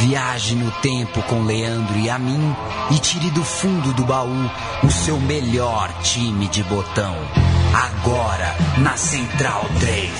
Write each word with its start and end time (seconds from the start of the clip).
Viaje 0.00 0.54
no 0.54 0.70
tempo 0.80 1.22
com 1.24 1.42
Leandro 1.42 1.98
e 1.98 2.08
a 2.08 2.18
mim 2.18 2.56
e 2.90 2.98
tire 2.98 3.30
do 3.32 3.44
fundo 3.44 3.92
do 3.92 4.02
baú 4.02 4.50
o 4.82 4.90
seu 4.90 5.20
melhor 5.20 5.92
time 6.02 6.48
de 6.48 6.62
botão. 6.64 7.14
Agora 7.74 8.56
na 8.82 8.96
Central 8.96 9.66
3. 9.78 10.10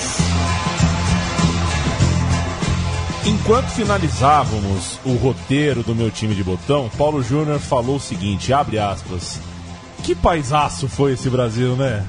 Enquanto 3.24 3.68
finalizávamos 3.68 5.00
o 5.02 5.14
roteiro 5.14 5.82
do 5.82 5.94
meu 5.94 6.10
time 6.10 6.34
de 6.34 6.44
botão, 6.44 6.90
Paulo 6.98 7.22
Júnior 7.22 7.58
falou 7.58 7.96
o 7.96 8.00
seguinte, 8.00 8.52
abre 8.52 8.78
aspas. 8.78 9.40
Que 10.02 10.14
paisaço 10.14 10.88
foi 10.88 11.12
esse 11.12 11.30
Brasil, 11.30 11.74
né? 11.74 12.04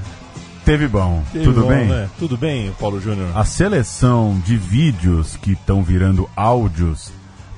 Teve 0.62 0.86
bom. 0.86 1.22
Teve 1.32 1.46
Tudo 1.46 1.62
bom, 1.62 1.68
bem? 1.68 1.86
né? 1.86 2.10
Tudo 2.18 2.36
bem, 2.36 2.70
Paulo 2.78 3.00
Júnior? 3.00 3.30
A 3.34 3.46
seleção 3.46 4.38
de 4.44 4.58
vídeos 4.58 5.36
que 5.36 5.52
estão 5.52 5.82
virando 5.82 6.28
áudios 6.36 7.10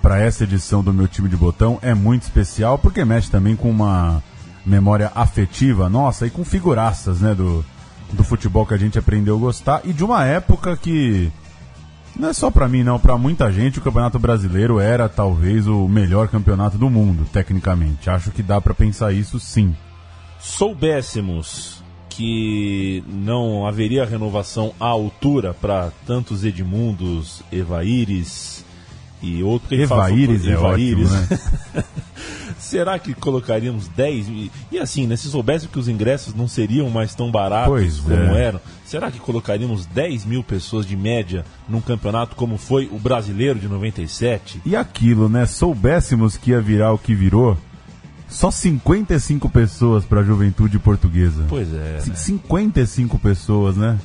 para 0.05 0.21
essa 0.21 0.45
edição 0.45 0.85
do 0.85 0.93
meu 0.93 1.09
time 1.09 1.31
de 1.31 1.37
botão 1.37 1.79
é 1.81 1.95
muito 1.95 2.25
especial 2.25 2.77
porque 2.77 3.03
mexe 3.07 3.31
também 3.31 3.57
com 3.57 3.71
uma 3.71 4.23
memória 4.67 5.11
afetiva 5.15 5.89
nossa 5.89 6.27
e 6.27 6.31
com 6.31 6.45
figuraças, 6.45 7.23
né, 7.23 7.35
do, 7.35 7.65
do 8.13 8.23
futebol 8.23 8.67
que 8.67 8.75
a 8.75 8.77
gente 8.77 8.99
aprendeu 8.99 9.35
a 9.35 9.41
gostar 9.41 9.81
e 9.83 9.95
de 9.95 10.05
uma 10.05 10.23
época 10.27 10.77
que 10.77 11.33
não 12.15 12.29
é 12.29 12.35
só 12.35 12.51
para 12.51 12.69
mim, 12.69 12.83
não, 12.83 12.99
para 12.99 13.17
muita 13.17 13.51
gente 13.51 13.79
o 13.79 13.83
Campeonato 13.83 14.19
Brasileiro 14.19 14.79
era 14.79 15.09
talvez 15.09 15.67
o 15.67 15.89
melhor 15.89 16.29
campeonato 16.29 16.77
do 16.77 16.91
mundo, 16.91 17.27
tecnicamente. 17.33 18.11
Acho 18.11 18.31
que 18.31 18.43
dá 18.43 18.61
para 18.61 18.75
pensar 18.75 19.11
isso 19.11 19.41
sim. 19.41 19.75
soubéssemos 20.39 21.83
que 22.11 23.03
não 23.09 23.67
haveria 23.67 24.05
renovação 24.05 24.75
à 24.79 24.85
altura 24.85 25.55
para 25.55 25.91
tantos 26.07 26.45
Edmundos, 26.45 27.43
Evaíris 27.51 28.65
e 29.25 29.43
outro 29.43 29.69
que 29.69 29.75
ele 29.75 29.87
fala- 29.87 30.09
Evaíris 30.11 30.47
é 30.47 30.57
ótimo, 30.57 31.09
né? 31.09 31.29
Será 32.59 32.99
que 32.99 33.13
colocaríamos 33.15 33.89
10? 33.89 34.29
E, 34.29 34.53
e 34.73 34.79
assim, 34.79 35.07
né, 35.07 35.17
se 35.17 35.29
soubesse 35.29 35.69
que 35.69 35.79
os 35.79 35.87
ingressos 35.87 36.35
não 36.35 36.49
seriam 36.49 36.89
mais 36.89 37.15
tão 37.15 37.31
baratos 37.31 37.69
Pois 37.73 38.01
como 38.01 38.15
é. 38.35 38.43
eram, 38.45 38.61
será 38.87 39.11
que 39.11 39.19
colocaríamos 39.19 39.85
10 39.87 40.25
mil 40.25 40.43
pessoas 40.43 40.87
de 40.87 40.97
média 40.97 41.45
num 41.69 41.81
campeonato 41.81 42.35
como 42.35 42.57
foi 42.57 42.89
o 42.91 42.99
brasileiro 42.99 43.59
de 43.59 43.69
97? 43.69 44.63
E 44.65 44.75
aquilo, 44.75 45.29
né? 45.29 45.47
Soubéssemos 45.47 46.37
que 46.37 46.51
ia 46.53 46.61
virar 46.61 46.93
o 46.93 46.99
que 46.99 47.15
virou. 47.15 47.57
Só 48.29 48.51
55 48.51 49.49
pessoas 49.51 50.05
para 50.05 50.21
a 50.21 50.25
juventude 50.25 50.79
portuguesa. 50.79 51.45
Pois 51.49 51.73
é. 51.73 52.01
C- 52.01 52.11
né? 52.11 52.17
55 52.17 53.19
pessoas, 53.19 53.77
né? 53.77 53.99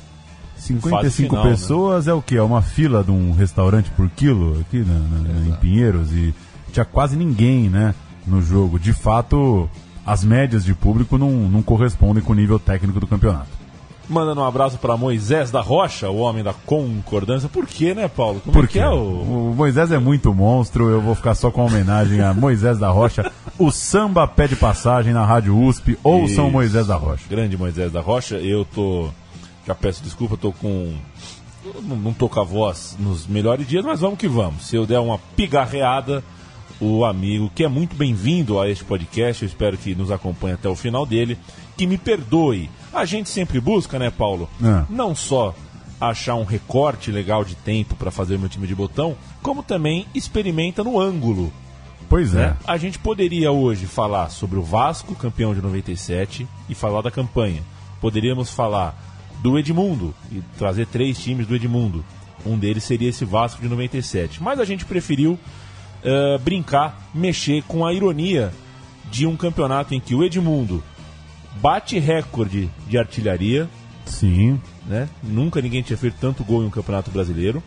55 0.60 1.28
final, 1.30 1.44
né? 1.44 1.50
pessoas 1.50 2.06
é 2.08 2.12
o 2.12 2.22
que? 2.22 2.36
É 2.36 2.42
uma 2.42 2.62
fila 2.62 3.02
de 3.02 3.10
um 3.10 3.32
restaurante 3.32 3.90
por 3.90 4.08
quilo 4.10 4.58
aqui 4.60 4.78
na- 4.78 4.94
na- 5.18 5.48
em 5.48 5.52
Pinheiros 5.60 6.12
e 6.12 6.34
tinha 6.72 6.84
quase 6.84 7.16
ninguém, 7.16 7.68
né? 7.68 7.94
No 8.26 8.40
jogo. 8.42 8.78
De 8.78 8.92
fato, 8.92 9.68
as 10.06 10.22
médias 10.24 10.64
de 10.64 10.74
público 10.74 11.16
não, 11.18 11.30
não 11.30 11.62
correspondem 11.62 12.22
com 12.22 12.32
o 12.32 12.36
nível 12.36 12.58
técnico 12.58 13.00
do 13.00 13.06
campeonato. 13.06 13.60
Mandando 14.08 14.40
um 14.40 14.44
abraço 14.44 14.76
para 14.76 14.96
Moisés 14.96 15.52
da 15.52 15.60
Rocha, 15.60 16.10
o 16.10 16.16
homem 16.16 16.42
da 16.42 16.52
concordância. 16.52 17.48
Por 17.48 17.64
quê, 17.64 17.94
né, 17.94 18.08
Paulo? 18.08 18.40
Como 18.40 18.52
Por 18.52 18.64
é 18.64 18.66
que 18.66 18.72
quê? 18.72 18.78
é 18.80 18.88
o. 18.88 19.50
O 19.50 19.54
Moisés 19.56 19.92
é 19.92 19.98
muito 20.00 20.34
monstro, 20.34 20.90
eu 20.90 21.00
vou 21.00 21.14
ficar 21.14 21.36
só 21.36 21.48
com 21.48 21.60
a 21.62 21.64
homenagem 21.66 22.20
a 22.20 22.34
Moisés 22.34 22.76
da 22.76 22.88
Rocha. 22.88 23.30
O 23.56 23.70
samba 23.70 24.26
pede 24.26 24.56
passagem 24.56 25.12
na 25.12 25.24
Rádio 25.24 25.56
USP, 25.56 25.96
ouçam 26.02 26.26
Isso. 26.46 26.50
Moisés 26.50 26.86
da 26.88 26.96
Rocha. 26.96 27.22
Grande 27.30 27.56
Moisés 27.56 27.92
da 27.92 28.00
Rocha. 28.00 28.34
Eu 28.36 28.64
tô. 28.64 29.10
Já 29.70 29.74
peço 29.76 30.02
desculpa, 30.02 30.36
tô 30.36 30.50
com. 30.50 30.92
Não, 31.84 31.94
não 31.94 32.12
tô 32.12 32.28
com 32.28 32.40
a 32.40 32.44
voz 32.44 32.96
nos 32.98 33.28
melhores 33.28 33.68
dias, 33.68 33.84
mas 33.84 34.00
vamos 34.00 34.18
que 34.18 34.26
vamos. 34.26 34.66
Se 34.66 34.74
eu 34.74 34.84
der 34.84 34.98
uma 34.98 35.16
pigarreada, 35.36 36.24
o 36.80 37.04
amigo, 37.04 37.48
que 37.54 37.62
é 37.62 37.68
muito 37.68 37.94
bem-vindo 37.94 38.58
a 38.58 38.68
este 38.68 38.82
podcast, 38.82 39.44
eu 39.44 39.46
espero 39.46 39.78
que 39.78 39.94
nos 39.94 40.10
acompanhe 40.10 40.54
até 40.54 40.68
o 40.68 40.74
final 40.74 41.06
dele, 41.06 41.38
que 41.76 41.86
me 41.86 41.96
perdoe. 41.96 42.68
A 42.92 43.04
gente 43.04 43.28
sempre 43.28 43.60
busca, 43.60 43.96
né, 43.96 44.10
Paulo? 44.10 44.50
É. 44.60 44.84
Não 44.90 45.14
só 45.14 45.54
achar 46.00 46.34
um 46.34 46.44
recorte 46.44 47.12
legal 47.12 47.44
de 47.44 47.54
tempo 47.54 47.94
para 47.94 48.10
fazer 48.10 48.40
meu 48.40 48.48
time 48.48 48.66
de 48.66 48.74
botão, 48.74 49.14
como 49.40 49.62
também 49.62 50.04
experimenta 50.12 50.82
no 50.82 50.98
ângulo. 50.98 51.52
Pois 52.08 52.34
é. 52.34 52.38
né? 52.38 52.56
A 52.66 52.76
gente 52.76 52.98
poderia 52.98 53.52
hoje 53.52 53.86
falar 53.86 54.30
sobre 54.30 54.58
o 54.58 54.64
Vasco, 54.64 55.14
campeão 55.14 55.54
de 55.54 55.62
97, 55.62 56.44
e 56.68 56.74
falar 56.74 57.02
da 57.02 57.10
campanha. 57.12 57.62
Poderíamos 58.00 58.50
falar 58.50 59.09
do 59.40 59.58
Edmundo 59.58 60.14
e 60.30 60.42
trazer 60.58 60.86
três 60.86 61.18
times 61.18 61.46
do 61.46 61.54
Edmundo. 61.54 62.04
Um 62.44 62.58
deles 62.58 62.84
seria 62.84 63.08
esse 63.08 63.24
Vasco 63.24 63.60
de 63.60 63.68
97. 63.68 64.42
Mas 64.42 64.58
a 64.58 64.64
gente 64.64 64.84
preferiu 64.84 65.38
eh, 66.02 66.38
brincar, 66.38 67.10
mexer 67.14 67.62
com 67.64 67.84
a 67.84 67.92
ironia 67.92 68.52
de 69.10 69.26
um 69.26 69.36
campeonato 69.36 69.94
em 69.94 70.00
que 70.00 70.14
o 70.14 70.24
Edmundo 70.24 70.82
bate 71.60 71.98
recorde 71.98 72.70
de 72.86 72.96
artilharia, 72.96 73.68
Sim. 74.06 74.60
né? 74.86 75.08
Nunca 75.22 75.60
ninguém 75.60 75.82
tinha 75.82 75.96
feito 75.96 76.16
tanto 76.18 76.44
gol 76.44 76.62
em 76.62 76.66
um 76.66 76.70
campeonato 76.70 77.10
brasileiro. 77.10 77.62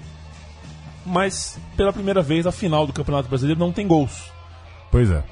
Mas 1.05 1.59
pela 1.75 1.93
primeira 1.93 2.21
vez 2.21 2.47
a 2.47 2.51
final 2.51 2.87
do 2.87 2.93
campeonato 2.93 3.29
brasileiro 3.29 3.59
não 3.59 3.71
tem 3.71 3.87
gols. 3.87 4.31
Pois 4.89 5.11
é. 5.11 5.23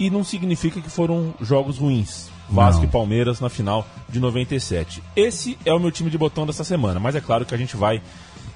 E 0.00 0.10
não 0.10 0.24
significa 0.24 0.80
que 0.80 0.90
foram 0.90 1.34
jogos 1.40 1.78
ruins. 1.78 2.30
Vasco 2.48 2.80
Não. 2.82 2.88
e 2.88 2.92
Palmeiras 2.92 3.40
na 3.40 3.48
final 3.48 3.86
de 4.08 4.18
97. 4.20 5.02
Esse 5.14 5.58
é 5.64 5.72
o 5.72 5.78
meu 5.78 5.90
time 5.90 6.10
de 6.10 6.18
botão 6.18 6.46
dessa 6.46 6.64
semana, 6.64 6.98
mas 6.98 7.14
é 7.14 7.20
claro 7.20 7.44
que 7.44 7.54
a 7.54 7.58
gente 7.58 7.76
vai 7.76 8.00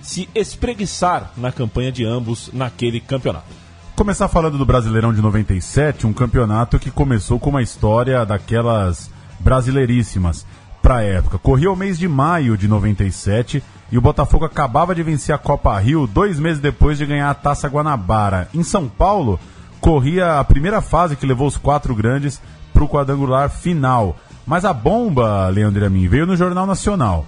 se 0.00 0.28
espreguiçar 0.34 1.30
na 1.36 1.53
campanha 1.53 1.92
de 1.92 2.04
ambos 2.04 2.50
naquele 2.53 3.00
campeonato. 3.00 3.47
Começar 3.94 4.26
falando 4.26 4.58
do 4.58 4.66
Brasileirão 4.66 5.12
de 5.12 5.20
97, 5.20 6.06
um 6.06 6.12
campeonato 6.12 6.78
que 6.78 6.91
começou 6.91 7.38
com 7.38 7.50
uma 7.50 7.62
história 7.62 8.25
daquelas 8.25 9.10
brasileiríssimas 9.38 10.47
para 10.80 10.97
a 10.97 11.03
época. 11.03 11.38
Corria 11.38 11.70
o 11.70 11.76
mês 11.76 11.98
de 11.98 12.09
maio 12.09 12.56
de 12.56 12.66
97 12.66 13.62
e 13.92 13.98
o 13.98 14.00
Botafogo 14.00 14.44
acabava 14.44 14.94
de 14.94 15.03
vencer 15.03 15.34
a 15.34 15.38
Copa 15.38 15.78
Rio 15.78 16.06
dois 16.06 16.41
meses 16.41 16.60
depois 16.60 16.98
de 16.98 17.06
ganhar 17.06 17.30
a 17.30 17.34
Taça 17.34 17.69
Guanabara. 17.69 18.48
Em 18.54 18.62
São 18.62 18.88
Paulo, 18.88 19.38
corria 19.80 20.41
a 20.41 20.44
primeira 20.44 20.80
fase 20.80 21.14
que 21.14 21.26
levou 21.26 21.47
os 21.47 21.56
quatro 21.56 21.94
grandes 21.94 22.41
para 22.72 22.84
o 22.84 22.88
quadrangular 22.88 23.50
final. 23.50 24.16
Mas 24.47 24.65
a 24.65 24.72
bomba, 24.72 25.49
Leandro 25.49 25.84
a 25.84 25.91
mim, 25.91 26.09
veio 26.09 26.27
no 26.27 26.37
Jornal 26.37 26.66
Nacional. 26.66 27.27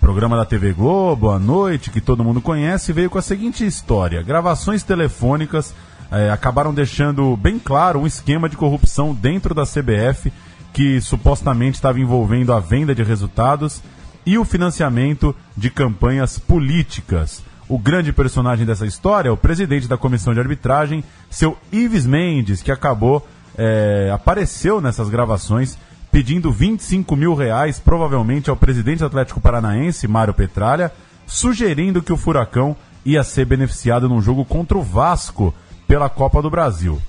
Programa 0.00 0.36
da 0.36 0.44
TV 0.44 0.72
Globo, 0.72 1.30
à 1.30 1.38
noite, 1.38 1.90
que 1.90 2.00
todo 2.00 2.24
mundo 2.24 2.40
conhece, 2.40 2.92
veio 2.92 3.08
com 3.08 3.18
a 3.18 3.22
seguinte 3.22 3.66
história: 3.66 4.22
gravações 4.22 4.82
telefônicas 4.82 5.74
eh, 6.10 6.30
acabaram 6.30 6.74
deixando 6.74 7.36
bem 7.36 7.58
claro 7.58 8.00
um 8.00 8.06
esquema 8.06 8.48
de 8.48 8.56
corrupção 8.56 9.14
dentro 9.14 9.54
da 9.54 9.64
CBF 9.64 10.32
que 10.74 11.00
supostamente 11.00 11.76
estava 11.76 12.00
envolvendo 12.00 12.52
a 12.52 12.58
venda 12.58 12.94
de 12.94 13.02
resultados 13.02 13.80
e 14.26 14.36
o 14.36 14.44
financiamento 14.44 15.34
de 15.56 15.70
campanhas 15.70 16.38
políticas. 16.38 17.42
O 17.68 17.78
grande 17.78 18.12
personagem 18.12 18.66
dessa 18.66 18.84
história 18.84 19.28
é 19.28 19.32
o 19.32 19.36
presidente 19.36 19.86
da 19.86 19.96
comissão 19.96 20.34
de 20.34 20.40
arbitragem, 20.40 21.04
seu 21.30 21.56
Ives 21.72 22.04
Mendes, 22.04 22.60
que 22.60 22.72
acabou, 22.72 23.26
eh, 23.56 24.10
apareceu 24.12 24.80
nessas 24.80 25.08
gravações 25.08 25.78
pedindo 26.10 26.52
25 26.52 27.16
mil 27.16 27.34
reais, 27.34 27.80
provavelmente 27.80 28.48
ao 28.48 28.56
presidente 28.56 29.00
do 29.00 29.06
Atlético 29.06 29.40
Paranaense, 29.40 30.06
Mário 30.06 30.32
Petralha, 30.32 30.92
sugerindo 31.26 32.02
que 32.02 32.12
o 32.12 32.16
Furacão 32.16 32.76
ia 33.04 33.24
ser 33.24 33.44
beneficiado 33.44 34.08
num 34.08 34.20
jogo 34.20 34.44
contra 34.44 34.78
o 34.78 34.82
Vasco 34.82 35.52
pela 35.88 36.08
Copa 36.08 36.40
do 36.40 36.48
Brasil. 36.48 37.00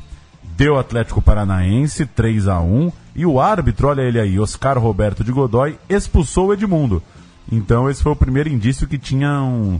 Deu 0.58 0.78
Atlético 0.80 1.22
Paranaense 1.22 2.06
3 2.06 2.48
a 2.48 2.60
1 2.60 2.92
e 3.16 3.26
o 3.26 3.40
árbitro, 3.40 3.90
olha 3.90 4.02
ele 4.02 4.20
aí, 4.20 4.40
Oscar 4.40 4.80
Roberto 4.80 5.24
de 5.24 5.32
Godoy, 5.32 5.78
expulsou 5.88 6.48
o 6.48 6.54
Edmundo. 6.54 7.04
Então 7.52 7.90
esse 7.90 8.02
foi 8.02 8.12
o 8.12 8.16
primeiro 8.16 8.50
indício 8.50 8.88
que 8.88 8.98
tinha 8.98 9.42
um... 9.42 9.80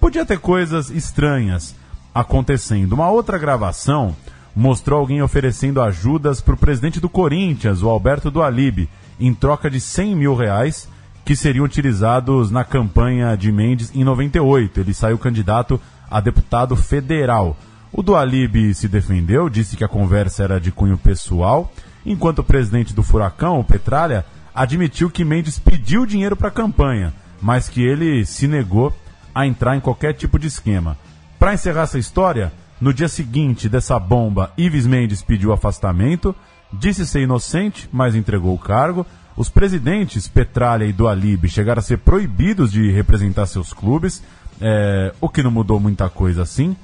Podia 0.00 0.24
ter 0.24 0.38
coisas 0.38 0.90
estranhas 0.90 1.74
acontecendo. 2.14 2.92
Uma 2.92 3.10
outra 3.10 3.38
gravação 3.38 4.16
mostrou 4.54 5.00
alguém 5.00 5.22
oferecendo 5.22 5.82
ajudas 5.82 6.40
para 6.40 6.54
o 6.54 6.58
presidente 6.58 7.00
do 7.00 7.08
Corinthians, 7.08 7.82
o 7.82 7.88
Alberto 7.88 8.30
Dualib, 8.30 8.88
em 9.18 9.34
troca 9.34 9.70
de 9.70 9.80
100 9.80 10.14
mil 10.14 10.34
reais 10.34 10.88
que 11.24 11.34
seriam 11.34 11.64
utilizados 11.64 12.50
na 12.50 12.64
campanha 12.64 13.34
de 13.36 13.50
Mendes 13.50 13.90
em 13.94 14.04
98. 14.04 14.80
Ele 14.80 14.94
saiu 14.94 15.18
candidato 15.18 15.80
a 16.10 16.20
deputado 16.20 16.76
federal. 16.76 17.56
O 17.90 18.02
Dualib 18.02 18.74
se 18.74 18.88
defendeu, 18.88 19.48
disse 19.48 19.76
que 19.76 19.84
a 19.84 19.88
conversa 19.88 20.42
era 20.44 20.60
de 20.60 20.70
cunho 20.70 20.98
pessoal, 20.98 21.72
enquanto 22.04 22.40
o 22.40 22.44
presidente 22.44 22.92
do 22.92 23.02
Furacão, 23.02 23.58
o 23.58 23.64
Petralha, 23.64 24.24
admitiu 24.54 25.10
que 25.10 25.24
Mendes 25.24 25.58
pediu 25.58 26.04
dinheiro 26.04 26.36
para 26.36 26.48
a 26.48 26.52
campanha, 26.52 27.14
mas 27.40 27.68
que 27.68 27.82
ele 27.82 28.24
se 28.26 28.46
negou 28.46 28.92
a 29.34 29.46
entrar 29.46 29.76
em 29.76 29.80
qualquer 29.80 30.12
tipo 30.12 30.38
de 30.38 30.46
esquema. 30.46 30.96
Para 31.38 31.54
encerrar 31.54 31.82
essa 31.82 31.98
história, 31.98 32.52
no 32.84 32.92
dia 32.92 33.08
seguinte 33.08 33.66
dessa 33.66 33.98
bomba, 33.98 34.52
Ives 34.58 34.86
Mendes 34.86 35.22
pediu 35.22 35.54
afastamento, 35.54 36.36
disse 36.70 37.06
ser 37.06 37.22
inocente, 37.22 37.88
mas 37.90 38.14
entregou 38.14 38.54
o 38.54 38.58
cargo. 38.58 39.06
Os 39.34 39.48
presidentes 39.48 40.28
Petralha 40.28 40.84
e 40.84 40.92
Dualib 40.92 41.48
chegaram 41.48 41.78
a 41.78 41.82
ser 41.82 41.96
proibidos 41.96 42.70
de 42.70 42.90
representar 42.90 43.46
seus 43.46 43.72
clubes, 43.72 44.22
é, 44.60 45.14
o 45.18 45.30
que 45.30 45.42
não 45.42 45.50
mudou 45.50 45.80
muita 45.80 46.10
coisa 46.10 46.42
assim. 46.42 46.76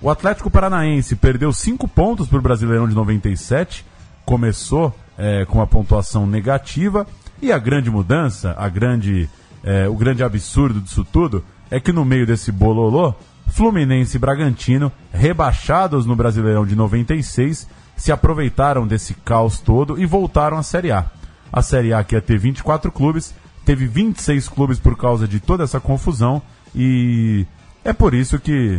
O 0.00 0.08
Atlético 0.08 0.48
Paranaense 0.48 1.16
perdeu 1.16 1.52
5 1.52 1.88
pontos 1.88 2.28
para 2.28 2.38
o 2.38 2.42
Brasileirão 2.42 2.88
de 2.88 2.94
97, 2.94 3.84
começou 4.24 4.96
é, 5.18 5.44
com 5.44 5.58
uma 5.58 5.66
pontuação 5.66 6.24
negativa, 6.24 7.04
e 7.42 7.50
a 7.50 7.58
grande 7.58 7.90
mudança, 7.90 8.54
a 8.56 8.68
grande, 8.68 9.28
é, 9.64 9.88
o 9.88 9.96
grande 9.96 10.22
absurdo 10.22 10.80
disso 10.80 11.04
tudo, 11.04 11.44
é 11.68 11.80
que 11.80 11.90
no 11.90 12.04
meio 12.04 12.24
desse 12.24 12.52
bololô, 12.52 13.12
Fluminense 13.50 14.16
e 14.16 14.20
Bragantino, 14.20 14.92
rebaixados 15.12 16.06
no 16.06 16.14
Brasileirão 16.14 16.66
de 16.66 16.76
96, 16.76 17.68
se 17.96 18.12
aproveitaram 18.12 18.86
desse 18.86 19.14
caos 19.14 19.58
todo 19.58 20.00
e 20.00 20.06
voltaram 20.06 20.56
à 20.56 20.62
Série 20.62 20.92
A. 20.92 21.06
A 21.52 21.62
Série 21.62 21.92
A 21.92 22.04
que 22.04 22.14
ia 22.14 22.20
ter 22.20 22.38
24 22.38 22.92
clubes, 22.92 23.34
teve 23.64 23.86
26 23.86 24.48
clubes 24.48 24.78
por 24.78 24.96
causa 24.96 25.26
de 25.26 25.40
toda 25.40 25.64
essa 25.64 25.80
confusão 25.80 26.40
e 26.74 27.46
é 27.84 27.92
por 27.92 28.14
isso 28.14 28.38
que 28.38 28.78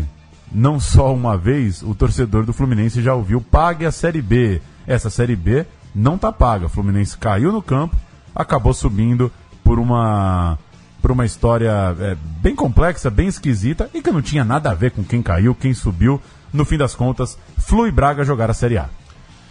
não 0.51 0.79
só 0.79 1.13
uma 1.13 1.37
vez 1.37 1.83
o 1.83 1.93
torcedor 1.93 2.45
do 2.45 2.53
Fluminense 2.53 3.01
já 3.01 3.13
ouviu 3.13 3.41
pague 3.41 3.85
a 3.85 3.91
Série 3.91 4.21
B. 4.21 4.61
Essa 4.87 5.09
Série 5.09 5.35
B 5.35 5.65
não 5.93 6.17
tá 6.17 6.31
paga. 6.31 6.65
O 6.65 6.69
Fluminense 6.69 7.17
caiu 7.17 7.51
no 7.51 7.61
campo, 7.61 7.95
acabou 8.33 8.73
subindo 8.73 9.31
por 9.63 9.79
uma 9.79 10.57
por 11.01 11.11
uma 11.11 11.25
história 11.25 11.95
é, 11.99 12.15
bem 12.41 12.55
complexa, 12.55 13.09
bem 13.09 13.27
esquisita 13.27 13.89
e 13.93 14.01
que 14.01 14.11
não 14.11 14.21
tinha 14.21 14.43
nada 14.43 14.71
a 14.71 14.73
ver 14.73 14.91
com 14.91 15.03
quem 15.03 15.21
caiu, 15.21 15.55
quem 15.55 15.73
subiu. 15.73 16.21
No 16.51 16.65
fim 16.65 16.77
das 16.77 16.95
contas, 16.95 17.37
Flu 17.57 17.87
e 17.87 17.91
Braga 17.91 18.23
jogaram 18.23 18.51
a 18.51 18.55
Série 18.55 18.77
A. 18.77 18.89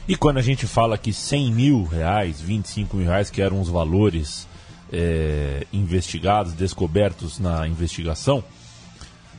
E 0.07 0.17
quando 0.17 0.39
a 0.39 0.43
gente 0.43 0.67
fala 0.67 0.97
que 0.97 1.13
100 1.13 1.53
mil 1.53 1.85
reais, 1.85 2.41
25 2.41 2.97
mil 2.97 3.07
reais, 3.07 3.31
que 3.31 3.43
eram 3.43 3.61
os 3.61 3.69
valores 3.69 4.49
é, 4.93 5.67
investigados, 5.73 6.55
descobertos 6.55 7.39
na 7.39 7.69
investigação, 7.69 8.43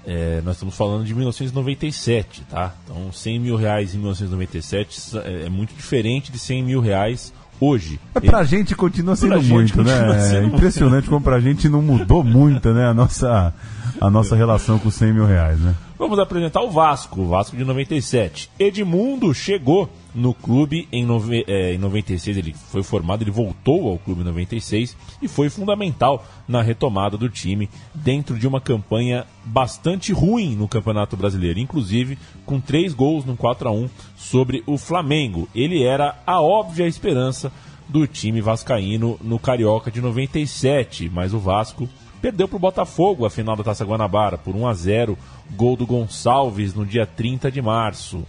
é, 0.06 0.42
nós 0.42 0.56
estamos 0.56 0.76
falando 0.76 1.06
de 1.06 1.14
1997, 1.14 2.44
tá? 2.50 2.74
Então, 2.84 3.12
100 3.12 3.40
mil 3.40 3.56
reais 3.56 3.94
em 3.94 3.98
1997 3.98 5.18
é, 5.18 5.46
é 5.46 5.50
muito 5.50 5.74
diferente 5.74 6.32
de 6.32 6.40
100 6.40 6.64
mil 6.64 6.80
reais 6.80 7.34
hoje. 7.60 8.00
É, 8.16 8.20
pra 8.20 8.44
gente 8.44 8.76
continua 8.76 9.16
sendo 9.16 9.34
pra 9.34 9.42
muito, 9.42 9.78
continua 9.78 10.14
né? 10.14 10.20
Sendo 10.20 10.44
é 10.44 10.46
impressionante 10.46 10.94
muito. 10.94 11.10
como 11.10 11.22
pra 11.22 11.40
gente 11.40 11.68
não 11.68 11.82
mudou 11.82 12.24
muito, 12.24 12.74
né? 12.74 12.88
A 12.88 12.94
nossa, 12.94 13.54
a 14.00 14.10
nossa 14.10 14.36
relação 14.36 14.80
com 14.80 14.90
100 14.90 15.14
mil 15.14 15.26
reais, 15.26 15.60
né? 15.60 15.76
Vamos 15.98 16.18
apresentar 16.18 16.62
o 16.62 16.72
Vasco, 16.72 17.22
o 17.22 17.28
Vasco 17.28 17.58
de 17.58 17.66
97. 17.66 18.50
Edmundo 18.58 19.34
chegou 19.34 19.90
no 20.14 20.34
clube 20.34 20.88
em, 20.92 21.06
nove, 21.06 21.44
é, 21.48 21.74
em 21.74 21.78
96, 21.78 22.38
ele 22.38 22.54
foi 22.54 22.82
formado, 22.84 23.24
ele 23.24 23.32
voltou 23.32 23.90
ao 23.90 23.98
clube 23.98 24.22
em 24.22 24.26
96 24.26 24.98
e 25.22 25.28
foi 25.28 25.50
fundamental 25.50 26.26
na 26.48 26.62
retomada 26.62 27.18
do 27.18 27.30
time 27.30 27.70
dentro 27.94 28.38
de 28.38 28.48
uma 28.48 28.60
campanha 28.60 29.26
bastante 29.46 30.12
ruim 30.12 30.56
no 30.56 30.68
Campeonato 30.68 31.16
Brasileiro, 31.16 31.60
inclusive 31.60 32.18
com 32.46 32.60
três 32.60 32.94
gols 32.94 33.26
no 33.26 33.38
4 33.38 33.70
a 33.70 33.72
1 33.72 33.90
sobre 34.16 34.64
o 34.66 34.78
Flamengo. 34.78 35.48
Ele 35.54 35.84
era 35.84 36.18
a 36.26 36.42
óbvia 36.42 36.88
esperança 36.88 37.52
do 37.88 38.06
time 38.06 38.42
vascaíno 38.42 39.20
no 39.22 39.40
Carioca 39.40 39.90
de 39.90 40.00
97, 40.00 41.10
mas 41.12 41.34
o 41.34 41.40
Vasco 41.40 41.90
perdeu 42.22 42.48
para 42.48 42.58
o 42.58 42.60
Botafogo 42.60 43.26
a 43.26 43.30
final 43.30 43.56
da 43.56 43.64
Taça 43.64 43.86
Guanabara 43.86 44.38
por 44.38 44.56
1 44.56 44.68
a 44.68 44.74
0, 44.74 45.18
gol 45.56 45.76
do 45.76 45.86
Gonçalves 45.86 46.74
no 46.74 46.86
dia 46.86 47.06
30 47.06 47.52
de 47.52 47.62
março. 47.62 48.26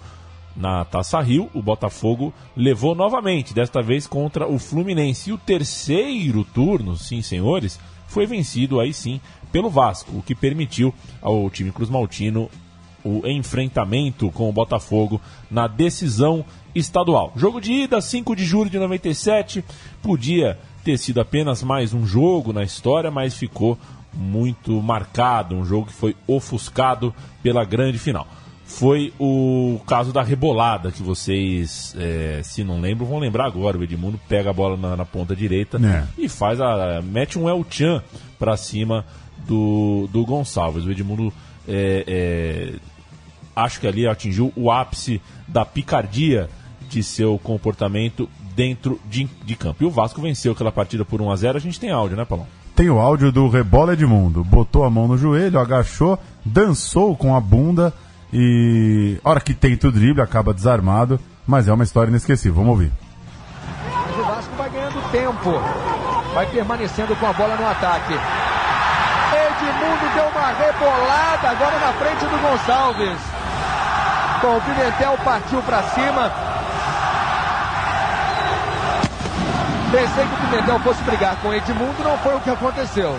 Na 0.60 0.84
Taça 0.84 1.18
Rio, 1.22 1.48
o 1.54 1.62
Botafogo 1.62 2.34
levou 2.54 2.94
novamente, 2.94 3.54
desta 3.54 3.80
vez 3.80 4.06
contra 4.06 4.46
o 4.46 4.58
Fluminense. 4.58 5.30
E 5.30 5.32
o 5.32 5.38
terceiro 5.38 6.44
turno, 6.44 6.98
sim 6.98 7.22
senhores, 7.22 7.80
foi 8.06 8.26
vencido 8.26 8.78
aí 8.78 8.92
sim 8.92 9.22
pelo 9.50 9.70
Vasco, 9.70 10.18
o 10.18 10.22
que 10.22 10.34
permitiu 10.34 10.92
ao 11.22 11.48
time 11.48 11.72
Cruz 11.72 11.88
Maltino 11.88 12.50
o 13.02 13.26
enfrentamento 13.26 14.30
com 14.32 14.50
o 14.50 14.52
Botafogo 14.52 15.18
na 15.50 15.66
decisão 15.66 16.44
estadual. 16.74 17.32
Jogo 17.34 17.58
de 17.58 17.72
ida, 17.72 17.98
5 17.98 18.36
de 18.36 18.44
julho 18.44 18.68
de 18.68 18.78
97, 18.78 19.64
podia 20.02 20.58
ter 20.84 20.98
sido 20.98 21.22
apenas 21.22 21.62
mais 21.62 21.94
um 21.94 22.04
jogo 22.04 22.52
na 22.52 22.62
história, 22.62 23.10
mas 23.10 23.34
ficou 23.34 23.78
muito 24.12 24.72
marcado, 24.82 25.54
um 25.54 25.64
jogo 25.64 25.86
que 25.86 25.94
foi 25.94 26.14
ofuscado 26.26 27.14
pela 27.42 27.64
grande 27.64 27.98
final. 27.98 28.26
Foi 28.70 29.12
o 29.18 29.80
caso 29.84 30.12
da 30.12 30.22
rebolada, 30.22 30.92
que 30.92 31.02
vocês, 31.02 31.94
é, 31.98 32.40
se 32.42 32.62
não 32.62 32.80
lembram, 32.80 33.06
vão 33.06 33.18
lembrar 33.18 33.46
agora. 33.46 33.76
O 33.76 33.82
Edmundo 33.82 34.18
pega 34.28 34.50
a 34.50 34.52
bola 34.52 34.76
na, 34.76 34.96
na 34.96 35.04
ponta 35.04 35.34
direita 35.34 35.78
é. 35.78 36.06
e 36.16 36.28
faz 36.28 36.60
a. 36.60 37.02
mete 37.02 37.38
um 37.38 37.48
El 37.48 37.66
Chan 37.68 38.02
pra 38.38 38.56
cima 38.56 39.04
do, 39.46 40.08
do 40.12 40.24
Gonçalves. 40.24 40.86
O 40.86 40.90
Edmundo 40.90 41.32
é, 41.68 42.04
é, 42.06 42.74
acho 43.56 43.80
que 43.80 43.88
ali 43.88 44.06
atingiu 44.06 44.52
o 44.54 44.70
ápice 44.70 45.20
da 45.48 45.64
picardia 45.64 46.48
de 46.88 47.02
seu 47.02 47.38
comportamento 47.38 48.30
dentro 48.54 49.00
de, 49.10 49.28
de 49.44 49.56
campo. 49.56 49.82
E 49.82 49.86
o 49.86 49.90
Vasco 49.90 50.22
venceu 50.22 50.52
aquela 50.52 50.72
partida 50.72 51.04
por 51.04 51.20
1 51.20 51.30
a 51.30 51.36
0 51.36 51.58
A 51.58 51.60
gente 51.60 51.78
tem 51.78 51.90
áudio, 51.90 52.16
né, 52.16 52.24
Paulão? 52.24 52.46
Tem 52.74 52.88
o 52.88 53.00
áudio 53.00 53.32
do 53.32 53.48
Rebola 53.48 53.94
Edmundo. 53.94 54.44
Botou 54.44 54.84
a 54.84 54.90
mão 54.90 55.08
no 55.08 55.18
joelho, 55.18 55.58
agachou, 55.58 56.18
dançou 56.44 57.16
com 57.16 57.34
a 57.34 57.40
bunda 57.40 57.92
e. 58.32 59.18
hora 59.24 59.40
que 59.40 59.54
tenta 59.54 59.88
o 59.88 59.92
drible, 59.92 60.22
acaba 60.22 60.54
desarmado. 60.54 61.18
Mas 61.46 61.66
é 61.68 61.72
uma 61.72 61.84
história 61.84 62.10
inesquecível. 62.10 62.54
Vamos 62.54 62.70
ouvir. 62.70 62.92
Mas 63.92 64.18
o 64.18 64.22
Vasco 64.22 64.54
vai 64.56 64.70
ganhando 64.70 65.10
tempo. 65.10 65.50
Vai 66.34 66.46
permanecendo 66.46 67.16
com 67.16 67.26
a 67.26 67.32
bola 67.32 67.56
no 67.56 67.66
ataque. 67.66 68.14
Edmundo 69.60 70.14
deu 70.14 70.26
uma 70.28 70.52
rebolada 70.52 71.50
agora 71.50 71.78
na 71.78 71.92
frente 71.92 72.24
do 72.24 72.38
Gonçalves. 72.38 73.18
Bom, 74.40 74.56
o 74.56 74.60
Pimentel 74.62 75.18
partiu 75.24 75.62
para 75.62 75.82
cima. 75.90 76.32
Pensei 79.90 80.24
que 80.24 80.34
o 80.34 80.48
Pimentel 80.48 80.80
fosse 80.80 81.02
brigar 81.02 81.36
com 81.36 81.52
Edmundo, 81.52 82.02
não 82.02 82.16
foi 82.18 82.36
o 82.36 82.40
que 82.40 82.50
aconteceu. 82.50 83.18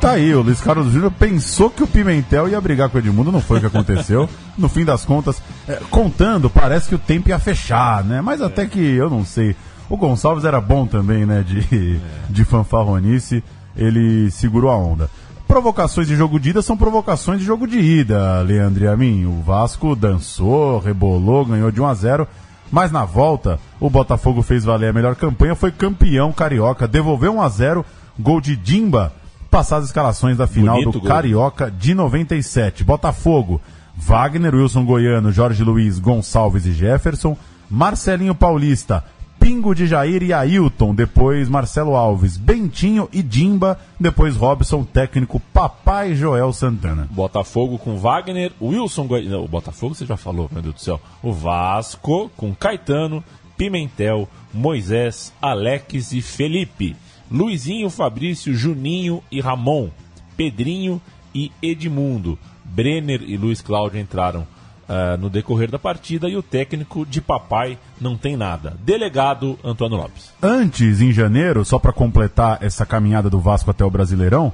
Tá 0.00 0.12
aí, 0.12 0.34
o 0.34 0.42
Luiz 0.42 0.60
Carlos 0.60 0.92
Júnior 0.92 1.10
pensou 1.10 1.70
que 1.70 1.82
o 1.82 1.86
Pimentel 1.86 2.48
ia 2.48 2.60
brigar 2.60 2.90
com 2.90 2.98
o 2.98 3.00
Edmundo, 3.00 3.32
não 3.32 3.40
foi 3.40 3.58
o 3.58 3.60
que 3.60 3.66
aconteceu. 3.66 4.28
No 4.56 4.70
fim 4.70 4.86
das 4.86 5.04
contas, 5.04 5.42
é, 5.68 5.78
contando, 5.90 6.48
parece 6.48 6.88
que 6.88 6.94
o 6.94 6.98
tempo 6.98 7.28
ia 7.28 7.38
fechar, 7.38 8.02
né? 8.02 8.22
Mas 8.22 8.40
até 8.40 8.64
que 8.64 8.80
eu 8.80 9.10
não 9.10 9.22
sei. 9.22 9.54
O 9.86 9.98
Gonçalves 9.98 10.46
era 10.46 10.58
bom 10.62 10.86
também, 10.86 11.26
né? 11.26 11.44
De, 11.46 12.00
de 12.30 12.42
fanfarronice, 12.42 13.44
ele 13.76 14.30
segurou 14.30 14.70
a 14.70 14.78
onda. 14.78 15.10
Provocações 15.46 16.08
de 16.08 16.16
jogo 16.16 16.40
de 16.40 16.50
ida 16.50 16.62
são 16.62 16.74
provocações 16.74 17.40
de 17.40 17.44
jogo 17.44 17.66
de 17.66 17.78
ida, 17.78 18.40
Leandro 18.40 18.84
e 18.84 18.88
a 18.88 18.96
mim. 18.96 19.26
O 19.26 19.42
Vasco 19.42 19.94
dançou, 19.94 20.78
rebolou, 20.78 21.44
ganhou 21.44 21.70
de 21.70 21.78
1 21.78 21.86
a 21.86 21.94
0 21.94 22.28
mas 22.70 22.90
na 22.90 23.04
volta, 23.04 23.60
o 23.78 23.88
Botafogo 23.88 24.42
fez 24.42 24.64
valer 24.64 24.90
a 24.90 24.92
melhor 24.92 25.14
campanha, 25.14 25.54
foi 25.54 25.70
campeão 25.70 26.32
carioca, 26.32 26.88
devolveu 26.88 27.34
1 27.34 27.42
a 27.42 27.48
0 27.48 27.84
gol 28.18 28.40
de 28.40 28.56
Dimba, 28.56 29.12
passar 29.56 29.78
as 29.78 29.86
escalações 29.86 30.36
da 30.36 30.46
final 30.46 30.74
Bonito 30.76 30.92
do 30.92 31.00
gol. 31.00 31.08
Carioca 31.08 31.70
de 31.70 31.94
97. 31.94 32.84
Botafogo, 32.84 33.58
Wagner, 33.96 34.54
Wilson 34.54 34.84
Goiano, 34.84 35.32
Jorge 35.32 35.64
Luiz, 35.64 35.98
Gonçalves 35.98 36.66
e 36.66 36.74
Jefferson, 36.74 37.34
Marcelinho 37.70 38.34
Paulista, 38.34 39.02
Pingo 39.40 39.74
de 39.74 39.86
Jair 39.86 40.22
e 40.22 40.30
Ailton, 40.30 40.94
depois 40.94 41.48
Marcelo 41.48 41.96
Alves, 41.96 42.36
Bentinho 42.36 43.08
e 43.10 43.22
Dimba, 43.22 43.80
depois 43.98 44.36
Robson, 44.36 44.84
técnico 44.84 45.40
Papai 45.54 46.14
Joel 46.14 46.52
Santana. 46.52 47.08
Botafogo 47.10 47.78
com 47.78 47.96
Wagner, 47.96 48.52
Wilson 48.60 49.08
Não, 49.24 49.42
o 49.42 49.48
Botafogo 49.48 49.94
você 49.94 50.04
já 50.04 50.18
falou, 50.18 50.50
meu 50.52 50.60
Deus 50.60 50.74
do 50.74 50.80
céu. 50.82 51.00
O 51.22 51.32
Vasco 51.32 52.30
com 52.36 52.54
Caetano, 52.54 53.24
Pimentel, 53.56 54.28
Moisés, 54.52 55.32
Alex 55.40 56.12
e 56.12 56.20
Felipe. 56.20 56.94
Luizinho, 57.30 57.90
Fabrício, 57.90 58.54
Juninho 58.54 59.22
e 59.30 59.40
Ramon. 59.40 59.88
Pedrinho 60.36 61.00
e 61.34 61.50
Edmundo. 61.62 62.38
Brenner 62.64 63.22
e 63.22 63.36
Luiz 63.36 63.60
Cláudio 63.60 64.00
entraram 64.00 64.40
uh, 64.40 65.16
no 65.18 65.30
decorrer 65.30 65.70
da 65.70 65.78
partida 65.78 66.28
e 66.28 66.36
o 66.36 66.42
técnico 66.42 67.06
de 67.06 67.20
papai 67.20 67.78
não 68.00 68.16
tem 68.16 68.36
nada. 68.36 68.76
Delegado 68.84 69.58
Antônio 69.64 69.96
Lopes. 69.96 70.32
Antes, 70.42 71.00
em 71.00 71.12
janeiro, 71.12 71.64
só 71.64 71.78
para 71.78 71.92
completar 71.92 72.58
essa 72.62 72.84
caminhada 72.84 73.30
do 73.30 73.40
Vasco 73.40 73.70
até 73.70 73.84
o 73.84 73.90
Brasileirão, 73.90 74.52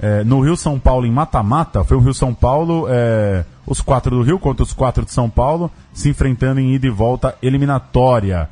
é, 0.00 0.24
no 0.24 0.40
Rio 0.40 0.56
São 0.56 0.78
Paulo, 0.78 1.06
em 1.06 1.12
mata-mata, 1.12 1.84
foi 1.84 1.96
o 1.96 2.00
Rio 2.00 2.14
São 2.14 2.34
Paulo, 2.34 2.86
é, 2.88 3.44
os 3.66 3.80
quatro 3.80 4.16
do 4.16 4.22
Rio 4.22 4.38
contra 4.38 4.62
os 4.62 4.72
quatro 4.72 5.04
de 5.04 5.12
São 5.12 5.30
Paulo, 5.30 5.70
se 5.92 6.08
enfrentando 6.08 6.60
em 6.60 6.74
ida 6.74 6.86
e 6.86 6.90
volta 6.90 7.36
eliminatória. 7.40 8.48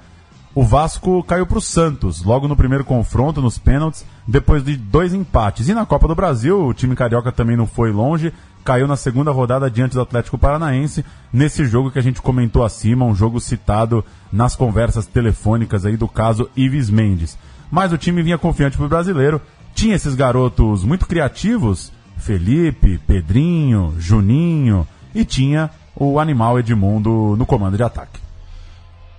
O 0.53 0.65
Vasco 0.65 1.23
caiu 1.23 1.47
para 1.47 1.59
o 1.59 1.63
Santos, 1.63 2.25
logo 2.25 2.49
no 2.49 2.57
primeiro 2.57 2.85
confronto, 2.85 3.41
nos 3.41 3.57
pênaltis, 3.57 4.05
depois 4.27 4.65
de 4.65 4.77
dois 4.77 5.15
empates. 5.15 5.69
E 5.69 5.75
na 5.75 5.87
Copa 5.87 6.09
do 6.09 6.15
Brasil, 6.15 6.67
o 6.67 6.75
time 6.75 6.97
carioca 6.97 7.31
também 7.31 7.57
não 7.57 7.69
foi 7.69 7.93
longe, 7.93 8.33
caiu 8.65 8.89
na 8.89 8.97
segunda 8.97 9.31
rodada 9.31 9.71
diante 9.71 9.95
do 9.95 10.01
Atlético 10.01 10.37
Paranaense, 10.37 11.05
nesse 11.33 11.65
jogo 11.67 11.91
que 11.93 12.01
a 12.01 12.03
gente 12.03 12.21
comentou 12.21 12.65
acima, 12.65 13.05
um 13.05 13.15
jogo 13.15 13.41
citado 13.41 14.05
nas 14.33 14.57
conversas 14.57 15.07
telefônicas 15.07 15.87
aí 15.87 15.97
do 15.97 16.09
caso 16.09 16.51
Ives 16.57 16.91
Mendes. 16.91 17.39
Mas 17.71 17.93
o 17.93 17.99
time 17.99 18.21
vinha 18.21 18.37
confiante 18.37 18.77
pro 18.77 18.89
brasileiro, 18.89 19.41
tinha 19.73 19.95
esses 19.95 20.17
garotos 20.17 20.83
muito 20.83 21.07
criativos, 21.07 21.93
Felipe, 22.17 22.99
Pedrinho, 23.07 23.95
Juninho 24.01 24.85
e 25.15 25.25
tinha 25.25 25.71
o 25.95 26.19
animal 26.19 26.59
Edmundo 26.59 27.37
no 27.39 27.47
comando 27.47 27.77
de 27.77 27.85
ataque. 27.85 28.30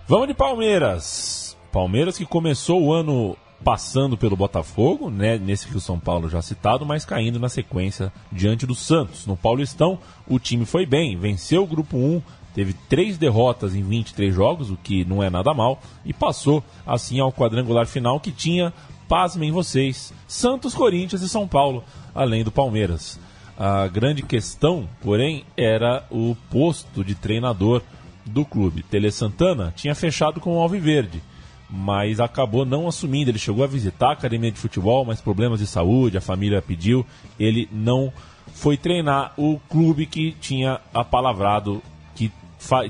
Vamos 0.08 0.28
de 0.28 0.34
Palmeiras. 0.34 1.56
Palmeiras 1.72 2.18
que 2.18 2.26
começou 2.26 2.84
o 2.84 2.92
ano 2.92 3.38
passando 3.64 4.18
pelo 4.18 4.36
Botafogo, 4.36 5.10
né, 5.10 5.38
nesse 5.38 5.68
que 5.68 5.78
o 5.78 5.82
São 5.82 6.00
Paulo 6.00 6.28
já 6.28 6.42
citado, 6.42 6.86
mas 6.86 7.06
caindo 7.06 7.40
na 7.40 7.48
sequência 7.48 8.12
diante 8.32 8.66
do 8.66 8.74
Santos. 8.74 9.26
No 9.26 9.38
Paulistão, 9.38 10.00
o 10.28 10.40
time 10.40 10.66
foi 10.66 10.86
bem, 10.86 11.16
venceu 11.16 11.64
o 11.64 11.68
grupo 11.68 11.96
1, 11.96 12.22
teve 12.54 12.74
três 12.90 13.18
derrotas 13.18 13.76
em 13.76 13.84
23 13.84 14.34
jogos, 14.34 14.72
o 14.72 14.76
que 14.76 15.06
não 15.06 15.22
é 15.22 15.30
nada 15.30 15.54
mal, 15.54 15.80
e 16.04 16.12
passou 16.12 16.64
assim 16.86 17.20
ao 17.20 17.32
quadrangular 17.32 17.86
final 17.86 18.20
que 18.20 18.32
tinha, 18.32 18.74
pasmem 19.08 19.52
vocês, 19.52 20.12
Santos, 20.28 20.74
Corinthians 20.74 21.22
e 21.22 21.30
São 21.30 21.48
Paulo, 21.48 21.84
além 22.14 22.44
do 22.44 22.52
Palmeiras. 22.52 23.20
A 23.58 23.88
grande 23.88 24.24
questão, 24.24 24.90
porém, 25.02 25.46
era 25.56 26.04
o 26.10 26.36
posto 26.50 27.04
de 27.04 27.14
treinador 27.14 27.84
do 28.26 28.46
clube. 28.46 28.84
Tele 28.84 29.12
Santana 29.12 29.74
tinha 29.76 29.96
fechado 29.96 30.40
com 30.40 30.56
o 30.56 30.60
Alviverde, 30.60 31.22
mas 31.70 32.20
acabou 32.20 32.66
não 32.66 32.88
assumindo. 32.88 33.32
Ele 33.32 33.40
chegou 33.40 33.64
a 33.64 33.68
visitar 33.68 34.10
a 34.10 34.14
academia 34.14 34.52
de 34.52 34.60
futebol, 34.60 35.06
mas 35.06 35.22
problemas 35.22 35.60
de 35.60 35.68
saúde, 35.68 36.18
a 36.18 36.22
família 36.22 36.62
pediu, 36.62 37.06
ele 37.40 37.68
não 37.72 38.12
foi 38.54 38.78
treinar 38.78 39.34
o 39.38 39.60
clube 39.70 40.06
que 40.06 40.34
tinha 40.40 40.80
apalavrado 40.94 41.82
que, 42.16 42.32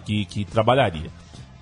que, 0.04 0.26
que 0.26 0.46
trabalharia. 0.46 1.12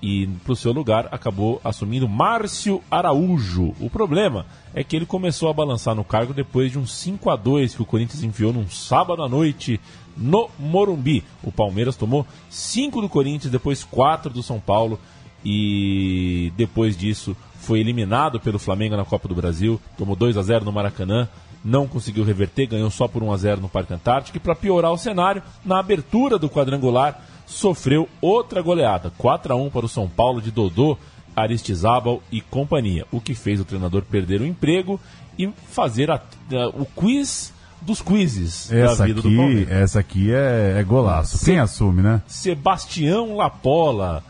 E 0.02 0.28
para 0.46 0.54
o 0.54 0.56
seu 0.56 0.72
lugar 0.72 1.10
acabou 1.12 1.60
assumindo 1.64 2.08
Márcio 2.08 2.82
Araújo. 2.90 3.76
O 3.82 3.90
problema 3.90 4.46
é 4.74 4.82
que 4.82 4.96
ele 4.96 5.06
começou 5.06 5.50
a 5.50 5.54
balançar 5.54 5.94
no 5.94 6.06
cargo 6.06 6.34
depois 6.34 6.72
de 6.72 6.80
um 6.80 6.86
5 6.86 7.30
a 7.30 7.36
2 7.36 7.76
que 7.76 7.82
o 7.82 7.86
Corinthians 7.86 8.24
enviou 8.24 8.54
num 8.54 8.70
sábado 8.70 9.22
à 9.22 9.28
noite 9.28 9.80
no 10.20 10.50
Morumbi. 10.60 11.24
O 11.42 11.52
Palmeiras 11.52 11.96
tomou 11.96 12.28
5 12.50 13.02
do 13.02 13.10
Corinthians, 13.10 13.52
depois 13.52 13.84
4 13.84 14.30
do 14.30 14.44
São 14.44 14.60
Paulo 14.60 15.00
e 15.44 16.52
depois 16.58 16.98
disso 16.98 17.36
foi 17.60 17.80
eliminado 17.80 18.40
pelo 18.40 18.60
Flamengo 18.60 18.98
na 18.98 19.06
Copa 19.06 19.28
do 19.28 19.36
Brasil, 19.36 19.80
tomou 19.98 20.16
2 20.16 20.38
a 20.38 20.42
0 20.42 20.66
no 20.66 20.72
Maracanã, 20.72 21.28
não 21.64 21.88
conseguiu 21.88 22.24
reverter, 22.24 22.68
ganhou 22.68 22.90
só 22.90 23.08
por 23.08 23.22
1 23.22 23.32
a 23.32 23.38
0 23.38 23.62
no 23.62 23.70
Parque 23.70 23.94
Antártico 23.94 24.38
e 24.38 24.40
para 24.40 24.56
piorar 24.56 24.92
o 24.92 24.98
cenário, 24.98 25.44
na 25.64 25.80
abertura 25.80 26.38
do 26.38 26.50
quadrangular 26.50 27.22
sofreu 27.46 28.08
outra 28.22 28.62
goleada, 28.62 29.12
4 29.18 29.54
a 29.54 29.56
1 29.56 29.70
para 29.70 29.86
o 29.86 29.90
São 29.90 30.08
Paulo 30.08 30.42
de 30.42 30.52
Dodô, 30.52 30.98
Aristizábal 31.36 32.22
e 32.32 32.42
companhia, 32.42 33.06
o 33.12 33.20
que 33.20 33.34
fez 33.34 33.60
o 33.60 33.66
treinador 33.66 34.04
perder 34.04 34.42
o 34.42 34.46
emprego 34.46 35.00
e 35.38 35.48
fazer 35.48 36.12
a, 36.12 36.16
a, 36.16 36.68
o 36.70 36.86
quiz 36.86 37.54
dos 37.82 38.02
quizzes 38.02 38.72
essa 38.72 38.98
da 38.98 39.06
vida 39.06 39.20
aqui, 39.20 39.30
do 39.30 39.36
Palmeiras. 39.38 39.72
Essa 39.72 40.00
aqui 40.00 40.32
é, 40.34 40.76
é 40.78 40.84
golaço. 40.84 41.44
Quem 41.46 41.60
assume, 41.60 42.02
né? 42.02 42.22
Sebastião 42.28 43.36
Lapola, 43.36 44.24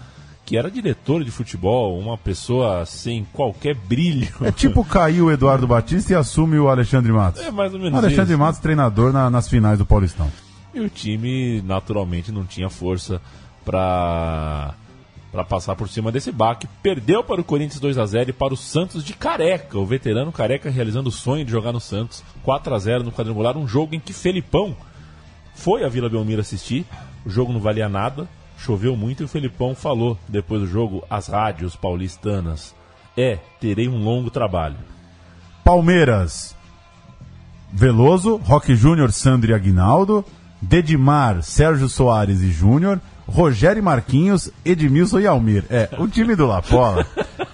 que 0.46 0.58
era 0.58 0.70
diretor 0.72 1.24
de 1.24 1.32
futebol, 1.32 2.00
uma 2.00 2.18
pessoa 2.18 2.86
sem 2.86 3.26
qualquer 3.34 3.76
brilho. 3.76 4.28
É 4.42 4.52
tipo 4.52 4.84
caiu 4.86 5.26
o 5.26 5.32
Eduardo 5.32 5.68
Batista 5.68 6.14
e 6.14 6.16
assume 6.16 6.58
o 6.60 6.70
Alexandre 6.70 7.12
Matos. 7.12 7.42
É 7.42 7.52
mais 7.52 7.74
ou 7.74 7.80
menos 7.80 7.98
Alexandre 7.98 8.34
isso. 8.34 8.40
Matos, 8.40 8.60
treinador 8.60 9.12
na- 9.14 9.30
nas 9.30 9.48
finais 9.48 9.78
do 9.78 9.86
Paulistão. 9.86 10.32
E 10.74 10.80
o 10.80 10.90
time, 10.90 11.62
naturalmente, 11.64 12.32
não 12.32 12.46
tinha 12.46 12.70
força 12.70 13.20
para 13.66 14.74
para 15.32 15.44
passar 15.44 15.76
por 15.76 15.88
cima 15.88 16.12
desse 16.12 16.32
baque. 16.32 16.68
Perdeu 16.82 17.24
para 17.24 17.42
o 17.42 17.44
Corinthians 17.44 17.80
2 17.80 17.98
a 17.98 18.06
0 18.06 18.30
e 18.30 18.34
para 18.34 18.54
o 18.54 18.58
Santos 18.58 19.04
de 19.04 19.14
Careca, 19.14 19.78
o 19.78 19.86
veterano 19.86 20.32
Careca 20.32 20.70
realizando 20.70 21.10
o 21.10 21.12
sonho 21.12 21.46
de 21.46 21.52
jogar 21.52 21.72
no 21.72 21.80
Santos, 21.80 22.24
4 22.44 22.74
a 22.74 22.80
0 22.80 23.04
no 23.04 23.12
quadrangular, 23.12 23.58
um 23.58 23.68
jogo 23.68 23.96
em 23.96 24.00
que 24.00 24.14
Felipão 24.14 24.76
foi 25.54 25.84
a 25.84 25.90
Vila 25.90 26.10
Belmiro 26.10 26.42
assistir. 26.42 26.86
O 27.26 27.30
jogo 27.30 27.52
não 27.52 27.60
valia 27.60 27.90
nada, 27.90 28.28
choveu 28.58 28.96
muito 28.96 29.22
e 29.22 29.26
o 29.26 29.28
Felipão 29.28 29.76
falou 29.76 30.18
depois 30.28 30.62
do 30.62 30.68
jogo 30.68 31.04
às 31.10 31.28
rádios 31.28 31.76
paulistanas: 31.76 32.74
"É, 33.18 33.38
terei 33.60 33.88
um 33.88 34.04
longo 34.04 34.30
trabalho". 34.30 34.78
Palmeiras, 35.64 36.56
Veloso, 37.72 38.38
Roque 38.38 38.76
Júnior, 38.76 39.12
Sandro 39.12 39.52
e 39.52 39.54
Aguinaldo, 39.54 40.26
Dedimar, 40.62 41.44
Sérgio 41.44 41.88
Soares 41.88 42.42
e 42.42 42.52
Júnior, 42.52 43.00
Rogério 43.30 43.82
Marquinhos, 43.82 44.52
Edmilson 44.66 45.20
e 45.20 45.28
Almir. 45.28 45.64
É, 45.70 45.90
o 45.98 46.08
time 46.08 46.36
do 46.36 46.46
Lapola. 46.46 47.06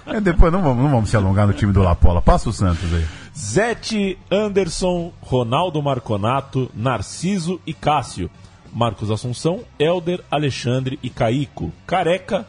É, 0.08 0.22
depois 0.22 0.52
não 0.52 0.62
vamos, 0.62 0.84
não 0.84 0.90
vamos 0.90 1.10
se 1.10 1.18
alongar 1.18 1.46
no 1.48 1.54
time 1.54 1.74
do 1.74 1.82
Lapola. 1.82 2.22
Passa 2.22 2.50
o 2.50 2.54
Santos 2.54 2.94
aí. 2.94 3.06
Zete, 3.38 4.18
Anderson, 4.32 5.12
Ronaldo 5.22 5.82
Marconato, 5.82 6.72
Narciso 6.74 7.60
e 7.66 7.74
Cássio. 7.74 8.30
Marcos 8.72 9.12
Assunção, 9.12 9.62
Elder, 9.80 10.22
Alexandre 10.30 11.00
e 11.04 11.10
Caico. 11.10 11.72
Careca 11.86 12.46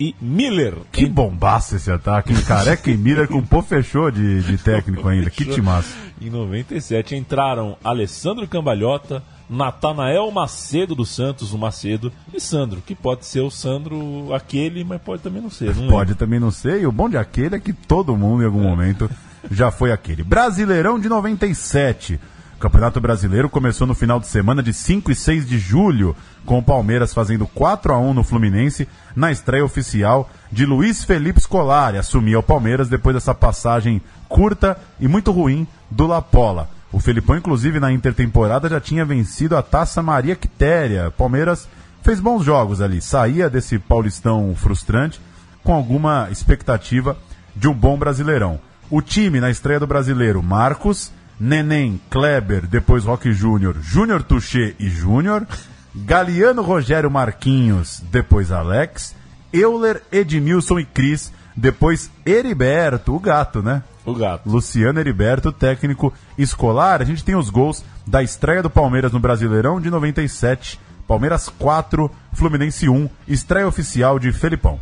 e 0.00 0.14
Miller. 0.20 0.74
Que 0.92 1.06
bombaço 1.06 1.76
esse 1.76 1.90
ataque, 1.90 2.32
hein? 2.32 2.42
Careca 2.42 2.90
e 2.90 2.96
Miller 2.96 3.26
com 3.28 3.38
o 3.38 3.46
pô 3.46 3.62
fechou 3.62 4.10
de, 4.10 4.42
de 4.42 4.58
técnico 4.58 5.08
ainda. 5.08 5.30
Que 5.30 5.44
timaço. 5.44 5.94
Em 6.20 6.30
97 6.30 7.16
entraram 7.16 7.76
Alessandro 7.82 8.46
Cambalhota, 8.46 9.22
Natanael 9.48 10.30
Macedo 10.30 10.94
do 10.94 11.06
Santos, 11.06 11.52
o 11.52 11.58
Macedo, 11.58 12.12
e 12.32 12.40
Sandro, 12.40 12.82
que 12.84 12.94
pode 12.94 13.24
ser 13.24 13.40
o 13.40 13.50
Sandro 13.50 14.32
aquele, 14.34 14.84
mas 14.84 15.00
pode 15.00 15.22
também 15.22 15.40
não 15.40 15.50
ser. 15.50 15.74
Não 15.74 15.88
Pode 15.88 16.14
também 16.14 16.38
não 16.38 16.50
ser, 16.50 16.80
e 16.80 16.86
o 16.86 16.92
bom 16.92 17.08
de 17.08 17.16
aquele 17.16 17.56
é 17.56 17.60
que 17.60 17.72
todo 17.72 18.16
mundo 18.16 18.42
em 18.42 18.46
algum 18.46 18.62
momento 18.62 19.10
já 19.50 19.70
foi 19.70 19.92
aquele. 19.92 20.22
Brasileirão 20.22 20.98
de 20.98 21.08
97. 21.08 22.20
O 22.56 22.60
Campeonato 22.60 23.00
Brasileiro 23.00 23.48
começou 23.48 23.86
no 23.86 23.94
final 23.94 24.18
de 24.18 24.26
semana 24.26 24.62
de 24.62 24.74
5 24.74 25.12
e 25.12 25.14
6 25.14 25.46
de 25.46 25.58
julho, 25.58 26.16
com 26.44 26.58
o 26.58 26.62
Palmeiras 26.62 27.14
fazendo 27.14 27.46
4 27.46 27.92
a 27.92 27.98
1 27.98 28.14
no 28.14 28.24
Fluminense 28.24 28.88
na 29.14 29.30
estreia 29.30 29.64
oficial 29.64 30.28
de 30.50 30.66
Luiz 30.66 31.04
Felipe 31.04 31.40
Scolari, 31.40 31.98
assumia 31.98 32.38
o 32.38 32.42
Palmeiras 32.42 32.88
depois 32.88 33.14
dessa 33.14 33.34
passagem 33.34 34.02
curta 34.28 34.76
e 34.98 35.06
muito 35.06 35.30
ruim 35.30 35.66
do 35.88 36.06
Lapola. 36.06 36.68
O 36.90 37.00
Felipão, 37.00 37.36
inclusive, 37.36 37.78
na 37.78 37.92
intertemporada 37.92 38.68
já 38.68 38.80
tinha 38.80 39.04
vencido 39.04 39.56
a 39.56 39.62
Taça 39.62 40.02
Maria 40.02 40.34
Quitéria. 40.34 41.10
Palmeiras 41.10 41.68
fez 42.02 42.20
bons 42.20 42.44
jogos 42.44 42.80
ali, 42.80 43.02
saía 43.02 43.50
desse 43.50 43.78
paulistão 43.78 44.54
frustrante 44.54 45.20
com 45.62 45.74
alguma 45.74 46.28
expectativa 46.30 47.16
de 47.54 47.68
um 47.68 47.74
bom 47.74 47.98
brasileirão. 47.98 48.58
O 48.90 49.02
time 49.02 49.40
na 49.40 49.50
estreia 49.50 49.78
do 49.78 49.86
brasileiro, 49.86 50.42
Marcos, 50.42 51.12
Neném, 51.38 52.00
Kleber, 52.08 52.66
depois 52.66 53.04
Roque 53.04 53.32
Júnior, 53.32 53.76
Júnior 53.82 54.22
Tuchê 54.22 54.74
e 54.78 54.88
Júnior, 54.88 55.46
Galiano 55.94 56.62
Rogério 56.62 57.10
Marquinhos, 57.10 58.02
depois 58.10 58.50
Alex, 58.50 59.14
Euler, 59.52 60.02
Edmilson 60.10 60.78
e 60.78 60.86
Cris, 60.86 61.32
depois 61.54 62.10
Heriberto, 62.24 63.14
o 63.14 63.20
gato, 63.20 63.62
né? 63.62 63.82
O 64.08 64.14
gato. 64.14 64.48
Luciano 64.48 64.98
Heriberto, 64.98 65.52
técnico 65.52 66.10
escolar. 66.38 67.02
A 67.02 67.04
gente 67.04 67.22
tem 67.22 67.36
os 67.36 67.50
gols 67.50 67.84
da 68.06 68.22
estreia 68.22 68.62
do 68.62 68.70
Palmeiras 68.70 69.12
no 69.12 69.20
Brasileirão 69.20 69.78
de 69.78 69.90
97. 69.90 70.80
Palmeiras 71.06 71.50
4, 71.50 72.10
Fluminense 72.32 72.88
1, 72.88 73.06
estreia 73.26 73.68
oficial 73.68 74.18
de 74.18 74.32
Felipão. 74.32 74.80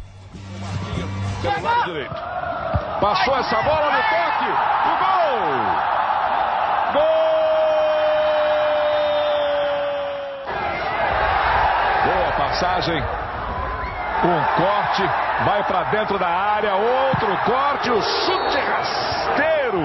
pelo 1.43 1.61
lado 1.61 1.85
direito. 1.87 2.15
Passou 3.01 3.37
essa 3.37 3.63
bola 3.63 3.91
no 3.91 3.99
toque. 3.99 4.49
O 4.87 4.95
gol! 5.03 5.43
Gol! 6.93 7.27
Boa 12.05 12.33
passagem. 12.33 13.26
Um 14.25 14.45
corte. 14.57 15.03
Vai 15.45 15.63
para 15.65 15.85
dentro 15.85 16.19
da 16.19 16.29
área. 16.29 16.75
Outro 16.75 17.37
corte. 17.45 17.91
O 17.91 18.01
chute 18.01 18.59
rasteiro. 18.59 19.81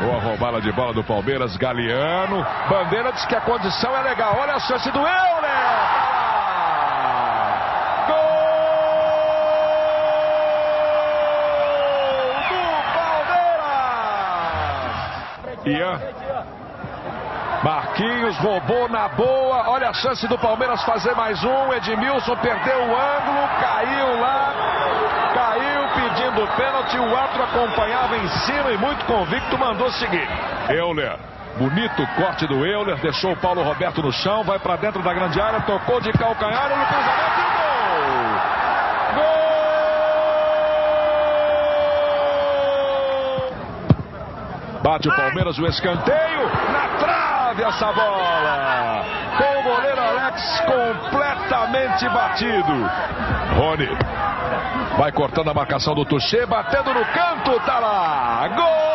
Boa 0.00 0.20
roubada 0.20 0.60
de 0.60 0.72
bola 0.72 0.92
do 0.92 1.04
Palmeiras. 1.04 1.56
Galeano. 1.56 2.44
Bandeira 2.68 3.12
diz 3.12 3.24
que 3.26 3.36
a 3.36 3.40
condição 3.40 3.96
é 3.96 4.02
legal. 4.02 4.36
Olha 4.38 4.54
a 4.54 4.60
chance 4.60 4.90
do 4.90 4.98
Euler. 4.98 6.14
Ian. 15.66 16.23
Marquinhos 17.64 18.36
roubou 18.40 18.90
na 18.90 19.08
boa. 19.08 19.70
Olha 19.70 19.88
a 19.88 19.94
chance 19.94 20.28
do 20.28 20.36
Palmeiras 20.36 20.82
fazer 20.82 21.14
mais 21.14 21.42
um. 21.42 21.72
Edmilson 21.72 22.36
perdeu 22.36 22.78
o 22.78 22.94
ângulo, 22.94 23.48
caiu 23.58 24.20
lá. 24.20 24.52
Caiu 25.32 25.88
pedindo 25.94 26.46
pênalti. 26.58 26.98
O 26.98 27.08
outro 27.08 27.42
acompanhava 27.42 28.18
em 28.18 28.28
cima 28.28 28.70
e 28.70 28.76
muito 28.76 29.02
convicto 29.06 29.56
mandou 29.56 29.90
seguir. 29.92 30.28
Euler. 30.68 31.16
Bonito 31.56 32.06
corte 32.16 32.46
do 32.46 32.66
Euler. 32.66 32.98
Deixou 32.98 33.32
o 33.32 33.36
Paulo 33.36 33.62
Roberto 33.62 34.02
no 34.02 34.12
chão. 34.12 34.44
Vai 34.44 34.58
para 34.58 34.76
dentro 34.76 35.02
da 35.02 35.14
grande 35.14 35.40
área. 35.40 35.62
Tocou 35.62 36.02
de 36.02 36.12
calcanhar 36.12 36.68
no 36.68 36.84
cruzamento! 36.84 37.44
Bate 44.82 45.08
o 45.08 45.16
Palmeiras, 45.16 45.58
o 45.58 45.64
escanteio, 45.64 46.46
na 46.70 46.98
trave! 46.98 47.23
Perde 47.54 47.62
essa 47.62 47.92
bola. 47.92 49.04
Com 49.38 49.60
o 49.60 49.62
goleiro 49.62 50.00
Alex 50.00 50.42
completamente 50.60 52.08
batido. 52.08 52.72
Rony 53.56 53.88
vai 54.98 55.12
cortando 55.12 55.48
a 55.48 55.54
marcação 55.54 55.94
do 55.94 56.04
Tuchê, 56.04 56.44
batendo 56.46 56.92
no 56.92 57.04
canto, 57.06 57.60
tá 57.64 57.78
lá. 57.78 58.48
Gol! 58.48 58.94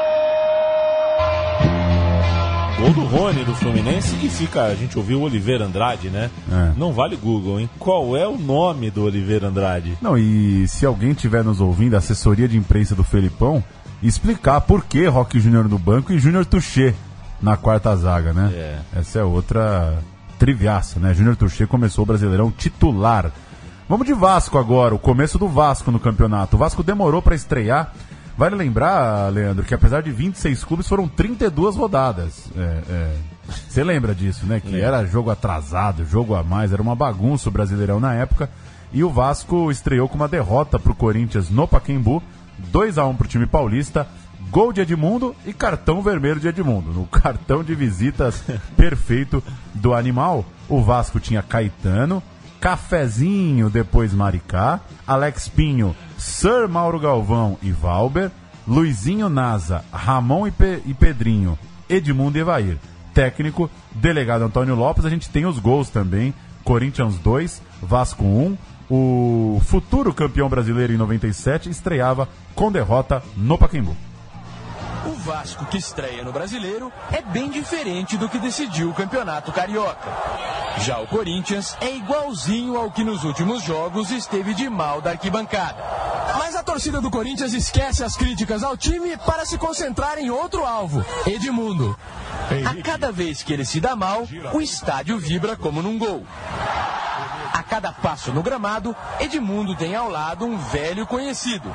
Gol 2.79 2.93
do 2.93 3.03
Rony 3.05 3.43
do 3.43 3.53
Fluminense 3.55 4.15
e 4.25 4.29
fica, 4.29 4.63
a 4.63 4.75
gente 4.75 4.97
ouviu 4.97 5.19
o 5.19 5.23
Oliveira 5.23 5.65
Andrade, 5.65 6.09
né? 6.09 6.29
É. 6.49 6.71
Não 6.77 6.93
vale 6.93 7.17
Google, 7.17 7.59
hein? 7.59 7.69
Qual 7.77 8.15
é 8.15 8.25
o 8.25 8.37
nome 8.37 8.89
do 8.89 9.03
Oliveira 9.03 9.47
Andrade? 9.47 9.97
Não, 10.01 10.17
e 10.17 10.65
se 10.67 10.85
alguém 10.85 11.11
estiver 11.11 11.43
nos 11.43 11.59
ouvindo, 11.59 11.95
a 11.95 11.97
assessoria 11.97 12.47
de 12.47 12.57
imprensa 12.57 12.95
do 12.95 13.03
Felipão, 13.03 13.61
explicar 14.01 14.61
por 14.61 14.85
que 14.85 15.05
Roque 15.07 15.41
Júnior 15.41 15.67
no 15.67 15.77
banco 15.77 16.13
e 16.13 16.19
Júnior 16.19 16.45
Touché 16.45 16.95
na 17.41 17.58
quarta 17.58 17.96
zaga, 17.96 18.34
né? 18.34 18.51
É. 18.53 19.00
Essa 19.00 19.19
é 19.19 19.24
outra 19.24 20.00
triviaça, 20.38 21.00
né? 21.00 21.13
Júnior 21.13 21.36
Touché 21.36 21.65
começou 21.65 22.03
o 22.03 22.08
Brasileirão 22.08 22.51
titular. 22.51 23.31
Vamos 23.88 24.05
de 24.05 24.13
Vasco 24.13 24.58
agora, 24.58 24.93
o 24.93 25.00
começo 25.00 25.38
do 25.38 25.48
Vasco 25.48 25.91
no 25.91 26.00
campeonato. 26.00 26.55
O 26.55 26.60
Vasco 26.60 26.84
demorou 26.84 27.22
para 27.22 27.36
estrear. 27.36 27.93
Vale 28.38 28.55
lembrar, 28.55 29.31
Leandro, 29.34 29.65
que 29.65 29.74
apesar 29.74 30.01
de 30.01 30.12
26 30.12 30.63
clubes, 30.63 30.88
foram 30.88 31.08
32 31.08 31.75
rodadas. 31.75 32.46
É, 32.55 32.81
é. 32.89 33.15
Você 33.67 33.84
lembra 33.84 34.15
disso, 34.15 34.46
né? 34.46 34.62
Que 34.62 34.79
era 34.79 35.05
jogo 35.05 35.29
atrasado, 35.29 36.05
jogo 36.05 36.36
a 36.36 36.43
mais, 36.43 36.72
era 36.72 36.81
uma 36.81 36.96
bagunça 36.96 37.50
o 37.50 37.51
Brasileirão 37.51 38.00
na 38.00 38.13
época. 38.13 38.50
E 38.93 39.03
o 39.03 39.10
Vasco 39.10 39.69
estreou 39.69 40.08
com 40.08 40.15
uma 40.15 40.27
derrota 40.27 40.79
para 40.79 40.91
o 40.91 40.96
Corinthians 40.96 41.50
no 41.50 41.67
Pacaembu, 41.67 42.24
2 42.72 42.98
a 42.98 43.05
1 43.05 43.15
para 43.15 43.25
o 43.25 43.29
time 43.29 43.46
paulista, 43.46 44.08
gol 44.50 44.72
de 44.74 44.81
Edmundo 44.81 45.36
e 45.46 45.53
cartão 45.53 46.01
vermelho 46.01 46.39
de 46.39 46.48
Edmundo. 46.48 46.91
No 46.91 47.05
cartão 47.05 47.63
de 47.63 47.75
visitas 47.75 48.43
perfeito 48.77 49.43
do 49.74 49.93
animal, 49.93 50.46
o 50.67 50.81
Vasco 50.81 51.19
tinha 51.19 51.41
Caetano, 51.43 52.22
Cafezinho, 52.60 53.69
depois 53.69 54.13
Maricá, 54.13 54.79
Alex 55.05 55.48
Pinho, 55.50 55.96
Sir 56.17 56.67
Mauro 56.67 57.00
Galvão 57.00 57.58
e 57.62 57.72
Valber, 57.72 58.31
Luizinho 58.67 59.29
Naza, 59.29 59.84
Ramon 59.91 60.48
e, 60.48 60.51
Pe- 60.51 60.81
e 60.86 60.93
Pedrinho, 60.93 61.58
Edmundo 61.89 62.38
e 62.38 62.41
Evair. 62.41 62.77
Técnico, 63.13 63.69
delegado 63.93 64.43
Antônio 64.43 64.75
Lopes, 64.75 65.05
a 65.05 65.10
gente 65.10 65.29
tem 65.29 65.46
os 65.46 65.60
gols 65.60 65.89
também, 65.89 66.34
Corinthians 66.63 67.15
2, 67.19 67.62
Vasco 67.81 68.24
1, 68.24 68.58
o 68.89 69.62
futuro 69.65 70.13
campeão 70.13 70.48
brasileiro 70.50 70.93
em 70.93 70.98
97 70.98 71.69
estreava 71.69 72.27
com 72.55 72.72
derrota 72.72 73.22
no 73.36 73.58
Pacaembu. 73.58 73.96
O 75.05 75.13
Vasco 75.15 75.65
que 75.65 75.77
estreia 75.77 76.23
no 76.23 76.31
Brasileiro 76.31 76.91
é 77.11 77.21
bem 77.21 77.49
diferente 77.49 78.17
do 78.17 78.27
que 78.27 78.37
decidiu 78.37 78.89
o 78.89 78.93
Campeonato 78.93 79.51
Carioca. 79.51 80.09
Já 80.79 80.99
o 80.99 81.07
Corinthians 81.07 81.77
é 81.79 81.95
igualzinho 81.95 82.77
ao 82.77 82.91
que 82.91 83.03
nos 83.03 83.23
últimos 83.23 83.63
jogos 83.63 84.11
esteve 84.11 84.53
de 84.53 84.69
mal 84.69 85.01
da 85.01 85.11
arquibancada. 85.11 85.81
Mas 86.37 86.55
a 86.55 86.63
torcida 86.63 86.99
do 86.99 87.09
Corinthians 87.09 87.53
esquece 87.53 88.03
as 88.03 88.15
críticas 88.15 88.61
ao 88.61 88.75
time 88.75 89.17
para 89.17 89.45
se 89.45 89.57
concentrar 89.57 90.17
em 90.17 90.29
outro 90.29 90.65
alvo, 90.65 91.03
Edmundo. 91.25 91.97
A 92.65 92.81
cada 92.81 93.11
vez 93.11 93.41
que 93.41 93.53
ele 93.53 93.65
se 93.65 93.79
dá 93.79 93.95
mal, 93.95 94.27
o 94.53 94.61
estádio 94.61 95.17
vibra 95.17 95.55
como 95.55 95.81
num 95.81 95.97
gol. 95.97 96.25
A 97.53 97.63
cada 97.63 97.91
passo 97.91 98.31
no 98.31 98.43
gramado, 98.43 98.95
Edmundo 99.19 99.75
tem 99.75 99.95
ao 99.95 100.09
lado 100.09 100.45
um 100.45 100.57
velho 100.57 101.05
conhecido. 101.07 101.73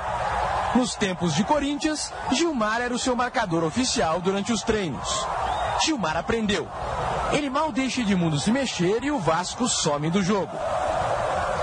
Nos 0.74 0.94
tempos 0.96 1.34
de 1.34 1.44
Corinthians, 1.44 2.12
Gilmar 2.32 2.80
era 2.80 2.92
o 2.92 2.98
seu 2.98 3.14
marcador 3.14 3.62
oficial 3.62 4.20
durante 4.20 4.52
os 4.52 4.62
treinos. 4.62 5.24
Gilmar 5.84 6.16
aprendeu. 6.16 6.68
Ele 7.32 7.48
mal 7.48 7.70
deixa 7.70 8.00
Edmundo 8.00 8.38
se 8.38 8.50
mexer 8.50 9.02
e 9.04 9.10
o 9.10 9.18
Vasco 9.18 9.68
some 9.68 10.10
do 10.10 10.22
jogo. 10.22 10.52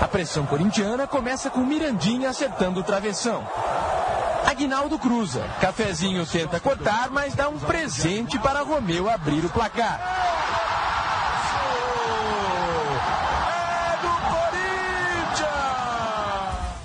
A 0.00 0.08
pressão 0.08 0.46
corintiana 0.46 1.06
começa 1.06 1.50
com 1.50 1.60
Mirandinha 1.60 2.30
acertando 2.30 2.80
o 2.80 2.82
travessão. 2.82 3.46
Aguinaldo 4.46 4.98
cruza. 4.98 5.42
Cafezinho 5.60 6.26
tenta 6.26 6.58
cortar, 6.58 7.10
mas 7.10 7.34
dá 7.34 7.48
um 7.48 7.58
presente 7.58 8.38
para 8.38 8.62
Romeu 8.62 9.08
abrir 9.08 9.44
o 9.44 9.50
placar. 9.50 10.11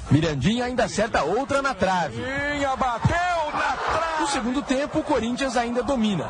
Mirandinha 0.09 0.65
ainda 0.65 0.85
acerta 0.85 1.23
outra 1.23 1.61
na 1.61 1.73
trave. 1.73 2.21
bateu 2.77 3.51
na 3.53 3.77
trave. 3.77 4.21
No 4.21 4.27
segundo 4.27 4.61
tempo, 4.61 4.99
o 4.99 5.03
Corinthians 5.03 5.57
ainda 5.57 5.83
domina. 5.83 6.29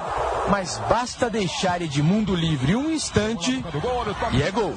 Mas 0.49 0.77
basta 0.89 1.29
deixar 1.29 1.81
Edmundo 1.81 2.35
livre 2.35 2.75
um 2.75 2.89
instante 2.89 3.63
e 4.33 4.41
é 4.41 4.51
gol. 4.51 4.73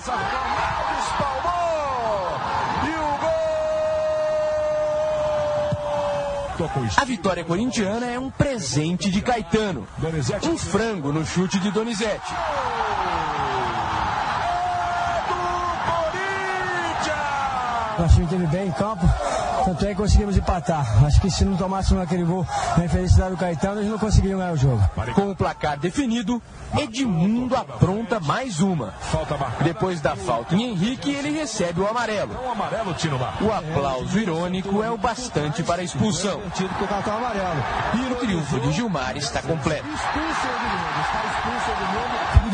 A 6.96 7.04
vitória 7.06 7.42
corintiana 7.42 8.06
é 8.06 8.18
um 8.18 8.30
presente 8.30 9.10
de 9.10 9.22
Caetano. 9.22 9.88
Um 10.44 10.58
frango 10.58 11.10
no 11.10 11.24
chute 11.24 11.58
de 11.58 11.70
Donizete. 11.70 12.34
Nosso 18.00 18.14
time 18.14 18.24
esteve 18.24 18.46
bem 18.46 18.68
em 18.68 18.72
campo, 18.72 19.06
tanto 19.62 19.84
é 19.84 19.88
que 19.88 19.94
conseguimos 19.94 20.34
empatar. 20.34 21.04
Acho 21.04 21.20
que 21.20 21.30
se 21.30 21.44
não 21.44 21.54
tomássemos 21.54 22.02
aquele 22.02 22.24
gol 22.24 22.46
na 22.78 22.86
infelicidade 22.86 23.32
do 23.32 23.36
Caetano, 23.36 23.80
eles 23.80 23.90
não 23.90 23.98
conseguiriam 23.98 24.38
ganhar 24.38 24.52
o 24.52 24.56
jogo. 24.56 24.82
Com 25.14 25.30
o 25.30 25.36
placar 25.36 25.78
definido, 25.78 26.40
Edmundo 26.78 27.54
apronta 27.54 28.18
mais 28.18 28.60
uma. 28.60 28.94
Depois 29.62 30.00
da 30.00 30.16
falta 30.16 30.54
em 30.54 30.70
Henrique, 30.70 31.10
ele 31.10 31.30
recebe 31.30 31.82
o 31.82 31.86
amarelo. 31.86 32.32
O 32.32 32.54
Marcos. 32.54 33.04
O 33.42 33.52
aplauso 33.52 34.18
irônico 34.18 34.82
é 34.82 34.90
o 34.90 34.96
bastante 34.96 35.62
para 35.62 35.82
a 35.82 35.84
expulsão. 35.84 36.40
Cartão 36.88 37.18
amarelo. 37.18 37.62
E 37.96 38.12
o 38.12 38.16
triunfo 38.16 38.60
de 38.60 38.72
Gilmar 38.72 39.14
está 39.18 39.42
completo. 39.42 39.84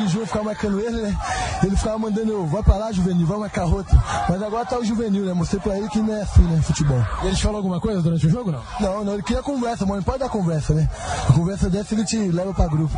O 0.07 0.09
Ju 0.09 0.25
ficava 0.25 0.45
marcando 0.45 0.79
ele, 0.79 1.03
né? 1.03 1.19
Ele 1.65 1.77
ficava 1.77 1.99
mandando 1.99 2.31
eu, 2.31 2.47
vai 2.47 2.63
pra 2.63 2.77
lá, 2.77 2.93
juvenil, 2.93 3.27
vai 3.27 3.39
marcar 3.39 3.65
outro. 3.65 4.01
Mas 4.29 4.41
agora 4.41 4.65
tá 4.65 4.79
o 4.79 4.85
juvenil, 4.85 5.25
né? 5.25 5.33
Mostrei 5.33 5.61
pra 5.61 5.77
ele 5.77 5.89
que 5.89 5.99
não 5.99 6.15
é 6.15 6.23
assim, 6.23 6.43
né? 6.43 6.63
Futebol. 6.63 7.05
E 7.25 7.27
eles 7.27 7.41
falam 7.41 7.57
alguma 7.57 7.81
coisa 7.81 8.01
durante 8.01 8.25
o 8.25 8.31
jogo, 8.31 8.53
não? 8.53 8.63
Não, 8.81 9.05
não, 9.05 9.15
ele 9.15 9.23
queria 9.25 9.43
conversa, 9.43 9.85
mas 9.85 9.97
não 9.97 10.03
pode 10.05 10.21
dar 10.21 10.29
conversa, 10.29 10.75
né? 10.75 10.89
A 11.29 11.33
conversa 11.33 11.69
dessa 11.69 11.93
ele 11.93 12.05
te 12.05 12.17
leva 12.17 12.55
pra 12.55 12.69
grupo. 12.69 12.95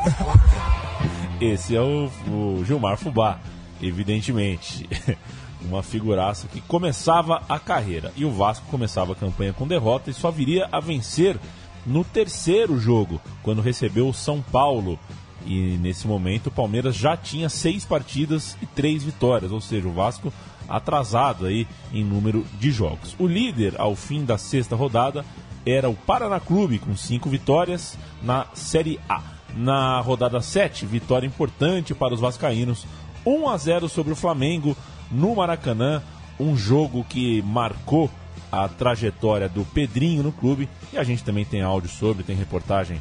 Esse 1.41 1.75
é 1.75 1.81
o, 1.81 2.11
o 2.29 2.63
Gilmar 2.65 2.99
Fubá, 2.99 3.39
evidentemente. 3.81 4.87
Uma 5.63 5.83
figuraça 5.83 6.47
que 6.47 6.61
começava 6.61 7.43
a 7.49 7.59
carreira. 7.59 8.13
E 8.17 8.25
o 8.25 8.31
Vasco 8.31 8.67
começava 8.71 9.13
a 9.13 9.17
campanha 9.17 9.55
com 9.55 9.67
derrota 9.67 10.11
e 10.11 10.15
só 10.15 10.31
viria 10.31 10.69
a 10.71 10.79
vencer 10.79 11.39
no 11.87 12.05
terceiro 12.05 12.79
jogo, 12.79 13.21
quando 13.43 13.63
recebeu 13.63 14.09
o 14.09 14.15
São 14.15 14.43
Paulo. 14.43 14.99
E 15.47 15.79
nesse 15.81 16.07
momento 16.07 16.49
o 16.49 16.51
Palmeiras 16.51 16.97
já 16.97 17.17
tinha 17.17 17.49
seis 17.49 17.85
partidas 17.85 18.57
e 18.61 18.67
três 18.67 19.03
vitórias, 19.03 19.53
ou 19.53 19.61
seja, 19.61 19.89
o 19.89 19.93
Vasco 19.93 20.33
atrasado 20.69 21.47
aí 21.47 21.67
em 21.93 22.05
número 22.05 22.45
de 22.59 22.71
jogos. 22.71 23.17
O 23.19 23.27
líder 23.27 23.75
ao 23.79 23.97
fim 23.97 24.25
da 24.25 24.37
sexta 24.37 24.77
rodada 24.77 25.25
era 25.65 25.89
o 25.89 25.95
Paraná 25.95 26.39
Clube 26.39 26.79
com 26.79 26.97
cinco 26.97 27.29
vitórias 27.29 27.99
na 28.23 28.47
Série 28.55 29.01
A. 29.09 29.23
Na 29.57 30.01
rodada 30.01 30.41
7, 30.41 30.85
vitória 30.85 31.27
importante 31.27 31.95
para 31.95 32.13
os 32.13 32.21
vascaínos, 32.21 32.87
1 33.25 33.49
a 33.49 33.57
0 33.57 33.89
sobre 33.89 34.13
o 34.13 34.17
Flamengo 34.17 34.77
no 35.11 35.35
Maracanã, 35.35 36.03
um 36.39 36.57
jogo 36.57 37.05
que 37.09 37.43
marcou 37.43 38.11
a 38.53 38.69
trajetória 38.69 39.49
do 39.49 39.65
Pedrinho 39.65 40.23
no 40.23 40.33
clube 40.33 40.69
e 40.93 40.99
a 40.99 41.03
gente 41.03 41.25
também 41.25 41.45
tem 41.45 41.63
áudio 41.63 41.91
sobre, 41.91 42.23
tem 42.23 42.37
reportagem 42.37 43.01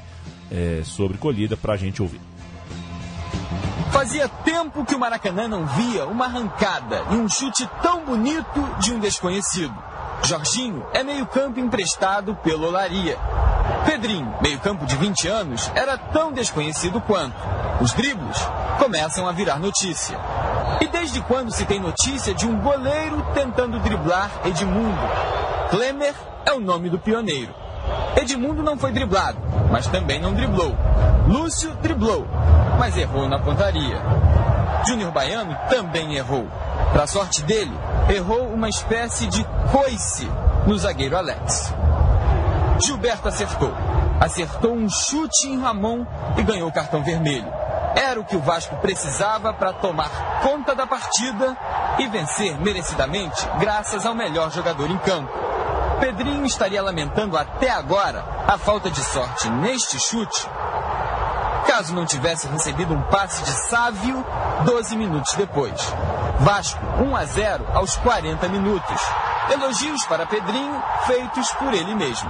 eh, 0.52 0.82
sobre 0.84 1.18
colhida 1.18 1.56
para 1.58 1.74
a 1.74 1.78
gente 1.78 2.02
ouvir. 2.02 2.22
Fazia 3.92 4.28
tempo 4.28 4.86
que 4.86 4.94
o 4.94 5.00
Maracanã 5.00 5.48
não 5.48 5.66
via 5.66 6.06
uma 6.06 6.26
arrancada 6.26 7.04
e 7.12 7.16
um 7.16 7.28
chute 7.28 7.68
tão 7.82 8.06
bonito 8.06 8.62
de 8.80 8.94
um 8.94 9.00
desconhecido. 9.00 9.74
Jorginho 10.24 10.86
é 10.94 11.04
meio-campo 11.04 11.60
emprestado 11.60 12.36
pelo 12.36 12.68
Olaria. 12.68 13.18
Pedrinho, 13.86 14.36
meio-campo 14.42 14.86
de 14.86 14.96
20 14.98 15.28
anos, 15.28 15.72
era 15.74 15.98
tão 15.98 16.32
desconhecido 16.32 17.00
quanto. 17.02 17.36
Os 17.82 17.94
dribles 17.94 18.38
começam 18.78 19.28
a 19.28 19.32
virar 19.32 19.60
notícia. 19.60 20.18
E 20.82 20.88
desde 20.88 21.22
quando 21.22 21.52
se 21.52 21.66
tem 21.66 21.80
notícia 21.80 22.34
de 22.34 22.46
um 22.46 22.60
goleiro 22.60 23.26
tentando 23.34 23.80
driblar 23.80 24.30
Edmundo? 24.46 25.02
Klemer 25.70 26.14
é 26.46 26.54
o 26.54 26.60
nome 26.60 26.90
do 26.90 27.00
pioneiro. 27.00 27.54
Edmundo 28.16 28.64
não 28.64 28.78
foi 28.78 28.92
driblado, 28.92 29.38
mas 29.72 29.88
também 29.88 30.20
não 30.20 30.34
driblou. 30.34 30.76
Lúcio 31.28 31.74
driblou, 31.82 32.28
mas 32.80 32.98
errou 32.98 33.28
na 33.28 33.40
pontaria. 33.40 34.02
Júnior 34.86 35.12
Baiano 35.12 35.56
também 35.70 36.16
errou. 36.16 36.48
Para 36.92 37.08
sorte 37.08 37.44
dele, 37.44 37.74
errou 38.10 38.48
uma 38.48 38.70
espécie 38.70 39.28
de 39.28 39.46
coice 39.72 40.30
no 40.66 40.78
zagueiro 40.78 41.18
Alex. 41.18 41.74
Gilberto 42.80 43.28
acertou. 43.28 43.74
Acertou 44.20 44.74
um 44.74 44.90
chute 44.90 45.48
em 45.48 45.60
Ramon 45.60 46.06
e 46.38 46.44
ganhou 46.44 46.70
o 46.70 46.74
cartão 46.74 47.04
vermelho. 47.04 47.52
Era 47.96 48.20
o 48.20 48.26
que 48.26 48.36
o 48.36 48.42
Vasco 48.42 48.76
precisava 48.78 49.54
para 49.54 49.74
tomar 49.74 50.40
conta 50.42 50.76
da 50.76 50.86
partida 50.86 51.58
e 51.98 52.08
vencer 52.08 52.60
merecidamente, 52.60 53.48
graças 53.60 54.06
ao 54.06 54.14
melhor 54.14 54.52
jogador 54.52 54.90
em 54.90 54.98
campo. 55.00 55.47
Pedrinho 56.00 56.46
estaria 56.46 56.82
lamentando 56.82 57.38
até 57.38 57.70
agora 57.70 58.24
a 58.48 58.58
falta 58.58 58.90
de 58.90 59.04
sorte 59.04 59.50
neste 59.50 60.00
chute, 60.00 60.48
caso 61.66 61.94
não 61.94 62.06
tivesse 62.06 62.48
recebido 62.48 62.94
um 62.94 63.02
passe 63.04 63.44
de 63.44 63.52
Sávio 63.52 64.26
12 64.64 64.96
minutos 64.96 65.34
depois. 65.34 65.94
Vasco 66.40 66.80
1 67.00 67.16
a 67.16 67.26
0 67.26 67.68
aos 67.74 67.96
40 67.98 68.48
minutos. 68.48 69.02
Elogios 69.52 70.06
para 70.06 70.26
Pedrinho 70.26 70.84
feitos 71.06 71.52
por 71.54 71.74
ele 71.74 71.96
mesmo. 71.96 72.30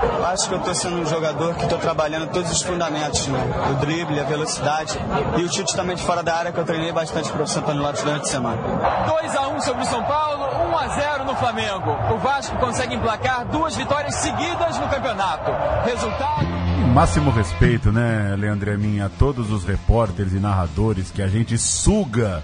Eu 0.00 0.26
acho 0.26 0.48
que 0.48 0.54
eu 0.54 0.58
estou 0.58 0.74
sendo 0.74 1.00
um 1.00 1.06
jogador 1.06 1.54
que 1.56 1.64
estou 1.64 1.78
trabalhando 1.78 2.30
todos 2.30 2.52
os 2.52 2.62
fundamentos, 2.62 3.26
né? 3.26 3.40
O 3.70 3.74
drible, 3.74 4.20
a 4.20 4.24
velocidade 4.24 4.96
e 5.36 5.42
o 5.42 5.52
chute 5.52 5.74
também 5.74 5.96
de 5.96 6.02
fora 6.04 6.22
da 6.22 6.36
área 6.36 6.52
que 6.52 6.58
eu 6.58 6.64
treinei 6.64 6.92
bastante 6.92 7.32
para 7.32 7.42
o 7.42 7.46
Santo 7.46 7.64
Antônio 7.64 7.82
Lopes 7.82 8.02
durante 8.02 8.22
a 8.22 8.30
semana. 8.30 8.62
2 9.06 9.36
a 9.36 9.47
1 9.47 9.47
sobre 9.60 9.82
o 9.82 9.86
São 9.86 10.02
Paulo, 10.04 10.44
1 10.70 10.78
a 10.78 10.88
0 10.88 11.24
no 11.24 11.34
Flamengo. 11.36 11.96
O 12.14 12.18
Vasco 12.18 12.56
consegue 12.58 12.94
emplacar 12.94 13.46
duas 13.46 13.76
vitórias 13.76 14.14
seguidas 14.16 14.78
no 14.78 14.88
campeonato. 14.88 15.50
Resultado 15.84 16.58
Máximo 16.92 17.30
respeito, 17.30 17.92
né, 17.92 18.34
Leandro 18.36 18.80
e 18.80 19.00
a 19.00 19.08
todos 19.08 19.52
os 19.52 19.64
repórteres 19.64 20.32
e 20.32 20.40
narradores 20.40 21.10
que 21.10 21.22
a 21.22 21.28
gente 21.28 21.56
suga 21.56 22.42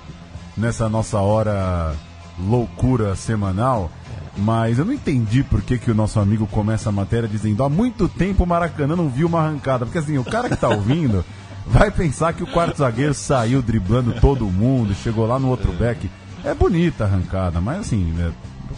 nessa 0.57 0.89
nossa 0.89 1.19
hora 1.19 1.95
loucura 2.39 3.17
semanal. 3.17 3.91
Mas 4.37 4.79
eu 4.79 4.85
não 4.85 4.93
entendi 4.93 5.43
por 5.43 5.63
que, 5.63 5.79
que 5.79 5.91
o 5.91 5.95
nosso 5.95 6.21
amigo 6.21 6.47
começa 6.47 6.89
a 6.89 6.93
matéria 6.93 7.29
dizendo 7.29 7.65
há 7.65 7.69
muito 7.69 8.09
tempo 8.09 8.45
o 8.45 8.47
Maracanã 8.47 8.95
não 8.95 9.09
viu 9.09 9.27
uma 9.27 9.41
arrancada. 9.41 9.87
Porque 9.87 9.99
assim, 9.99 10.19
o 10.19 10.25
cara 10.25 10.49
que 10.49 10.57
tá 10.57 10.69
ouvindo 10.69 11.25
vai 11.67 11.91
pensar 11.91 12.33
que 12.33 12.43
o 12.43 12.47
quarto 12.47 12.79
zagueiro 12.79 13.15
saiu 13.15 13.63
driblando 13.63 14.21
todo 14.21 14.45
mundo, 14.47 14.95
chegou 14.95 15.27
lá 15.27 15.39
no 15.39 15.49
outro 15.49 15.73
back. 15.73 16.09
É 16.45 16.55
bonita 16.55 17.05
a 17.05 17.07
arrancada, 17.07 17.61
mas 17.61 17.81
assim, 17.81 18.05
né, 18.13 18.33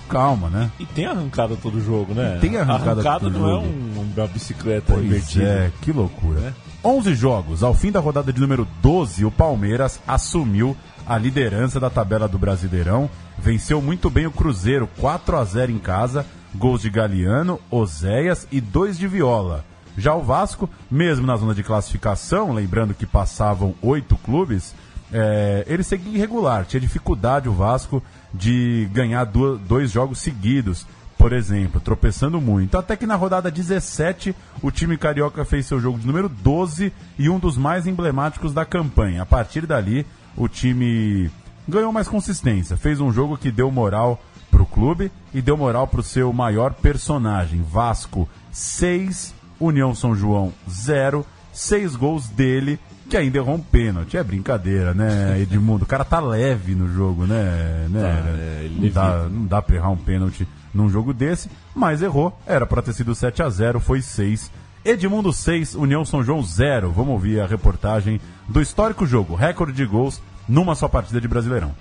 calma, 0.08 0.48
né? 0.48 0.70
E 0.78 0.86
tem 0.86 1.06
arrancada 1.06 1.56
todo 1.56 1.80
jogo, 1.80 2.14
né? 2.14 2.36
E 2.36 2.40
tem 2.40 2.56
arrancada 2.56 3.00
arrancada 3.00 3.20
todo 3.20 3.38
não 3.38 3.48
jogo. 3.48 3.66
é 3.66 3.68
um, 3.68 4.04
uma 4.16 4.26
bicicleta 4.28 4.92
Pois 4.94 5.04
invertida. 5.04 5.44
é, 5.44 5.72
que 5.82 5.92
loucura. 5.92 6.54
11 6.84 7.14
jogos. 7.14 7.62
Ao 7.62 7.74
fim 7.74 7.90
da 7.90 7.98
rodada 7.98 8.32
de 8.32 8.40
número 8.40 8.66
12, 8.80 9.24
o 9.24 9.30
Palmeiras 9.30 10.00
assumiu 10.06 10.76
a 11.06 11.18
liderança 11.18 11.80
da 11.80 11.90
tabela 11.90 12.28
do 12.28 12.38
Brasileirão. 12.38 13.10
Venceu 13.38 13.82
muito 13.82 14.08
bem 14.08 14.26
o 14.26 14.30
Cruzeiro, 14.30 14.88
4 14.98 15.36
a 15.36 15.44
0 15.44 15.72
em 15.72 15.78
casa. 15.78 16.24
Gols 16.54 16.82
de 16.82 16.88
Galeano, 16.90 17.60
Oséias 17.70 18.46
e 18.50 18.60
dois 18.60 18.96
de 18.96 19.06
Viola. 19.08 19.64
Já 19.98 20.14
o 20.14 20.22
Vasco, 20.22 20.70
mesmo 20.90 21.26
na 21.26 21.36
zona 21.36 21.54
de 21.54 21.62
classificação, 21.62 22.52
lembrando 22.52 22.94
que 22.94 23.04
passavam 23.06 23.74
oito 23.82 24.16
clubes, 24.18 24.74
é, 25.12 25.64
ele 25.68 25.82
seguia 25.82 26.14
irregular. 26.16 26.64
Tinha 26.64 26.80
dificuldade 26.80 27.48
o 27.48 27.52
Vasco 27.52 28.02
de 28.32 28.88
ganhar 28.92 29.24
du- 29.24 29.58
dois 29.58 29.90
jogos 29.90 30.18
seguidos 30.18 30.86
por 31.18 31.32
exemplo, 31.32 31.80
tropeçando 31.80 32.38
muito. 32.42 32.76
Até 32.76 32.94
que 32.94 33.06
na 33.06 33.14
rodada 33.16 33.50
17, 33.50 34.36
o 34.62 34.70
time 34.70 34.98
carioca 34.98 35.46
fez 35.46 35.64
seu 35.64 35.80
jogo 35.80 35.98
de 35.98 36.06
número 36.06 36.28
12 36.28 36.92
e 37.18 37.30
um 37.30 37.38
dos 37.38 37.56
mais 37.56 37.86
emblemáticos 37.86 38.52
da 38.52 38.66
campanha. 38.66 39.22
A 39.22 39.26
partir 39.26 39.66
dali, 39.66 40.06
o 40.36 40.46
time 40.46 41.30
ganhou 41.66 41.90
mais 41.90 42.06
consistência. 42.06 42.76
Fez 42.76 43.00
um 43.00 43.10
jogo 43.10 43.38
que 43.38 43.50
deu 43.50 43.70
moral 43.72 44.22
pro 44.50 44.66
clube 44.66 45.10
e 45.32 45.40
deu 45.40 45.56
moral 45.56 45.86
pro 45.88 46.02
seu 46.02 46.30
maior 46.34 46.74
personagem. 46.74 47.62
Vasco 47.62 48.28
6, 48.52 49.34
União 49.58 49.94
São 49.94 50.14
João 50.14 50.52
0, 50.68 51.24
seis 51.50 51.96
gols 51.96 52.28
dele, 52.28 52.78
que 53.06 53.16
ainda 53.16 53.38
errou 53.38 53.54
um 53.54 53.60
pênalti. 53.60 54.16
É 54.16 54.22
brincadeira, 54.22 54.92
né, 54.92 55.40
Edmundo? 55.40 55.84
O 55.84 55.86
cara 55.86 56.04
tá 56.04 56.20
leve 56.20 56.74
no 56.74 56.88
jogo, 56.92 57.26
né? 57.26 57.86
né? 57.88 58.00
Tá, 58.00 58.30
é, 58.30 58.70
não, 58.70 58.88
dá, 58.90 59.28
não 59.28 59.46
dá 59.46 59.62
pra 59.62 59.76
errar 59.76 59.90
um 59.90 59.96
pênalti 59.96 60.46
num 60.74 60.88
jogo 60.88 61.14
desse, 61.14 61.50
mas 61.74 62.02
errou. 62.02 62.38
Era 62.46 62.66
pra 62.66 62.82
ter 62.82 62.92
sido 62.92 63.14
7 63.14 63.42
a 63.42 63.48
0 63.48 63.80
foi 63.80 64.02
6. 64.02 64.50
Edmundo 64.84 65.32
6, 65.32 65.74
União 65.74 66.04
São 66.04 66.22
João 66.22 66.42
0. 66.42 66.92
Vamos 66.92 67.12
ouvir 67.14 67.40
a 67.40 67.46
reportagem 67.46 68.20
do 68.48 68.60
histórico 68.60 69.06
jogo, 69.06 69.34
recorde 69.34 69.72
de 69.72 69.84
gols 69.84 70.22
numa 70.48 70.74
só 70.74 70.86
partida 70.86 71.20
de 71.20 71.26
Brasileirão. 71.26 71.72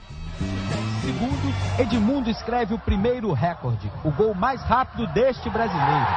segundos, 1.02 1.56
Edmundo 1.78 2.30
escreve 2.30 2.74
o 2.74 2.80
primeiro 2.80 3.32
recorde, 3.32 3.92
o 4.04 4.10
gol 4.10 4.34
mais 4.34 4.62
rápido 4.64 5.06
deste 5.14 5.50
brasileiro. 5.50 6.08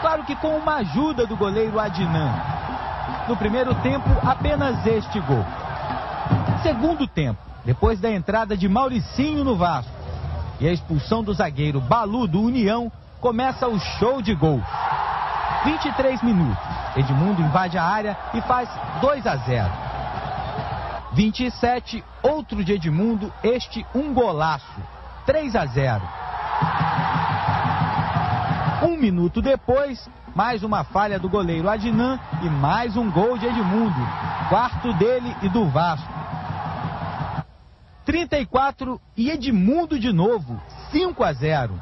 Claro 0.00 0.24
que 0.24 0.34
com 0.36 0.56
uma 0.56 0.76
ajuda 0.76 1.26
do 1.26 1.36
goleiro 1.36 1.78
Adnan. 1.78 2.59
No 3.30 3.36
primeiro 3.36 3.72
tempo, 3.76 4.10
apenas 4.28 4.84
este 4.84 5.20
gol. 5.20 5.46
Segundo 6.64 7.06
tempo, 7.06 7.38
depois 7.64 8.00
da 8.00 8.10
entrada 8.10 8.56
de 8.56 8.68
Mauricinho 8.68 9.44
no 9.44 9.56
Vasco 9.56 9.92
e 10.58 10.66
a 10.66 10.72
expulsão 10.72 11.22
do 11.22 11.32
zagueiro 11.32 11.80
Balu 11.80 12.26
do 12.26 12.42
União, 12.42 12.90
começa 13.20 13.68
o 13.68 13.78
show 13.78 14.20
de 14.20 14.34
gols. 14.34 14.64
23 15.64 16.20
minutos, 16.24 16.58
Edmundo 16.96 17.40
invade 17.40 17.78
a 17.78 17.84
área 17.84 18.18
e 18.34 18.40
faz 18.40 18.68
2 19.00 19.24
a 19.24 19.36
0. 19.36 19.70
27, 21.12 22.02
outro 22.24 22.64
de 22.64 22.72
Edmundo, 22.72 23.32
este 23.44 23.86
um 23.94 24.12
golaço. 24.12 24.82
3 25.24 25.54
a 25.54 25.66
0. 25.66 26.02
Um 28.82 28.96
minuto 28.96 29.40
depois, 29.40 30.10
mais 30.34 30.62
uma 30.62 30.84
falha 30.84 31.18
do 31.18 31.28
goleiro 31.28 31.68
Adnan 31.68 32.18
e 32.42 32.48
mais 32.48 32.96
um 32.96 33.10
gol 33.10 33.36
de 33.36 33.46
Edmundo. 33.46 34.00
Quarto 34.48 34.92
dele 34.94 35.34
e 35.42 35.48
do 35.48 35.68
Vasco. 35.68 36.12
34 38.04 39.00
e 39.16 39.30
Edmundo 39.30 39.98
de 39.98 40.12
novo. 40.12 40.60
5 40.90 41.22
a 41.22 41.32
0. 41.32 41.72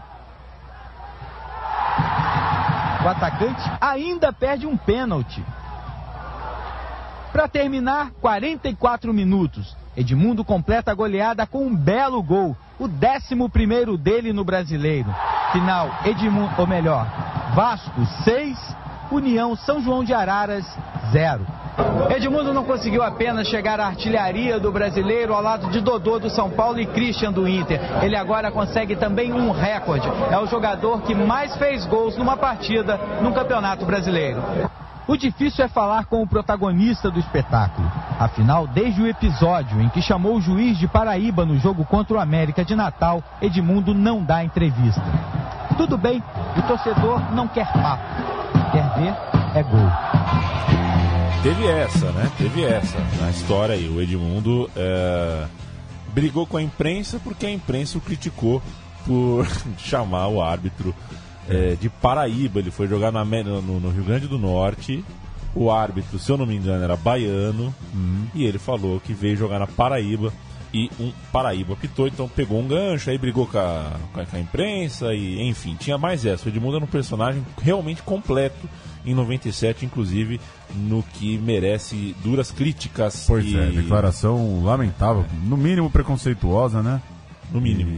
O 3.05 3.09
atacante 3.09 3.63
ainda 3.81 4.33
perde 4.33 4.67
um 4.67 4.77
pênalti. 4.77 5.45
Para 7.33 7.47
terminar, 7.47 8.11
44 8.21 9.15
minutos. 9.15 9.77
Edmundo 9.97 10.45
completa 10.45 10.91
a 10.91 10.95
goleada 10.95 11.47
com 11.47 11.67
um 11.67 11.75
belo 11.75 12.23
gol, 12.23 12.57
o 12.79 12.85
11 12.85 13.97
dele 13.99 14.33
no 14.33 14.45
Brasileiro. 14.45 15.15
Final, 15.53 15.91
Edmundo, 16.05 16.53
ou 16.59 16.67
melhor, 16.67 17.07
Vasco 17.59 18.07
6, 18.23 18.57
União 19.11 19.57
São 19.57 19.83
João 19.83 20.05
de 20.05 20.15
Araras 20.15 20.65
0. 21.11 21.45
Edmundo 22.09 22.55
não 22.55 22.63
conseguiu 22.63 23.03
apenas 23.03 23.49
chegar 23.49 23.81
à 23.81 23.87
artilharia 23.87 24.61
do 24.61 24.71
brasileiro 24.71 25.35
ao 25.35 25.43
lado 25.43 25.69
de 25.69 25.81
Dodô 25.81 26.21
do 26.21 26.31
São 26.31 26.49
Paulo 26.49 26.79
e 26.79 26.87
Christian 26.87 27.33
do 27.33 27.49
Inter. 27.49 27.81
Ele 28.01 28.15
agora 28.15 28.53
consegue 28.53 28.95
também 28.95 29.33
um 29.33 29.51
recorde. 29.51 30.09
É 30.31 30.39
o 30.39 30.47
jogador 30.47 31.03
que 31.03 31.17
mais 31.17 31.57
fez 31.57 31.85
gols 31.85 32.17
numa 32.17 32.37
partida 32.37 32.97
no 33.21 33.33
Campeonato 33.33 33.85
Brasileiro. 33.85 34.41
O 35.09 35.17
difícil 35.17 35.65
é 35.65 35.69
falar 35.69 36.05
com 36.05 36.23
o 36.23 36.27
protagonista 36.27 37.11
do 37.11 37.19
espetáculo. 37.19 37.91
Afinal, 38.21 38.67
desde 38.67 39.01
o 39.01 39.07
episódio 39.07 39.81
em 39.81 39.89
que 39.89 40.03
chamou 40.03 40.37
o 40.37 40.41
juiz 40.41 40.77
de 40.77 40.87
Paraíba 40.87 41.47
no 41.47 41.59
jogo 41.59 41.83
contra 41.87 42.19
o 42.19 42.21
América 42.21 42.63
de 42.63 42.77
Natal, 42.77 43.25
Edmundo 43.41 43.95
não 43.95 44.23
dá 44.23 44.45
entrevista. 44.45 45.03
Tudo 45.79 45.97
bem, 45.97 46.23
o 46.59 46.63
torcedor 46.63 47.35
não 47.35 47.49
quer 47.49 47.73
papo. 47.73 48.05
Quer 48.71 48.87
ver 48.99 49.17
é 49.55 49.63
gol. 49.63 49.91
Teve 51.43 51.67
essa, 51.67 52.13
né? 52.13 52.31
Teve 52.37 52.65
essa 52.65 52.99
na 53.19 53.31
história 53.31 53.75
aí. 53.75 53.89
O 53.89 54.03
Edmundo 54.03 54.71
é, 54.77 55.47
brigou 56.13 56.47
com 56.47 56.59
a 56.59 56.63
imprensa 56.63 57.19
porque 57.25 57.47
a 57.47 57.51
imprensa 57.51 57.97
o 57.97 58.01
criticou 58.03 58.63
por 59.07 59.47
chamar 59.79 60.29
o 60.29 60.43
árbitro 60.43 60.95
é, 61.49 61.77
de 61.81 61.89
Paraíba. 61.89 62.61
Ele 62.61 62.71
foi 62.71 62.87
jogar 62.87 63.11
na 63.13 63.25
no, 63.25 63.81
no 63.81 63.91
Rio 63.91 64.05
Grande 64.05 64.27
do 64.27 64.39
Norte. 64.39 65.05
O 65.55 65.71
árbitro, 65.71 66.19
se 66.19 66.31
eu 66.31 66.37
não 66.37 66.47
me 66.47 66.57
engano, 66.57 66.85
era 66.85 66.97
baiano. 66.97 67.75
E 68.35 68.45
ele 68.45 68.59
falou 68.59 69.01
que 69.01 69.13
veio 69.13 69.37
jogar 69.37 69.59
na 69.59 69.67
Paraíba. 69.67 70.33
E 70.73 70.91
um 71.01 71.11
Paraíba 71.33 71.75
pitou, 71.77 72.07
então 72.07 72.29
pegou 72.29 72.61
um 72.61 72.69
gancho, 72.69 73.09
aí 73.09 73.17
brigou 73.17 73.47
com 73.47 73.57
a, 73.59 73.91
com 74.13 74.21
a- 74.37 74.41
imprensa, 74.41 75.15
e 75.15 75.41
enfim, 75.49 75.75
tinha 75.81 75.97
mais 75.97 76.27
essa. 76.27 76.45
O 76.45 76.49
Edmundo 76.51 76.77
era 76.77 76.85
um 76.85 76.89
personagem 76.89 77.43
realmente 77.63 78.03
completo 78.03 78.69
em 79.07 79.15
97, 79.15 79.87
inclusive 79.87 80.39
no 80.75 81.03
que 81.03 81.39
merece 81.39 82.15
duras 82.23 82.51
críticas. 82.51 83.25
Pois 83.27 83.47
e, 83.47 83.57
é, 83.59 83.71
declaração 83.71 84.63
lamentável, 84.63 85.25
no 85.45 85.57
mínimo 85.57 85.91
preconceituosa, 85.91 86.83
né? 86.83 87.01
No 87.51 87.63
mínimo. 87.63 87.91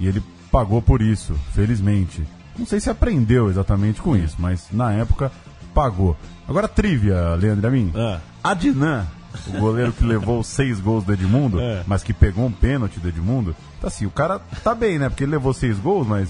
E, 0.00 0.04
e 0.04 0.08
ele 0.08 0.22
pagou 0.52 0.80
por 0.82 1.00
isso, 1.02 1.34
felizmente. 1.52 2.22
Não 2.58 2.66
sei 2.66 2.78
se 2.78 2.90
aprendeu 2.90 3.48
exatamente 3.48 4.00
com 4.02 4.14
isso, 4.14 4.36
mas 4.38 4.68
na 4.70 4.92
época 4.92 5.32
pagou. 5.74 6.16
Agora, 6.46 6.68
trivia, 6.68 7.34
Leandro 7.34 7.66
Amin. 7.66 7.90
Ah. 7.96 8.20
Adnan, 8.44 9.06
o 9.48 9.58
goleiro 9.58 9.92
que 9.92 10.04
levou 10.04 10.42
seis 10.44 10.78
gols 10.78 11.02
do 11.04 11.12
Edmundo, 11.14 11.58
É. 11.58 11.82
mas 11.86 12.02
que 12.02 12.12
pegou 12.12 12.44
um 12.44 12.52
pênalti 12.52 13.00
do 13.00 13.08
Edmundo. 13.08 13.56
Tá 13.80 13.88
assim, 13.88 14.04
o 14.04 14.10
cara 14.10 14.38
tá 14.62 14.74
bem, 14.74 14.98
né? 14.98 15.08
Porque 15.08 15.24
ele 15.24 15.32
levou 15.32 15.54
seis 15.54 15.78
gols, 15.78 16.06
mas 16.06 16.28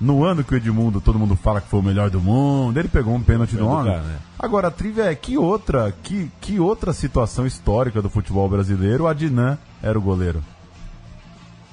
no 0.00 0.24
ano 0.24 0.42
que 0.42 0.52
o 0.52 0.56
Edmundo, 0.56 1.00
todo 1.00 1.16
mundo 1.18 1.36
fala 1.36 1.60
que 1.60 1.68
foi 1.68 1.78
o 1.78 1.82
melhor 1.82 2.10
do 2.10 2.20
mundo, 2.20 2.76
ele 2.80 2.88
pegou 2.88 3.14
um 3.14 3.22
pênalti 3.22 3.52
do 3.52 3.58
do 3.58 3.68
homem. 3.68 3.92
né? 3.92 4.16
Agora, 4.36 4.68
Trivia, 4.68 5.04
é 5.04 5.14
que 5.14 5.38
outra, 5.38 5.94
que, 6.02 6.28
que 6.40 6.58
outra 6.58 6.92
situação 6.92 7.46
histórica 7.46 8.02
do 8.02 8.10
futebol 8.10 8.48
brasileiro, 8.48 9.04
o 9.04 9.06
Adnan 9.06 9.56
era 9.80 9.96
o 9.96 10.02
goleiro. 10.02 10.42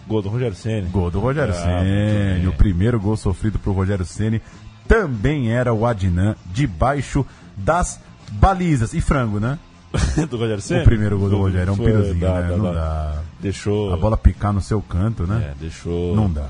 Gol 0.10 0.22
do 0.24 0.30
Rogério 0.30 0.56
Ceni. 0.56 0.90
Gol 0.90 1.10
do 1.12 1.20
Rogério 1.20 1.54
Ah, 1.54 1.82
Ceni. 1.84 2.48
O 2.48 2.52
primeiro 2.54 3.00
gol 3.00 3.16
sofrido 3.16 3.58
pro 3.60 3.72
Rogério 3.72 4.04
Ceni 4.04 4.42
também 4.88 5.52
era 5.52 5.72
o 5.74 5.86
Adnan, 5.86 6.36
debaixo 6.48 7.26
das 7.56 8.00
balizas. 8.32 8.94
E 8.94 9.00
frango, 9.02 9.40
né? 9.40 9.58
do 10.30 10.38
Rogério 10.38 10.62
Ceni? 10.62 10.82
O 10.82 10.86
primeiro 10.86 11.18
gol 11.20 11.30
do 11.30 11.38
Rogério 11.38 11.70
é 11.70 11.74
um 11.74 11.76
Foi, 11.76 11.86
piruzinho, 11.86 12.20
dá, 12.20 12.42
né? 12.42 12.48
dá, 12.50 12.58
Não 12.58 12.64
dá. 12.66 12.72
dá. 12.74 13.22
Deixou. 13.40 13.94
A 13.94 13.98
bola 13.98 14.18
picar 14.18 14.52
no 14.52 14.62
seu 14.62 14.82
canto, 14.82 15.26
né? 15.28 15.52
É, 15.52 15.54
deixou. 15.60 16.16
Não 16.16 16.30
dá. 16.30 16.48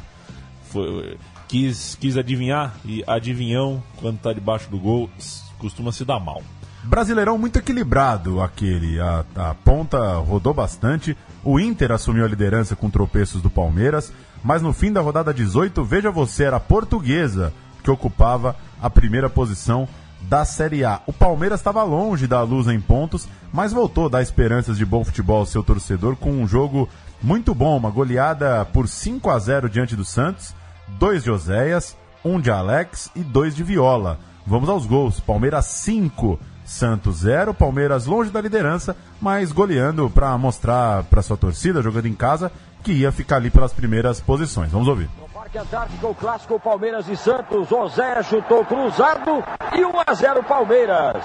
Foi, 0.63 1.17
quis, 1.47 1.95
quis 1.99 2.15
adivinhar 2.17 2.75
e 2.85 3.03
adivinhão, 3.05 3.83
quando 3.97 4.19
tá 4.19 4.31
debaixo 4.33 4.69
do 4.69 4.77
gol, 4.79 5.09
costuma 5.57 5.91
se 5.91 6.05
dar 6.05 6.19
mal. 6.19 6.41
Brasileirão 6.83 7.37
muito 7.37 7.59
equilibrado 7.59 8.41
aquele. 8.41 8.99
A, 8.99 9.25
a 9.35 9.53
ponta 9.53 10.15
rodou 10.17 10.53
bastante. 10.53 11.15
O 11.43 11.59
Inter 11.59 11.91
assumiu 11.91 12.25
a 12.25 12.27
liderança 12.27 12.75
com 12.75 12.89
tropeços 12.89 13.41
do 13.41 13.49
Palmeiras. 13.49 14.11
Mas 14.43 14.61
no 14.61 14.71
fim 14.71 14.91
da 14.91 15.01
rodada 15.01 15.33
18, 15.33 15.83
veja 15.83 16.09
você, 16.09 16.45
era 16.45 16.57
a 16.57 16.61
portuguesa 16.61 17.53
que 17.83 17.91
ocupava 17.91 18.55
a 18.81 18.89
primeira 18.89 19.29
posição 19.29 19.87
da 20.21 20.45
Série 20.45 20.83
A. 20.83 21.01
O 21.05 21.13
Palmeiras 21.13 21.59
estava 21.59 21.83
longe 21.83 22.27
da 22.27 22.41
luz 22.41 22.67
em 22.67 22.79
pontos, 22.79 23.27
mas 23.51 23.73
voltou 23.73 24.07
a 24.07 24.09
dar 24.09 24.21
esperanças 24.21 24.77
de 24.77 24.85
bom 24.85 25.03
futebol 25.03 25.39
ao 25.39 25.45
seu 25.45 25.63
torcedor 25.63 26.15
com 26.15 26.31
um 26.31 26.47
jogo 26.47 26.89
muito 27.21 27.53
bom, 27.53 27.77
uma 27.77 27.89
goleada 27.89 28.65
por 28.65 28.87
5 28.87 29.29
a 29.29 29.39
0 29.39 29.69
diante 29.69 29.95
do 29.95 30.05
Santos, 30.05 30.53
dois 30.87 31.23
de 31.23 31.31
Oséias, 31.31 31.97
um 32.23 32.39
de 32.39 32.51
Alex 32.51 33.09
e 33.15 33.19
dois 33.19 33.55
de 33.55 33.63
Viola. 33.63 34.19
Vamos 34.45 34.69
aos 34.69 34.85
gols. 34.85 35.19
Palmeiras 35.19 35.65
5, 35.65 36.39
Santos 36.69 37.17
0. 37.21 37.53
Palmeiras 37.53 38.05
longe 38.05 38.29
da 38.29 38.39
liderança, 38.39 38.95
mas 39.19 39.51
goleando 39.51 40.09
para 40.09 40.37
mostrar 40.37 41.03
para 41.03 41.23
sua 41.23 41.35
torcida, 41.35 41.81
jogando 41.81 42.05
em 42.05 42.13
casa, 42.13 42.51
que 42.83 42.91
ia 42.91 43.11
ficar 43.11 43.37
ali 43.37 43.49
pelas 43.49 43.73
primeiras 43.73 44.21
posições. 44.21 44.71
Vamos 44.71 44.87
ouvir. 44.87 45.09
Parque 45.33 45.57
Antártico, 45.57 46.07
o 46.09 46.15
clássico 46.15 46.59
Palmeiras 46.59 47.09
e 47.09 47.17
Santos. 47.17 47.67
José 47.67 48.21
chutou 48.21 48.63
cruzado 48.63 49.43
e 49.75 49.83
1 49.83 49.91
a 50.05 50.13
0 50.13 50.43
Palmeiras. 50.43 51.23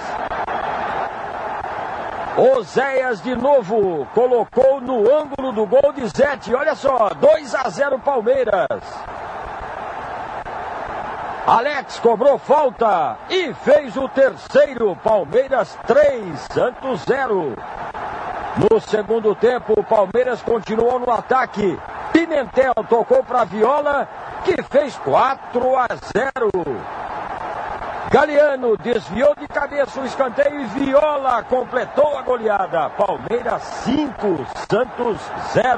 Oséias 2.37 3.23
de 3.23 3.37
novo 3.37 4.07
colocou 4.15 4.81
no 4.81 5.01
ângulo 5.15 5.53
do 5.53 5.67
gol 5.67 5.93
de 5.93 6.09
Zete. 6.09 6.55
Olha 6.55 6.75
só, 6.75 7.11
2 7.11 7.55
a 7.55 7.69
0 7.69 7.99
Palmeiras. 7.99 8.81
Alex 11.47 11.99
cobrou 11.99 12.39
falta 12.39 13.19
e 13.29 13.53
fez 13.53 13.95
o 13.99 14.09
terceiro. 14.09 14.97
Palmeiras 14.97 15.79
3, 15.87 16.39
Santos 16.51 17.03
0. 17.07 17.55
No 18.57 18.81
segundo 18.81 19.35
tempo, 19.35 19.75
o 19.77 19.85
Palmeiras 19.85 20.41
continuou 20.41 20.99
no 20.99 21.11
ataque. 21.11 21.79
Pimentel 22.15 22.73
tocou 22.89 23.23
para 23.23 23.45
Viola, 23.45 24.09
que 24.43 24.63
fez 24.63 24.97
4 24.97 25.77
a 25.77 25.89
0. 26.17 26.51
Galeano 28.11 28.79
desviou 28.79 29.35
de 29.35 29.47
cabeça 29.47 30.01
o 30.01 30.07
escanteio 30.07 30.63
e 30.63 30.65
Viola 30.67 31.43
completou 31.43 32.17
a 32.17 32.23
goleada. 32.23 32.89
Palmeiras 32.91 33.63
5, 33.85 34.47
Santos 34.71 35.19
0. 35.53 35.77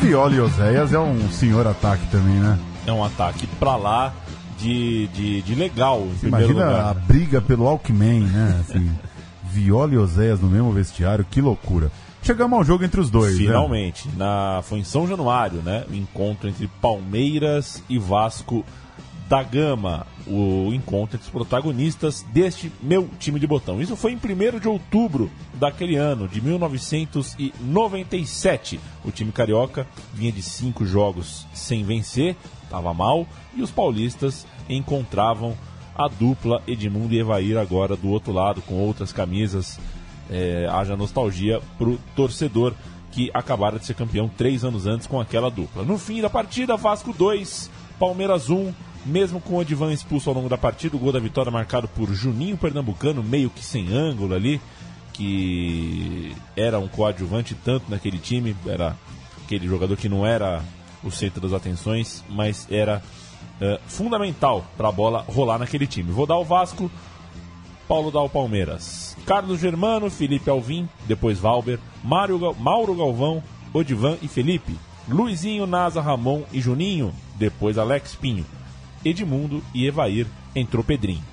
Viola 0.00 0.34
e 0.34 0.40
Oséias 0.40 0.92
é 0.92 0.98
um 0.98 1.30
senhor 1.30 1.66
ataque 1.66 2.06
também, 2.10 2.34
né? 2.34 2.58
É 2.86 2.92
um 2.92 3.04
ataque 3.04 3.46
pra 3.58 3.76
lá 3.76 4.14
de, 4.58 5.06
de, 5.08 5.42
de 5.42 5.54
legal, 5.54 6.00
em 6.02 6.14
primeiro 6.18 6.52
Imagina 6.52 6.66
lugar. 6.66 6.90
a 6.90 6.94
briga 6.94 7.40
pelo 7.40 7.66
Alckmin, 7.66 8.20
né? 8.20 8.60
Assim, 8.60 8.90
Viola 9.50 9.94
e 9.94 9.98
Oséias 9.98 10.40
no 10.40 10.48
mesmo 10.48 10.70
vestiário, 10.72 11.26
que 11.28 11.40
loucura. 11.40 11.90
Chegamos 12.22 12.58
ao 12.58 12.64
jogo 12.64 12.84
entre 12.84 13.00
os 13.00 13.08
dois, 13.10 13.32
né? 13.38 13.46
Finalmente, 13.46 14.06
na, 14.16 14.60
foi 14.62 14.78
em 14.80 14.84
São 14.84 15.08
Januário, 15.08 15.62
né? 15.62 15.84
O 15.90 15.94
encontro 15.94 16.48
entre 16.48 16.68
Palmeiras 16.80 17.82
e 17.88 17.98
Vasco 17.98 18.64
da 19.26 19.42
Gama. 19.42 20.06
O 20.26 20.70
encontro 20.74 21.16
entre 21.16 21.26
os 21.26 21.32
protagonistas 21.32 22.22
deste 22.30 22.70
meu 22.82 23.08
time 23.18 23.40
de 23.40 23.46
botão. 23.46 23.80
Isso 23.80 23.96
foi 23.96 24.12
em 24.12 24.16
1 24.16 24.18
de 24.58 24.68
outubro 24.68 25.30
daquele 25.54 25.96
ano, 25.96 26.28
de 26.28 26.42
1997. 26.42 28.78
O 29.02 29.10
time 29.10 29.32
carioca 29.32 29.86
vinha 30.12 30.30
de 30.30 30.42
cinco 30.42 30.84
jogos 30.84 31.46
sem 31.54 31.82
vencer, 31.84 32.36
estava 32.70 32.94
mal, 32.94 33.26
e 33.54 33.62
os 33.62 33.70
paulistas 33.70 34.46
encontravam 34.68 35.56
a 35.94 36.06
dupla 36.06 36.62
Edmundo 36.66 37.12
e 37.12 37.18
Evair 37.18 37.58
agora 37.58 37.96
do 37.96 38.08
outro 38.08 38.32
lado, 38.32 38.62
com 38.62 38.74
outras 38.74 39.12
camisas 39.12 39.78
é, 40.30 40.68
haja 40.70 40.96
nostalgia 40.96 41.60
pro 41.76 41.98
torcedor 42.14 42.74
que 43.10 43.28
acabara 43.34 43.78
de 43.78 43.86
ser 43.86 43.94
campeão 43.94 44.28
três 44.28 44.64
anos 44.64 44.86
antes 44.86 45.08
com 45.08 45.20
aquela 45.20 45.50
dupla. 45.50 45.82
No 45.82 45.98
fim 45.98 46.22
da 46.22 46.30
partida, 46.30 46.76
Vasco 46.76 47.12
2, 47.12 47.68
Palmeiras 47.98 48.48
1, 48.48 48.72
mesmo 49.04 49.40
com 49.40 49.54
o 49.54 49.58
Odivan 49.58 49.92
expulso 49.92 50.30
ao 50.30 50.36
longo 50.36 50.48
da 50.48 50.56
partida, 50.56 50.96
o 50.96 50.98
gol 50.98 51.10
da 51.10 51.18
vitória 51.18 51.50
marcado 51.50 51.88
por 51.88 52.08
Juninho 52.14 52.56
Pernambucano, 52.56 53.20
meio 53.20 53.50
que 53.50 53.64
sem 53.64 53.92
ângulo 53.92 54.32
ali, 54.32 54.60
que 55.12 56.32
era 56.56 56.78
um 56.78 56.86
coadjuvante 56.86 57.54
tanto 57.54 57.90
naquele 57.90 58.18
time, 58.18 58.54
era 58.64 58.96
aquele 59.44 59.66
jogador 59.66 59.96
que 59.96 60.08
não 60.08 60.24
era 60.24 60.62
o 61.02 61.10
centro 61.10 61.40
das 61.40 61.52
atenções, 61.52 62.24
mas 62.28 62.66
era 62.70 63.02
é, 63.60 63.80
fundamental 63.86 64.64
para 64.76 64.88
a 64.88 64.92
bola 64.92 65.24
rolar 65.28 65.58
naquele 65.58 65.86
time. 65.86 66.12
Vou 66.12 66.26
dar 66.26 66.36
o 66.36 66.44
Vasco, 66.44 66.90
Paulo 67.86 68.10
dá 68.10 68.20
o 68.20 68.28
Palmeiras. 68.28 69.16
Carlos 69.26 69.58
Germano, 69.60 70.10
Felipe 70.10 70.48
Alvim, 70.48 70.88
depois 71.06 71.38
Valber, 71.38 71.78
Mário 72.04 72.38
Mauro 72.58 72.94
Galvão, 72.94 73.42
Odivan 73.72 74.16
e 74.22 74.28
Felipe. 74.28 74.78
Luizinho, 75.08 75.66
Nasa, 75.66 76.00
Ramon 76.00 76.44
e 76.52 76.60
Juninho, 76.60 77.12
depois 77.36 77.78
Alex 77.78 78.14
Pinho. 78.14 78.46
Edmundo 79.04 79.62
e 79.74 79.86
Evair, 79.86 80.26
entrou 80.54 80.84
Pedrinho. 80.84 81.24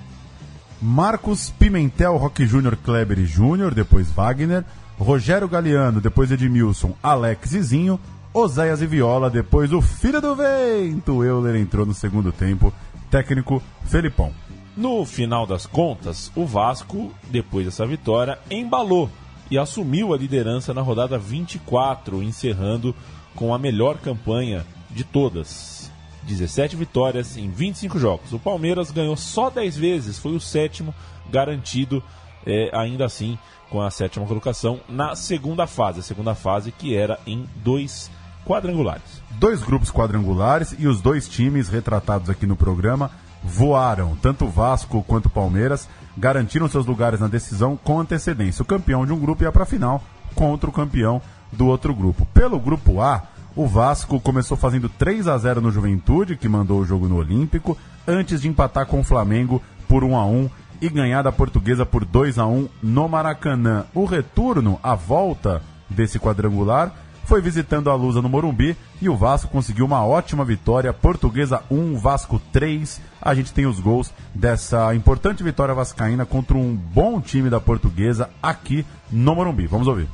Marcos 0.80 1.50
Pimentel, 1.50 2.16
Roque 2.16 2.46
Júnior, 2.46 2.76
Kleber 2.76 3.18
e 3.18 3.24
Júnior, 3.24 3.74
depois 3.74 4.10
Wagner, 4.10 4.64
Rogério 4.98 5.48
Galeano, 5.48 6.00
depois 6.00 6.30
Edmilson, 6.30 6.94
Alex 7.02 7.52
e 7.52 7.62
Zinho, 7.62 8.00
Oséias 8.38 8.80
e 8.80 8.86
Viola, 8.86 9.28
depois 9.28 9.72
o 9.72 9.82
filho 9.82 10.20
do 10.20 10.36
vento, 10.36 11.24
Euler 11.24 11.56
entrou 11.56 11.84
no 11.84 11.92
segundo 11.92 12.30
tempo, 12.30 12.72
técnico 13.10 13.60
Felipão. 13.86 14.32
No 14.76 15.04
final 15.04 15.44
das 15.44 15.66
contas, 15.66 16.30
o 16.36 16.46
Vasco, 16.46 17.12
depois 17.32 17.64
dessa 17.64 17.84
vitória, 17.84 18.38
embalou 18.48 19.10
e 19.50 19.58
assumiu 19.58 20.14
a 20.14 20.16
liderança 20.16 20.72
na 20.72 20.80
rodada 20.80 21.18
24, 21.18 22.22
encerrando 22.22 22.94
com 23.34 23.52
a 23.52 23.58
melhor 23.58 23.98
campanha 23.98 24.64
de 24.88 25.02
todas. 25.02 25.90
17 26.22 26.76
vitórias 26.76 27.36
em 27.36 27.50
25 27.50 27.98
jogos. 27.98 28.32
O 28.32 28.38
Palmeiras 28.38 28.92
ganhou 28.92 29.16
só 29.16 29.50
10 29.50 29.76
vezes, 29.76 30.16
foi 30.16 30.36
o 30.36 30.40
sétimo 30.40 30.94
garantido, 31.28 32.00
é, 32.46 32.70
ainda 32.72 33.04
assim, 33.04 33.36
com 33.68 33.82
a 33.82 33.90
sétima 33.90 34.26
colocação 34.26 34.78
na 34.88 35.16
segunda 35.16 35.66
fase. 35.66 35.98
A 35.98 36.04
segunda 36.04 36.36
fase 36.36 36.70
que 36.70 36.94
era 36.94 37.18
em 37.26 37.44
dois 37.56 38.08
quadrangulares. 38.48 39.22
Dois 39.32 39.62
grupos 39.62 39.90
quadrangulares 39.90 40.74
e 40.78 40.88
os 40.88 41.02
dois 41.02 41.28
times 41.28 41.68
retratados 41.68 42.30
aqui 42.30 42.46
no 42.46 42.56
programa 42.56 43.10
voaram. 43.44 44.16
Tanto 44.16 44.48
Vasco 44.48 45.04
quanto 45.06 45.28
Palmeiras 45.28 45.86
garantiram 46.16 46.66
seus 46.66 46.86
lugares 46.86 47.20
na 47.20 47.28
decisão 47.28 47.76
com 47.76 48.00
antecedência. 48.00 48.62
O 48.62 48.66
campeão 48.66 49.04
de 49.04 49.12
um 49.12 49.20
grupo 49.20 49.44
ia 49.44 49.52
para 49.52 49.64
a 49.64 49.66
final 49.66 50.02
contra 50.34 50.70
o 50.70 50.72
campeão 50.72 51.20
do 51.52 51.66
outro 51.66 51.94
grupo. 51.94 52.26
Pelo 52.32 52.58
grupo 52.58 53.02
A, 53.02 53.22
o 53.54 53.66
Vasco 53.66 54.18
começou 54.18 54.56
fazendo 54.56 54.88
3 54.88 55.28
a 55.28 55.36
0 55.36 55.60
no 55.60 55.70
Juventude, 55.70 56.36
que 56.36 56.48
mandou 56.48 56.80
o 56.80 56.86
jogo 56.86 57.06
no 57.06 57.16
Olímpico, 57.16 57.76
antes 58.06 58.40
de 58.40 58.48
empatar 58.48 58.86
com 58.86 59.00
o 59.00 59.04
Flamengo 59.04 59.62
por 59.86 60.02
1 60.02 60.16
a 60.16 60.24
1 60.24 60.50
e 60.80 60.88
ganhar 60.88 61.22
da 61.22 61.32
Portuguesa 61.32 61.84
por 61.84 62.04
2 62.04 62.38
a 62.38 62.46
1 62.46 62.68
no 62.82 63.08
Maracanã. 63.08 63.84
O 63.94 64.06
retorno, 64.06 64.78
a 64.82 64.94
volta 64.94 65.60
desse 65.88 66.18
quadrangular, 66.18 66.92
foi 67.28 67.42
visitando 67.42 67.90
a 67.90 67.94
Lusa 67.94 68.22
no 68.22 68.28
Morumbi 68.28 68.74
e 69.02 69.08
o 69.08 69.14
Vasco 69.14 69.50
conseguiu 69.50 69.84
uma 69.84 70.02
ótima 70.02 70.46
vitória. 70.46 70.94
Portuguesa 70.94 71.62
1, 71.70 71.98
Vasco 71.98 72.40
3. 72.50 73.02
A 73.20 73.34
gente 73.34 73.52
tem 73.52 73.66
os 73.66 73.78
gols 73.78 74.10
dessa 74.34 74.94
importante 74.94 75.44
vitória 75.44 75.74
vascaína 75.74 76.24
contra 76.24 76.56
um 76.56 76.74
bom 76.74 77.20
time 77.20 77.50
da 77.50 77.60
Portuguesa 77.60 78.30
aqui 78.42 78.84
no 79.12 79.34
Morumbi. 79.34 79.66
Vamos 79.66 79.86
ouvir. 79.86 80.08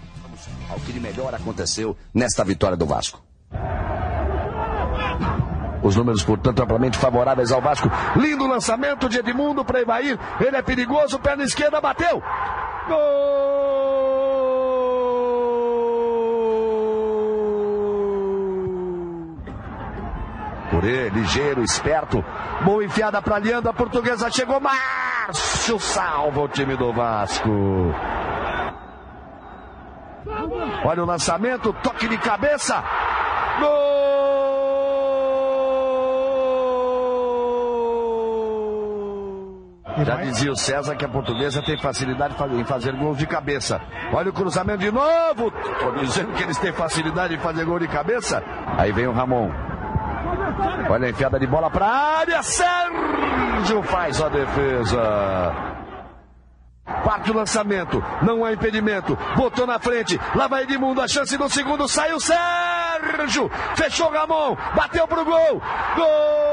Ao 0.68 0.80
que 0.80 0.92
de 0.92 0.98
melhor 0.98 1.32
aconteceu 1.32 1.96
nesta 2.12 2.44
vitória 2.44 2.76
do 2.76 2.84
Vasco. 2.84 3.22
Os 5.84 5.94
números, 5.94 6.24
portanto, 6.24 6.60
amplamente 6.62 6.98
favoráveis 6.98 7.52
ao 7.52 7.62
Vasco. 7.62 7.88
Lindo 8.16 8.48
lançamento 8.48 9.08
de 9.08 9.18
Edmundo 9.18 9.64
para 9.64 9.80
Ivair. 9.80 10.18
Ele 10.40 10.56
é 10.56 10.62
perigoso, 10.62 11.20
perna 11.20 11.44
esquerda, 11.44 11.80
bateu. 11.80 12.20
Gol! 12.88 14.13
Ele, 20.72 21.10
ligeiro, 21.10 21.62
esperto. 21.62 22.24
Boa 22.64 22.84
enfiada 22.84 23.20
para 23.22 23.36
Leandro, 23.36 23.70
a 23.70 23.74
portuguesa 23.74 24.30
chegou. 24.30 24.60
Márcio 24.60 25.78
salva 25.78 26.40
o 26.40 26.48
time 26.48 26.76
do 26.76 26.92
Vasco. 26.92 27.50
Olha 30.84 31.02
o 31.02 31.06
lançamento, 31.06 31.72
toque 31.82 32.08
de 32.08 32.18
cabeça. 32.18 32.82
Gol! 33.60 33.94
Já 40.04 40.16
dizia 40.16 40.50
o 40.50 40.56
César 40.56 40.96
que 40.96 41.04
a 41.04 41.08
portuguesa 41.08 41.62
tem 41.62 41.78
facilidade 41.80 42.34
em 42.54 42.64
fazer 42.64 42.92
gols 42.96 43.16
de 43.16 43.26
cabeça. 43.26 43.80
Olha 44.12 44.30
o 44.30 44.32
cruzamento 44.32 44.80
de 44.80 44.90
novo. 44.90 45.52
Estou 45.72 45.92
dizendo 45.92 46.32
que 46.32 46.42
eles 46.42 46.58
têm 46.58 46.72
facilidade 46.72 47.34
em 47.34 47.38
fazer 47.38 47.64
gol 47.64 47.78
de 47.78 47.86
cabeça. 47.86 48.42
Aí 48.76 48.90
vem 48.92 49.06
o 49.06 49.12
Ramon. 49.12 49.50
Olha 50.88 51.06
a 51.06 51.10
enfiada 51.10 51.38
de 51.38 51.46
bola 51.46 51.70
para 51.70 51.86
a 51.86 52.18
área. 52.18 52.42
Sérgio 52.42 53.82
faz 53.84 54.20
a 54.20 54.28
defesa. 54.28 55.74
Parte 57.02 57.30
o 57.30 57.34
lançamento, 57.34 58.02
não 58.22 58.44
há 58.44 58.52
impedimento. 58.52 59.16
Botou 59.36 59.66
na 59.66 59.78
frente, 59.78 60.20
lá 60.34 60.46
vai 60.46 60.64
Edmundo, 60.64 61.00
a 61.00 61.08
chance 61.08 61.36
no 61.38 61.48
segundo, 61.48 61.88
saiu 61.88 62.20
Sérgio. 62.20 63.50
Fechou 63.74 64.10
Ramon, 64.10 64.56
bateu 64.74 65.06
pro 65.08 65.24
gol. 65.24 65.62
Gol! 65.96 66.43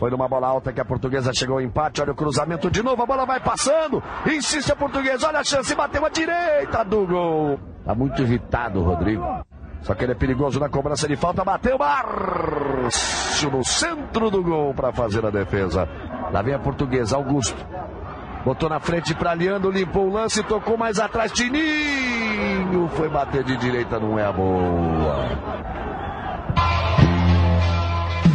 Foi 0.00 0.10
numa 0.10 0.26
bola 0.26 0.46
alta 0.46 0.72
que 0.72 0.80
a 0.80 0.84
portuguesa 0.84 1.30
chegou 1.34 1.56
ao 1.56 1.60
empate. 1.60 2.00
Olha 2.00 2.12
o 2.12 2.14
cruzamento 2.14 2.70
de 2.70 2.82
novo, 2.82 3.02
a 3.02 3.06
bola 3.06 3.26
vai 3.26 3.38
passando. 3.38 4.02
Insiste 4.24 4.72
a 4.72 4.76
portuguesa, 4.76 5.28
olha 5.28 5.40
a 5.40 5.44
chance, 5.44 5.74
bateu 5.74 6.02
à 6.06 6.08
direita 6.08 6.82
do 6.82 7.06
gol. 7.06 7.60
Tá 7.84 7.94
muito 7.94 8.22
irritado 8.22 8.80
o 8.80 8.82
Rodrigo. 8.82 9.22
Só 9.82 9.92
que 9.94 10.04
ele 10.04 10.12
é 10.12 10.14
perigoso 10.14 10.58
na 10.58 10.70
cobrança 10.70 11.06
de 11.06 11.16
falta. 11.16 11.44
Bateu 11.44 11.76
Márcio 11.76 13.50
no 13.50 13.62
centro 13.62 14.30
do 14.30 14.42
gol 14.42 14.72
para 14.72 14.90
fazer 14.90 15.24
a 15.26 15.28
defesa. 15.28 15.86
Lá 16.32 16.40
vem 16.40 16.54
a 16.54 16.58
portuguesa, 16.58 17.16
Augusto. 17.16 17.62
Botou 18.42 18.70
na 18.70 18.80
frente 18.80 19.14
para 19.14 19.34
Leandro, 19.34 19.70
limpou 19.70 20.06
o 20.06 20.12
lance, 20.12 20.42
tocou 20.42 20.78
mais 20.78 20.98
atrás. 20.98 21.30
Tininho 21.30 22.88
foi 22.94 23.10
bater 23.10 23.44
de 23.44 23.54
direita, 23.58 24.00
não 24.00 24.18
é 24.18 24.24
a 24.24 24.32
boa. 24.32 25.28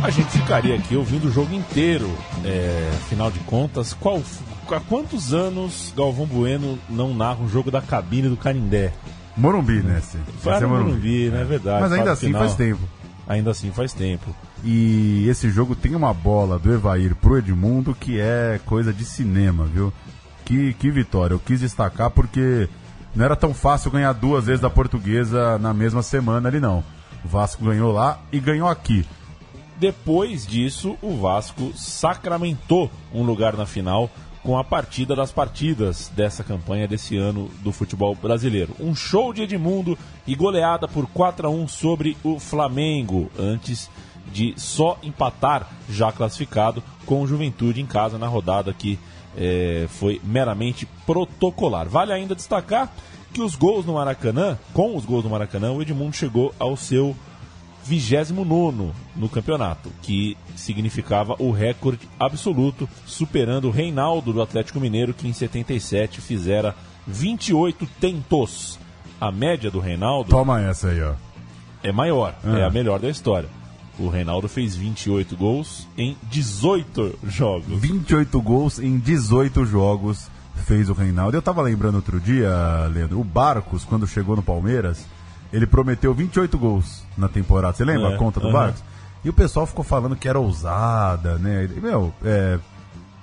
A 0.05 0.11
gente 0.11 0.29
ficaria 0.29 0.75
aqui 0.75 0.95
ouvindo 0.95 1.27
o 1.27 1.31
jogo 1.31 1.51
inteiro. 1.51 2.07
É, 2.43 2.91
afinal 2.93 3.31
de 3.31 3.39
contas, 3.39 3.91
qual, 3.91 4.21
há 4.69 4.79
quantos 4.79 5.33
anos 5.33 5.91
Galvão 5.97 6.27
Bueno 6.27 6.77
não 6.87 7.11
narra 7.11 7.41
um 7.41 7.49
jogo 7.49 7.71
da 7.71 7.81
cabine 7.81 8.29
do 8.29 8.37
Canindé? 8.37 8.93
Morumbi, 9.35 9.81
né? 9.81 9.99
Se, 10.01 10.17
no 10.17 10.67
Morumbi, 10.67 10.67
Morumbi, 10.67 11.29
né? 11.31 11.41
É 11.41 11.43
verdade. 11.43 11.81
Mas 11.81 11.91
ainda 11.91 12.11
assim 12.11 12.27
final. 12.27 12.41
faz 12.43 12.53
tempo. 12.53 12.81
Ainda 13.27 13.49
assim 13.49 13.71
faz 13.71 13.93
tempo. 13.93 14.35
E 14.63 15.27
esse 15.27 15.49
jogo 15.49 15.75
tem 15.75 15.95
uma 15.95 16.13
bola 16.13 16.59
do 16.59 16.71
Evair 16.71 17.15
pro 17.15 17.39
Edmundo 17.39 17.95
que 17.95 18.19
é 18.19 18.59
coisa 18.63 18.93
de 18.93 19.03
cinema, 19.03 19.65
viu? 19.65 19.91
Que, 20.45 20.75
que 20.75 20.91
vitória. 20.91 21.33
Eu 21.33 21.39
quis 21.39 21.61
destacar 21.61 22.11
porque 22.11 22.69
não 23.15 23.25
era 23.25 23.35
tão 23.35 23.55
fácil 23.55 23.89
ganhar 23.89 24.13
duas 24.13 24.45
vezes 24.45 24.61
da 24.61 24.69
portuguesa 24.69 25.57
na 25.57 25.73
mesma 25.73 26.03
semana 26.03 26.47
ali, 26.47 26.59
não. 26.59 26.83
O 27.23 27.27
Vasco 27.27 27.65
ganhou 27.65 27.91
lá 27.91 28.19
e 28.31 28.39
ganhou 28.39 28.67
aqui. 28.69 29.03
Depois 29.77 30.47
disso, 30.47 30.97
o 31.01 31.15
Vasco 31.17 31.73
sacramentou 31.75 32.89
um 33.13 33.23
lugar 33.23 33.57
na 33.57 33.65
final 33.65 34.09
com 34.41 34.57
a 34.57 34.63
partida 34.63 35.15
das 35.15 35.31
partidas 35.31 36.11
dessa 36.15 36.43
campanha 36.43 36.87
desse 36.87 37.17
ano 37.17 37.49
do 37.61 37.71
futebol 37.71 38.13
brasileiro. 38.13 38.75
Um 38.79 38.93
show 38.93 39.33
de 39.33 39.41
Edmundo 39.41 39.97
e 40.27 40.35
goleada 40.35 40.87
por 40.87 41.07
4 41.07 41.47
a 41.47 41.49
1 41.49 41.67
sobre 41.67 42.15
o 42.23 42.39
Flamengo, 42.39 43.29
antes 43.37 43.89
de 44.31 44.53
só 44.55 44.97
empatar, 45.01 45.67
já 45.89 46.11
classificado, 46.11 46.83
com 47.05 47.21
o 47.21 47.27
Juventude 47.27 47.81
em 47.81 47.85
casa 47.85 48.17
na 48.17 48.27
rodada 48.27 48.71
que 48.73 48.99
é, 49.35 49.87
foi 49.89 50.21
meramente 50.23 50.85
protocolar. 51.05 51.89
Vale 51.89 52.13
ainda 52.13 52.35
destacar 52.35 52.93
que 53.33 53.41
os 53.41 53.55
gols 53.55 53.85
no 53.85 53.95
Maracanã, 53.95 54.57
com 54.73 54.95
os 54.95 55.05
gols 55.05 55.23
no 55.23 55.29
Maracanã, 55.29 55.71
o 55.71 55.81
Edmundo 55.81 56.15
chegou 56.15 56.53
ao 56.57 56.77
seu 56.77 57.15
29 57.85 58.91
no 59.15 59.29
campeonato, 59.29 59.91
que 60.01 60.35
significava 60.55 61.35
o 61.39 61.51
recorde 61.51 62.09
absoluto, 62.19 62.89
superando 63.05 63.67
o 63.67 63.71
Reinaldo 63.71 64.33
do 64.33 64.41
Atlético 64.41 64.79
Mineiro, 64.79 65.13
que 65.13 65.27
em 65.27 65.33
77 65.33 66.19
fizera 66.19 66.75
28 67.07 67.87
tentos. 67.99 68.79
A 69.21 69.31
média 69.31 69.71
do 69.71 69.79
Reinaldo. 69.79 70.29
Toma 70.29 70.61
essa 70.61 70.89
aí, 70.89 71.01
ó. 71.01 71.13
É 71.81 71.91
maior, 71.91 72.35
é 72.43 72.63
a 72.63 72.69
melhor 72.69 72.99
da 72.99 73.09
história. 73.09 73.47
O 73.97 74.09
Reinaldo 74.09 74.49
fez 74.49 74.75
28 74.75 75.37
gols 75.37 75.87
em 75.97 76.17
18 76.23 77.19
jogos. 77.27 77.79
28 77.79 78.41
gols 78.41 78.79
em 78.79 78.99
18 78.99 79.65
jogos 79.65 80.29
fez 80.65 80.89
o 80.89 80.93
Reinaldo. 80.93 81.37
Eu 81.37 81.41
tava 81.41 81.61
lembrando 81.61 81.95
outro 81.95 82.19
dia, 82.19 82.49
Leandro, 82.93 83.19
o 83.19 83.23
Barcos, 83.23 83.85
quando 83.85 84.05
chegou 84.05 84.35
no 84.35 84.43
Palmeiras, 84.43 85.05
ele 85.53 85.65
prometeu 85.67 86.13
28 86.13 86.57
gols 86.57 87.03
na 87.17 87.27
temporada. 87.27 87.75
Você 87.75 87.85
lembra 87.85 88.11
É, 88.11 88.15
a 88.15 88.17
conta 88.17 88.39
do 88.39 88.47
aham. 88.47 88.53
Barcos? 88.53 88.83
E 89.23 89.29
o 89.29 89.33
pessoal 89.33 89.65
ficou 89.65 89.83
falando 89.83 90.15
que 90.15 90.27
era 90.27 90.39
ousada, 90.39 91.37
né? 91.37 91.63
Ele- 91.63 91.79
Meu, 91.81 92.13
é, 92.23 92.59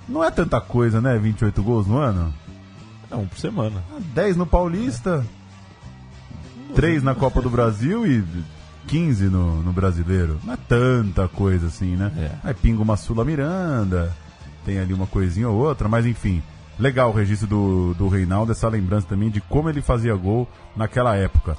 não 0.07 0.23
é 0.23 0.29
tanta 0.31 0.59
coisa, 0.59 0.99
né? 0.99 1.17
28 1.17 1.63
gols 1.63 1.87
no 1.87 1.97
ano. 1.97 2.33
É 3.09 3.15
um 3.15 3.25
por 3.27 3.37
semana. 3.37 3.81
10 4.13 4.35
no 4.35 4.45
Paulista, 4.45 5.23
3 6.75 7.03
na 7.03 7.13
Copa 7.13 7.41
do 7.41 7.49
Brasil 7.49 8.05
e 8.07 8.23
15 8.87 9.25
no, 9.25 9.61
no 9.61 9.71
Brasileiro. 9.71 10.39
Não 10.43 10.53
é 10.53 10.57
tanta 10.57 11.27
coisa 11.27 11.67
assim, 11.67 11.95
né? 11.95 12.11
É. 12.17 12.47
Aí 12.49 12.53
pinga 12.53 12.81
uma 12.81 12.97
Sula 12.97 13.23
Miranda, 13.23 14.11
tem 14.65 14.79
ali 14.79 14.93
uma 14.93 15.07
coisinha 15.07 15.47
ou 15.49 15.55
outra, 15.57 15.87
mas 15.87 16.05
enfim. 16.05 16.41
Legal 16.79 17.11
o 17.11 17.13
registro 17.13 17.47
do, 17.47 17.93
do 17.93 18.07
Reinaldo, 18.07 18.51
essa 18.51 18.67
lembrança 18.67 19.05
também 19.07 19.29
de 19.29 19.39
como 19.41 19.69
ele 19.69 19.81
fazia 19.81 20.15
gol 20.15 20.49
naquela 20.75 21.15
época. 21.15 21.55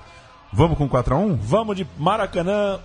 Vamos 0.55 0.79
com 0.79 0.89
4x1? 0.89 1.37
Vamos 1.41 1.77
de 1.77 1.85
Maracanã, 1.99 2.79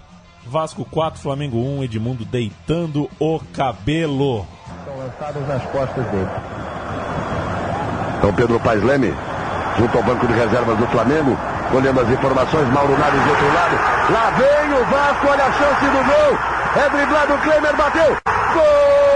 Vasco 0.47 0.84
4, 0.86 1.21
Flamengo 1.21 1.58
1, 1.58 1.84
Edmundo 1.84 2.25
deitando 2.25 3.08
o 3.19 3.39
cabelo. 3.53 4.47
Estão 4.79 4.97
lançadas 4.97 5.47
nas 5.47 5.63
costas 5.65 6.03
dele. 6.08 6.29
Então 8.17 8.34
Pedro 8.34 8.60
Paes 8.60 8.84
Leme, 8.84 9.13
junto 9.77 9.97
ao 9.97 10.03
banco 10.03 10.25
de 10.25 10.34
reservas 10.34 10.79
do 10.79 10.88
Flamengo, 10.88 11.38
olhando 11.71 12.01
as 12.01 12.10
informações, 12.10 12.67
Mauro 12.73 12.97
Naves 12.97 13.23
do 13.23 13.29
outro 13.29 13.53
lado. 13.53 13.75
Lá 14.13 14.32
vem 14.32 14.73
o 14.73 14.86
Vasco, 14.86 15.27
olha 15.27 15.45
a 15.45 15.51
chance 15.53 15.86
do 15.86 16.03
gol. 16.05 16.84
É 16.84 16.89
driblado, 16.89 17.34
o 17.36 17.38
Klemer 17.38 17.77
bateu. 17.77 18.17
Gol! 18.53 19.09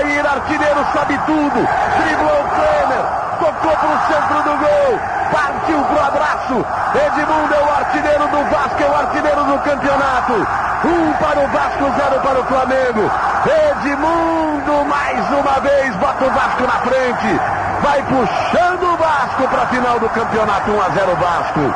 Evair, 0.00 0.26
artilheiro 0.26 0.86
sabe 0.92 1.18
tudo. 1.26 1.68
Driblou 2.00 2.40
o 2.40 2.48
Klemer, 2.48 3.04
tocou 3.38 3.76
para 3.76 3.88
o 3.88 4.00
centro 4.06 4.42
do 4.42 4.58
gol, 4.58 5.00
partiu 5.30 5.84
pro 5.84 6.06
abraço. 6.06 6.66
Edmundo 6.94 7.54
é 7.54 7.60
o 7.60 7.70
artilheiro 7.76 8.28
do 8.28 8.50
Vasco, 8.50 8.82
é 8.82 8.86
o 8.86 8.96
artilheiro 8.96 9.44
do 9.44 9.58
campeonato. 9.58 10.46
Um 10.84 11.12
para 11.14 11.40
o 11.40 11.48
Vasco, 11.48 11.84
zero 12.00 12.20
para 12.20 12.40
o 12.40 12.44
Flamengo. 12.44 13.10
Edmundo, 13.44 14.84
mais 14.86 15.30
uma 15.30 15.60
vez, 15.60 15.94
bota 15.96 16.24
o 16.24 16.30
Vasco 16.30 16.62
na 16.62 16.80
frente. 16.80 17.40
Vai 17.82 18.02
puxando 18.02 18.82
o 18.82 18.96
Vasco 18.96 19.48
para 19.48 19.62
a 19.62 19.66
final 19.66 19.98
do 19.98 20.08
campeonato, 20.08 20.70
1 20.70 20.82
a 20.82 20.88
0 20.90 21.16
Vasco. 21.16 21.74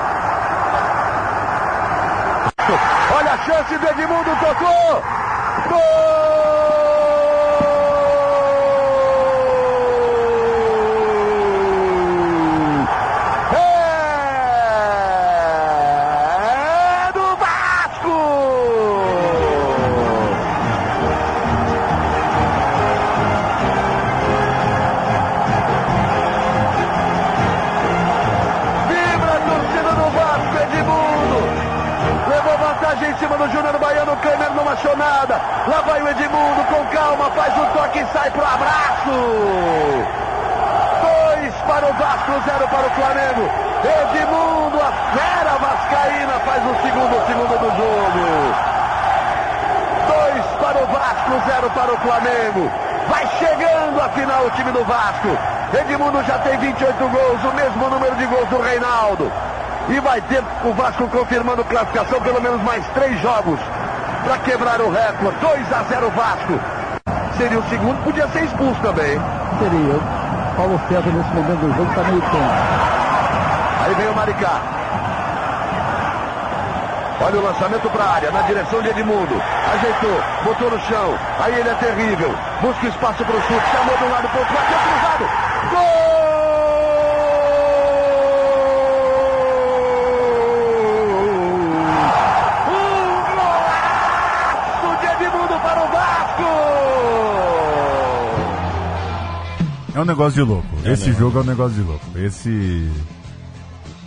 Olha 3.17 3.33
a 3.33 3.39
chance 3.39 3.77
do 3.77 3.87
Edmundo, 3.87 4.31
tocou! 4.41 5.03
Gol! 5.69 6.84
Edmundo 56.05 56.23
já 56.25 56.39
tem 56.41 56.59
28 56.59 57.09
gols, 57.09 57.45
o 57.45 57.55
mesmo 57.55 57.89
número 57.89 58.15
de 58.17 58.27
gols 58.27 58.49
do 58.49 58.61
Reinaldo. 58.61 59.33
E 59.89 59.99
vai 60.01 60.21
ter 60.23 60.43
o 60.63 60.73
Vasco 60.75 61.09
confirmando 61.09 61.65
classificação 61.65 62.21
pelo 62.21 62.43
menos 62.43 62.63
mais 62.63 62.87
três 62.89 63.19
jogos 63.21 63.59
para 64.23 64.37
quebrar 64.39 64.81
o 64.83 64.91
recorde. 64.91 65.39
2 65.41 65.73
a 65.73 65.83
0 65.85 66.11
Vasco. 66.11 66.61
Seria 67.39 67.59
o 67.59 67.69
segundo, 67.71 68.05
podia 68.05 68.29
ser 68.29 68.45
expulso 68.45 68.79
também. 68.83 69.19
Seria. 69.59 70.01
Paulo 70.57 70.81
César 70.89 71.11
nesse 71.11 71.35
momento 71.35 71.61
do 71.61 71.75
jogo 71.75 71.91
está 71.91 72.03
meio 72.03 72.21
tenso. 72.21 72.55
Aí 73.85 73.95
vem 73.95 74.09
o 74.09 74.15
Maricá. 74.15 74.61
Olha 77.21 77.39
o 77.39 77.45
lançamento 77.45 77.91
para 77.91 78.05
a 78.05 78.15
área, 78.15 78.31
na 78.31 78.43
direção 78.43 78.83
de 78.83 78.89
Edmundo. 78.91 79.43
Ajeitou, 79.73 80.21
botou 80.45 80.71
no 80.71 80.81
chão. 80.81 81.19
Aí 81.41 81.59
ele 81.59 81.69
é 81.69 81.75
terrível. 81.75 82.35
Busca 82.61 82.89
espaço 82.89 83.25
para 83.25 83.37
o 83.37 83.43
chute, 83.43 83.71
chamou 83.73 84.09
um 84.09 84.13
lado 84.13 84.29
para 84.29 84.37
o 84.37 84.41
outro, 84.41 84.55
bateu 84.55 84.79
cruzado. 84.79 85.44
Gol! 85.71 86.05
Um 92.69 93.15
golaço 93.29 95.01
de 95.01 95.07
Edmundo 95.25 95.57
para 95.61 95.81
o 95.85 95.89
Vasco! 95.93 96.43
É 99.95 100.01
um 100.01 100.05
negócio 100.05 100.33
de 100.33 100.43
louco. 100.51 100.69
É 100.85 100.93
Esse 100.93 101.07
mesmo. 101.09 101.21
jogo 101.21 101.39
é 101.39 101.43
um 101.43 101.47
negócio 101.47 101.75
de 101.75 101.83
louco. 101.83 102.05
Esse. 102.17 102.91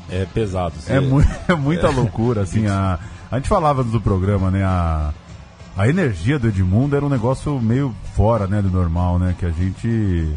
É 0.09 0.25
pesado. 0.33 0.73
É, 0.87 0.99
Você- 0.99 1.07
mu 1.07 1.21
é 1.47 1.53
muita 1.55 1.89
loucura, 1.89 2.41
assim. 2.41 2.67
A, 2.67 2.99
a 3.31 3.35
gente 3.37 3.47
falava 3.49 3.83
do 3.83 3.99
programa, 4.01 4.49
né? 4.51 4.63
A, 4.63 5.11
a 5.77 5.87
energia 5.87 6.39
do 6.39 6.47
Edmundo 6.47 6.95
era 6.95 7.05
um 7.05 7.09
negócio 7.09 7.59
meio 7.59 7.93
fora, 8.15 8.47
né? 8.47 8.61
Do 8.61 8.69
normal, 8.69 9.19
né? 9.19 9.35
Que 9.37 9.45
a 9.45 9.51
gente. 9.51 10.33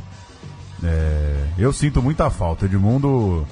É, 0.84 1.46
eu 1.58 1.72
sinto 1.72 2.02
muita 2.02 2.30
falta. 2.30 2.64
Edmundo 2.64 3.46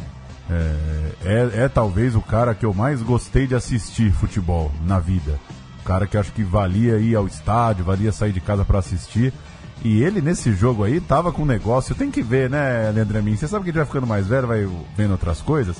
é, 0.50 1.12
é, 1.24 1.64
é 1.64 1.68
talvez 1.68 2.14
o 2.14 2.20
cara 2.20 2.54
que 2.54 2.64
eu 2.64 2.72
mais 2.72 3.02
gostei 3.02 3.46
de 3.46 3.54
assistir 3.54 4.12
futebol 4.12 4.72
na 4.84 4.98
vida. 4.98 5.38
O 5.80 5.84
cara 5.84 6.06
que 6.06 6.16
acho 6.16 6.32
que 6.32 6.42
valia 6.42 6.98
ir 6.98 7.14
ao 7.14 7.26
estádio, 7.26 7.84
valia 7.84 8.12
sair 8.12 8.32
de 8.32 8.40
casa 8.40 8.64
pra 8.64 8.78
assistir. 8.78 9.32
E 9.84 10.02
ele 10.02 10.20
nesse 10.20 10.52
jogo 10.52 10.82
aí 10.84 11.00
tava 11.00 11.32
com 11.32 11.42
um 11.42 11.46
negócio. 11.46 11.94
Tem 11.94 12.10
que 12.10 12.22
ver, 12.22 12.50
né, 12.50 12.90
Leandro 12.90 13.18
Amin? 13.18 13.36
Você 13.36 13.46
sabe 13.46 13.64
que 13.64 13.70
a 13.70 13.72
gente 13.72 13.78
vai 13.78 13.86
ficando 13.86 14.06
mais 14.06 14.26
velho, 14.26 14.46
vai 14.46 14.68
vendo 14.96 15.12
outras 15.12 15.40
coisas. 15.40 15.76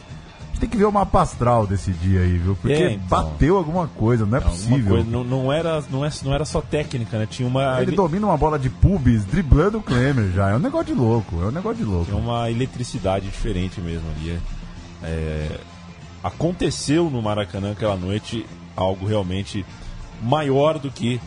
Tem 0.60 0.68
que 0.68 0.76
ver 0.76 0.86
o 0.86 0.92
mapa 0.92 1.22
astral 1.22 1.66
desse 1.66 1.92
dia 1.92 2.20
aí, 2.20 2.36
viu? 2.38 2.56
Porque 2.56 2.72
É, 2.74 2.92
então. 2.92 3.06
bateu 3.08 3.56
alguma 3.56 3.86
coisa, 3.86 4.26
não 4.26 4.38
é 4.38 4.40
possível. 4.40 4.96
coisa- 4.96 5.08
não, 5.10 5.22
não 5.22 5.52
era, 5.52 5.82
não, 5.90 6.04
é, 6.04 6.10
não 6.24 6.34
era 6.34 6.44
só 6.44 6.60
técnica, 6.60 7.16
né? 7.18 7.26
Tinha 7.30 7.46
uma. 7.48 7.80
Ele 7.80 7.92
domina 7.92 8.26
uma 8.26 8.36
bola 8.36 8.58
de 8.58 8.68
pubis, 8.68 9.24
driblando 9.24 9.78
o 9.78 9.82
Klemer 9.82 10.30
já. 10.32 10.50
É 10.50 10.56
um 10.56 10.58
negócio 10.58 10.86
de 10.86 10.94
louco, 11.00 11.40
é 11.42 11.46
um 11.46 11.50
negócio 11.52 11.78
de 11.78 11.84
louco. 11.84 12.06
Tinha 12.06 12.16
uma 12.16 12.50
eletricidade 12.50 13.26
diferente 13.26 13.80
mesmo 13.80 14.08
ali. 14.16 14.38
É, 15.02 15.60
aconteceu 16.24 17.08
no 17.08 17.22
Maracanã 17.22 17.72
aquela 17.72 17.96
noite 17.96 18.44
algo 18.76 19.06
realmente 19.06 19.64
maior 20.22 20.78
do 20.78 20.90
que 20.90 21.20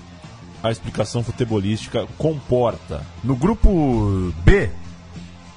a 0.62 0.70
explicação 0.70 1.24
futebolística 1.24 2.06
comporta. 2.18 3.02
No 3.24 3.36
grupo 3.36 4.34
B, 4.44 4.70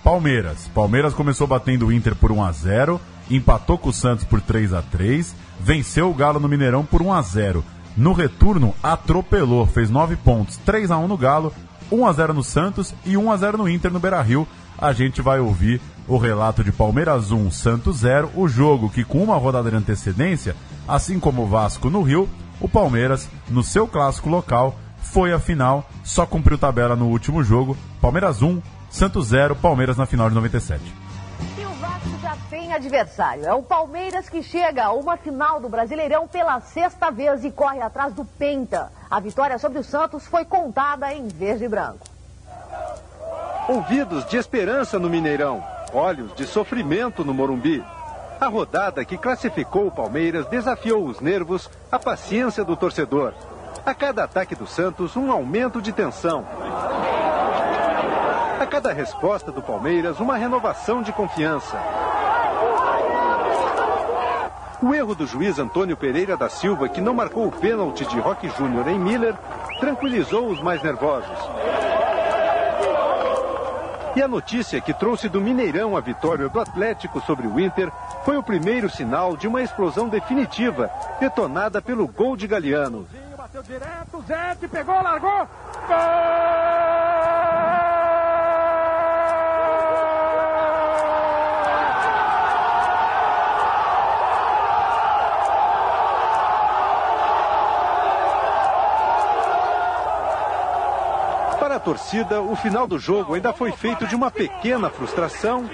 Palmeiras. 0.02 0.70
Palmeiras 0.74 1.12
começou 1.14 1.46
batendo 1.46 1.86
o 1.86 1.92
Inter 1.92 2.14
por 2.14 2.30
1 2.32 2.42
a 2.44 2.52
0 2.52 3.00
empatou 3.30 3.78
com 3.78 3.88
o 3.88 3.92
Santos 3.92 4.24
por 4.24 4.40
3 4.40 4.72
a 4.72 4.82
3 4.82 5.34
venceu 5.60 6.10
o 6.10 6.14
Galo 6.14 6.40
no 6.40 6.48
Mineirão 6.48 6.84
por 6.84 7.02
1 7.02 7.12
a 7.12 7.22
0 7.22 7.64
No 7.96 8.12
retorno, 8.12 8.74
atropelou, 8.82 9.66
fez 9.66 9.90
9 9.90 10.16
pontos, 10.16 10.56
3 10.58 10.90
a 10.90 10.98
1 10.98 11.08
no 11.08 11.16
Galo, 11.16 11.52
1 11.90 12.06
a 12.06 12.12
0 12.12 12.34
no 12.34 12.42
Santos 12.42 12.94
e 13.04 13.16
1 13.16 13.30
a 13.30 13.36
0 13.36 13.58
no 13.58 13.68
Inter 13.68 13.92
no 13.92 14.00
Beira-Rio. 14.00 14.46
A 14.76 14.92
gente 14.92 15.22
vai 15.22 15.38
ouvir 15.38 15.80
o 16.06 16.18
relato 16.18 16.62
de 16.62 16.72
Palmeiras 16.72 17.30
1, 17.30 17.50
Santos 17.50 17.98
0, 17.98 18.30
o 18.34 18.48
jogo 18.48 18.90
que 18.90 19.04
com 19.04 19.22
uma 19.22 19.36
rodada 19.36 19.70
de 19.70 19.76
antecedência, 19.76 20.56
assim 20.86 21.18
como 21.18 21.42
o 21.42 21.46
Vasco 21.46 21.88
no 21.88 22.02
Rio, 22.02 22.28
o 22.60 22.68
Palmeiras, 22.68 23.28
no 23.48 23.62
seu 23.62 23.86
clássico 23.86 24.28
local, 24.28 24.76
foi 24.98 25.32
a 25.32 25.38
final, 25.38 25.88
só 26.02 26.26
cumpriu 26.26 26.58
tabela 26.58 26.96
no 26.96 27.06
último 27.06 27.42
jogo. 27.42 27.76
Palmeiras 28.00 28.42
1, 28.42 28.60
Santos 28.90 29.28
0, 29.28 29.54
Palmeiras 29.56 29.96
na 29.96 30.06
final 30.06 30.28
de 30.28 30.34
97. 30.34 31.03
Adversário. 32.74 33.46
É 33.46 33.54
o 33.54 33.62
Palmeiras 33.62 34.28
que 34.28 34.42
chega 34.42 34.84
a 34.84 34.92
uma 34.92 35.16
final 35.16 35.60
do 35.60 35.68
Brasileirão 35.68 36.26
pela 36.26 36.60
sexta 36.60 37.10
vez 37.10 37.44
e 37.44 37.50
corre 37.50 37.80
atrás 37.80 38.12
do 38.12 38.24
Penta. 38.24 38.92
A 39.10 39.20
vitória 39.20 39.58
sobre 39.58 39.78
o 39.78 39.84
Santos 39.84 40.26
foi 40.26 40.44
contada 40.44 41.12
em 41.12 41.28
verde 41.28 41.64
e 41.64 41.68
branco. 41.68 42.06
Ouvidos 43.68 44.26
de 44.26 44.36
esperança 44.36 44.98
no 44.98 45.08
Mineirão, 45.08 45.62
olhos 45.92 46.34
de 46.34 46.46
sofrimento 46.46 47.24
no 47.24 47.32
Morumbi. 47.32 47.82
A 48.40 48.46
rodada 48.46 49.04
que 49.04 49.16
classificou 49.16 49.86
o 49.86 49.90
Palmeiras 49.90 50.46
desafiou 50.46 51.06
os 51.06 51.20
nervos, 51.20 51.70
a 51.90 51.98
paciência 51.98 52.64
do 52.64 52.76
torcedor. 52.76 53.32
A 53.86 53.94
cada 53.94 54.24
ataque 54.24 54.54
do 54.54 54.66
Santos, 54.66 55.16
um 55.16 55.30
aumento 55.30 55.80
de 55.80 55.92
tensão. 55.92 56.44
A 58.60 58.66
cada 58.66 58.92
resposta 58.92 59.52
do 59.52 59.62
Palmeiras, 59.62 60.20
uma 60.20 60.36
renovação 60.36 61.02
de 61.02 61.12
confiança. 61.12 61.78
O 64.82 64.92
erro 64.92 65.14
do 65.14 65.26
juiz 65.26 65.58
Antônio 65.58 65.96
Pereira 65.96 66.36
da 66.36 66.48
Silva, 66.48 66.88
que 66.88 67.00
não 67.00 67.14
marcou 67.14 67.46
o 67.46 67.52
pênalti 67.52 68.04
de 68.04 68.18
Roque 68.18 68.48
Júnior 68.50 68.86
em 68.88 68.98
Miller, 68.98 69.34
tranquilizou 69.80 70.48
os 70.48 70.60
mais 70.60 70.82
nervosos. 70.82 71.38
E 74.16 74.22
a 74.22 74.28
notícia 74.28 74.80
que 74.80 74.94
trouxe 74.94 75.28
do 75.28 75.40
Mineirão 75.40 75.96
a 75.96 76.00
vitória 76.00 76.48
do 76.48 76.60
Atlético 76.60 77.20
sobre 77.22 77.46
o 77.48 77.58
Inter 77.58 77.90
foi 78.24 78.36
o 78.36 78.42
primeiro 78.42 78.88
sinal 78.88 79.36
de 79.36 79.48
uma 79.48 79.62
explosão 79.62 80.08
definitiva, 80.08 80.90
detonada 81.18 81.82
pelo 81.82 82.06
gol 82.06 82.36
de 82.36 82.46
Galeano. 82.46 83.06
Bateu 83.36 83.62
direto, 83.62 84.22
Zete 84.26 84.68
pegou, 84.68 85.02
largou. 85.02 85.48
Para 101.74 101.82
a 101.82 101.86
torcida, 101.86 102.40
o 102.40 102.54
final 102.54 102.86
do 102.86 103.00
jogo 103.00 103.34
ainda 103.34 103.52
foi 103.52 103.72
feito 103.72 104.06
de 104.06 104.14
uma 104.14 104.30
pequena 104.30 104.88
frustração 104.88 105.68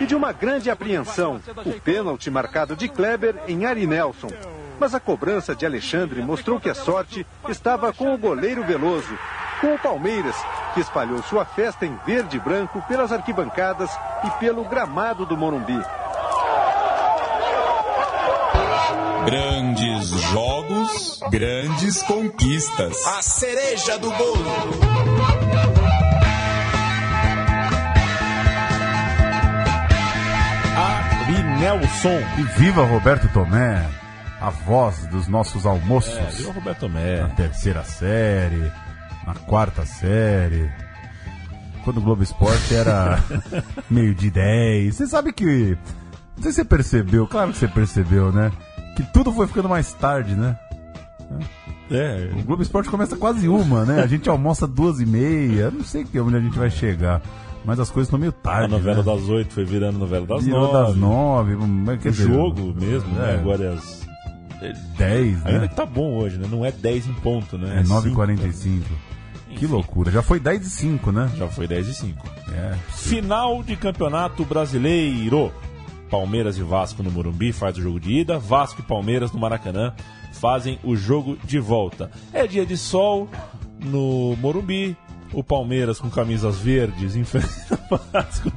e 0.00 0.04
de 0.04 0.12
uma 0.12 0.32
grande 0.32 0.68
apreensão. 0.68 1.40
O 1.64 1.80
pênalti 1.80 2.28
marcado 2.32 2.74
de 2.74 2.88
Kleber 2.88 3.36
em 3.46 3.64
Ari 3.64 3.86
Nelson. 3.86 4.26
Mas 4.76 4.92
a 4.92 4.98
cobrança 4.98 5.54
de 5.54 5.64
Alexandre 5.64 6.20
mostrou 6.20 6.58
que 6.58 6.68
a 6.68 6.74
sorte 6.74 7.24
estava 7.48 7.92
com 7.92 8.12
o 8.12 8.18
goleiro 8.18 8.64
Veloso, 8.64 9.16
com 9.60 9.72
o 9.72 9.78
Palmeiras, 9.78 10.34
que 10.74 10.80
espalhou 10.80 11.22
sua 11.22 11.44
festa 11.44 11.86
em 11.86 11.96
verde 12.04 12.38
e 12.38 12.40
branco 12.40 12.82
pelas 12.88 13.12
arquibancadas 13.12 13.96
e 14.24 14.30
pelo 14.40 14.64
gramado 14.64 15.24
do 15.24 15.36
Morumbi. 15.36 15.80
Grandes 19.26 20.10
jogos, 20.30 21.18
grandes 21.32 22.00
conquistas. 22.04 23.04
A 23.08 23.22
cereja 23.22 23.98
do 23.98 24.08
bolo. 24.12 24.44
Ari 30.76 31.42
Nelson. 31.58 32.20
E 32.38 32.42
viva 32.60 32.84
Roberto 32.84 33.28
Tomé, 33.32 33.84
a 34.40 34.50
voz 34.50 35.08
dos 35.08 35.26
nossos 35.26 35.66
almoços. 35.66 36.16
É, 36.16 36.26
viva 36.26 36.52
Roberto 36.52 36.78
Tomé. 36.78 37.22
Na 37.22 37.30
terceira 37.30 37.82
série, 37.82 38.70
na 39.26 39.34
quarta 39.34 39.84
série. 39.84 40.70
Quando 41.82 41.96
o 41.96 42.00
Globo 42.00 42.22
Esporte 42.22 42.76
era 42.76 43.18
meio 43.90 44.14
de 44.14 44.30
10. 44.30 44.94
Você 44.94 45.08
sabe 45.08 45.32
que. 45.32 45.76
Não 46.36 46.44
sei 46.44 46.52
se 46.52 46.56
você 46.58 46.64
percebeu, 46.64 47.26
claro 47.26 47.50
que 47.50 47.58
você 47.58 47.66
percebeu, 47.66 48.30
né? 48.30 48.52
Que 48.96 49.02
tudo 49.12 49.30
foi 49.32 49.46
ficando 49.46 49.68
mais 49.68 49.92
tarde, 49.92 50.34
né? 50.34 50.58
É. 51.90 52.30
O 52.36 52.42
Globo 52.42 52.62
Esporte 52.62 52.88
começa 52.88 53.16
quase 53.16 53.48
uma, 53.48 53.84
né? 53.84 54.02
A 54.02 54.06
gente 54.06 54.28
almoça 54.28 54.66
duas 54.66 55.00
e 55.00 55.06
meia. 55.06 55.70
Não 55.70 55.84
sei 55.84 56.04
que 56.04 56.18
onde 56.18 56.36
a 56.36 56.40
gente 56.40 56.58
vai 56.58 56.70
chegar. 56.70 57.22
Mas 57.64 57.78
as 57.78 57.90
coisas 57.90 58.08
estão 58.08 58.18
meio 58.18 58.32
tarde. 58.32 58.64
A 58.64 58.68
novela 58.68 58.98
né? 58.98 59.02
das 59.02 59.28
oito 59.28 59.52
foi 59.52 59.64
virando 59.64 59.98
novela 59.98 60.26
das 60.26 60.44
Virou 60.44 60.72
nove. 60.72 60.88
das 60.88 60.96
nove. 60.96 61.56
quer 61.98 62.08
O 62.08 62.12
dizer, 62.12 62.28
jogo 62.28 62.74
mesmo, 62.74 63.08
né? 63.14 63.34
é. 63.34 63.38
Agora 63.38 63.64
é 63.64 63.74
às 63.74 64.06
10, 64.96 65.42
né? 65.44 65.50
Ainda 65.52 65.68
que 65.68 65.74
tá 65.74 65.84
bom 65.84 66.14
hoje, 66.16 66.38
né? 66.38 66.48
Não 66.50 66.64
é 66.64 66.72
10 66.72 67.08
em 67.08 67.12
ponto, 67.14 67.58
né? 67.58 67.80
É 67.80 67.84
cinco, 67.84 68.20
9h45. 68.22 68.82
Que 69.56 69.66
loucura. 69.66 70.10
Já 70.10 70.22
foi 70.22 70.38
10 70.38 70.66
e 70.66 70.70
5, 70.70 71.12
né? 71.12 71.30
Já 71.36 71.48
foi 71.48 71.66
10 71.66 71.88
e 71.88 71.94
5. 71.94 72.26
É. 72.52 72.74
Final 72.88 73.62
de 73.62 73.76
Campeonato 73.76 74.44
Brasileiro. 74.44 75.52
Palmeiras 76.10 76.56
e 76.56 76.62
Vasco 76.62 77.02
no 77.02 77.10
Morumbi 77.10 77.52
faz 77.52 77.76
o 77.76 77.82
jogo 77.82 78.00
de 78.00 78.12
ida. 78.12 78.38
Vasco 78.38 78.80
e 78.80 78.84
Palmeiras 78.84 79.32
no 79.32 79.38
Maracanã 79.38 79.94
fazem 80.32 80.78
o 80.84 80.96
jogo 80.96 81.36
de 81.44 81.58
volta. 81.58 82.10
É 82.32 82.46
dia 82.46 82.64
de 82.64 82.76
sol 82.76 83.28
no 83.80 84.36
Morumbi. 84.36 84.96
O 85.32 85.42
Palmeiras 85.42 85.98
com 85.98 86.08
camisas 86.08 86.58
verdes 86.58 87.16
enfrenta 87.16 87.48
o 87.90 87.98
Vasco. 88.12 88.50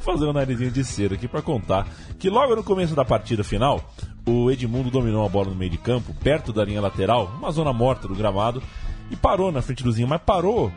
Fazer 0.00 0.24
um 0.24 0.32
narizinho 0.32 0.70
de 0.70 0.82
cera 0.82 1.14
aqui 1.14 1.28
para 1.28 1.42
contar 1.42 1.86
que 2.18 2.30
logo 2.30 2.56
no 2.56 2.64
começo 2.64 2.94
da 2.94 3.04
partida 3.04 3.44
final, 3.44 3.80
o 4.26 4.50
Edmundo 4.50 4.90
dominou 4.90 5.24
a 5.24 5.28
bola 5.28 5.50
no 5.50 5.56
meio 5.56 5.70
de 5.70 5.78
campo, 5.78 6.14
perto 6.14 6.52
da 6.52 6.64
linha 6.64 6.80
lateral, 6.80 7.30
uma 7.38 7.50
zona 7.50 7.72
morta 7.72 8.08
do 8.08 8.14
gramado, 8.14 8.62
e 9.10 9.16
parou 9.16 9.52
na 9.52 9.62
frente 9.62 9.84
do 9.84 9.92
Zinho, 9.92 10.08
mas 10.08 10.20
parou 10.22 10.72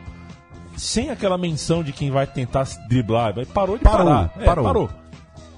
sem 0.76 1.10
aquela 1.10 1.38
menção 1.38 1.82
de 1.82 1.92
quem 1.92 2.10
vai 2.10 2.26
tentar 2.26 2.64
driblar, 2.88 3.34
parou 3.46 3.78
de 3.78 3.84
Parou, 3.84 4.06
parar. 4.06 4.32
É, 4.38 4.44
parou. 4.44 4.64
parou. 4.64 4.90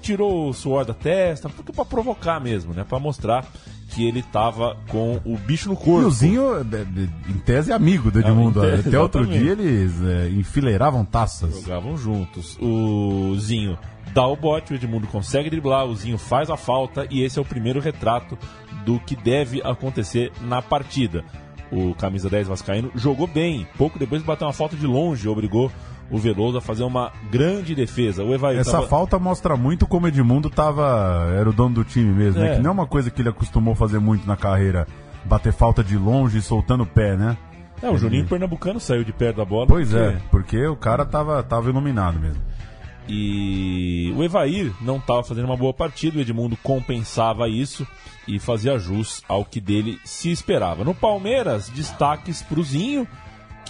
Tirou 0.07 0.47
o 0.47 0.53
suor 0.53 0.85
da 0.85 0.93
testa, 0.93 1.49
porque 1.49 1.73
para 1.73 1.83
provocar 1.83 2.39
mesmo, 2.39 2.73
né? 2.73 2.85
Para 2.87 2.97
mostrar 2.97 3.45
que 3.89 4.07
ele 4.07 4.23
tava 4.23 4.77
com 4.87 5.19
o 5.25 5.37
bicho 5.37 5.67
no 5.67 5.75
corpo. 5.75 6.03
E 6.03 6.05
o 6.05 6.11
Zinho, 6.11 6.55
é, 6.55 6.61
é, 6.61 7.29
em 7.29 7.39
tese, 7.39 7.71
é 7.71 7.75
amigo 7.75 8.09
do 8.09 8.19
Edmundo. 8.19 8.65
em 8.65 8.69
tese, 8.69 8.87
Até 8.87 8.99
outro 8.99 9.25
dia 9.25 9.51
eles 9.51 10.01
é, 10.01 10.29
enfileiravam 10.29 11.03
taças. 11.03 11.61
Jogavam 11.61 11.97
juntos. 11.97 12.57
O 12.61 13.35
Zinho 13.37 13.77
dá 14.13 14.25
o 14.25 14.35
bote, 14.37 14.71
o 14.71 14.75
Edmundo 14.75 15.07
consegue 15.07 15.49
driblar, 15.49 15.85
o 15.85 15.93
Zinho 15.93 16.17
faz 16.17 16.49
a 16.49 16.55
falta 16.55 17.05
e 17.09 17.21
esse 17.21 17.37
é 17.37 17.41
o 17.41 17.45
primeiro 17.45 17.81
retrato 17.81 18.37
do 18.85 19.01
que 19.01 19.13
deve 19.13 19.61
acontecer 19.61 20.31
na 20.39 20.61
partida. 20.61 21.25
O 21.69 21.93
camisa 21.95 22.29
10 22.29 22.47
Vascaíno 22.47 22.91
jogou 22.95 23.27
bem, 23.27 23.67
pouco 23.77 23.99
depois 23.99 24.23
bateu 24.23 24.47
uma 24.47 24.53
falta 24.53 24.77
de 24.77 24.87
longe, 24.87 25.27
obrigou 25.27 25.69
o 26.09 26.17
Veloso 26.17 26.57
a 26.57 26.61
fazer 26.61 26.83
uma 26.83 27.11
grande 27.31 27.75
defesa. 27.75 28.23
O 28.23 28.33
Evair 28.33 28.59
Essa 28.59 28.71
tava- 28.73 28.87
falta 28.87 29.19
mostra 29.19 29.57
muito 29.57 29.85
como 29.85 30.05
o 30.05 30.09
Edmundo 30.09 30.49
tava, 30.49 31.29
era 31.37 31.49
o 31.49 31.53
dono 31.53 31.75
do 31.75 31.83
time 31.83 32.11
mesmo, 32.13 32.39
né? 32.41 32.53
É. 32.53 32.55
Que 32.55 32.61
não 32.61 32.69
é 32.69 32.73
uma 32.73 32.87
coisa 32.87 33.11
que 33.11 33.21
ele 33.21 33.29
acostumou 33.29 33.75
fazer 33.75 33.99
muito 33.99 34.25
na 34.27 34.37
carreira, 34.37 34.87
bater 35.25 35.51
falta 35.51 35.83
de 35.83 35.97
longe 35.97 36.37
e 36.37 36.41
soltando 36.41 36.83
o 36.83 36.87
pé, 36.87 37.15
né? 37.17 37.37
É, 37.81 37.89
o 37.91 37.97
Juninho 37.97 38.25
Pernambucano 38.25 38.79
saiu 38.79 39.03
de 39.03 39.11
perto 39.13 39.37
da 39.37 39.45
bola. 39.45 39.67
Pois 39.67 39.89
porque- 39.91 40.03
é, 40.03 40.17
porque 40.31 40.65
o 40.67 40.75
cara 40.75 41.05
tava, 41.05 41.43
tava 41.43 41.69
iluminado 41.69 42.17
mesmo. 42.19 42.41
E 43.09 44.13
o 44.17 44.23
Evair 44.23 44.71
não 44.81 44.97
estava 44.97 45.23
fazendo 45.23 45.45
uma 45.45 45.55
boa 45.55 45.73
partida, 45.73 46.17
o 46.17 46.21
Edmundo 46.21 46.57
compensava 46.61 47.47
isso 47.47 47.87
e 48.27 48.37
fazia 48.39 48.77
jus 48.77 49.23
ao 49.29 49.45
que 49.45 49.61
dele 49.61 49.97
se 50.03 50.29
esperava. 50.31 50.83
No 50.83 50.93
Palmeiras, 50.93 51.69
destaques 51.69 52.41
pro 52.41 52.61
Zinho, 52.63 53.07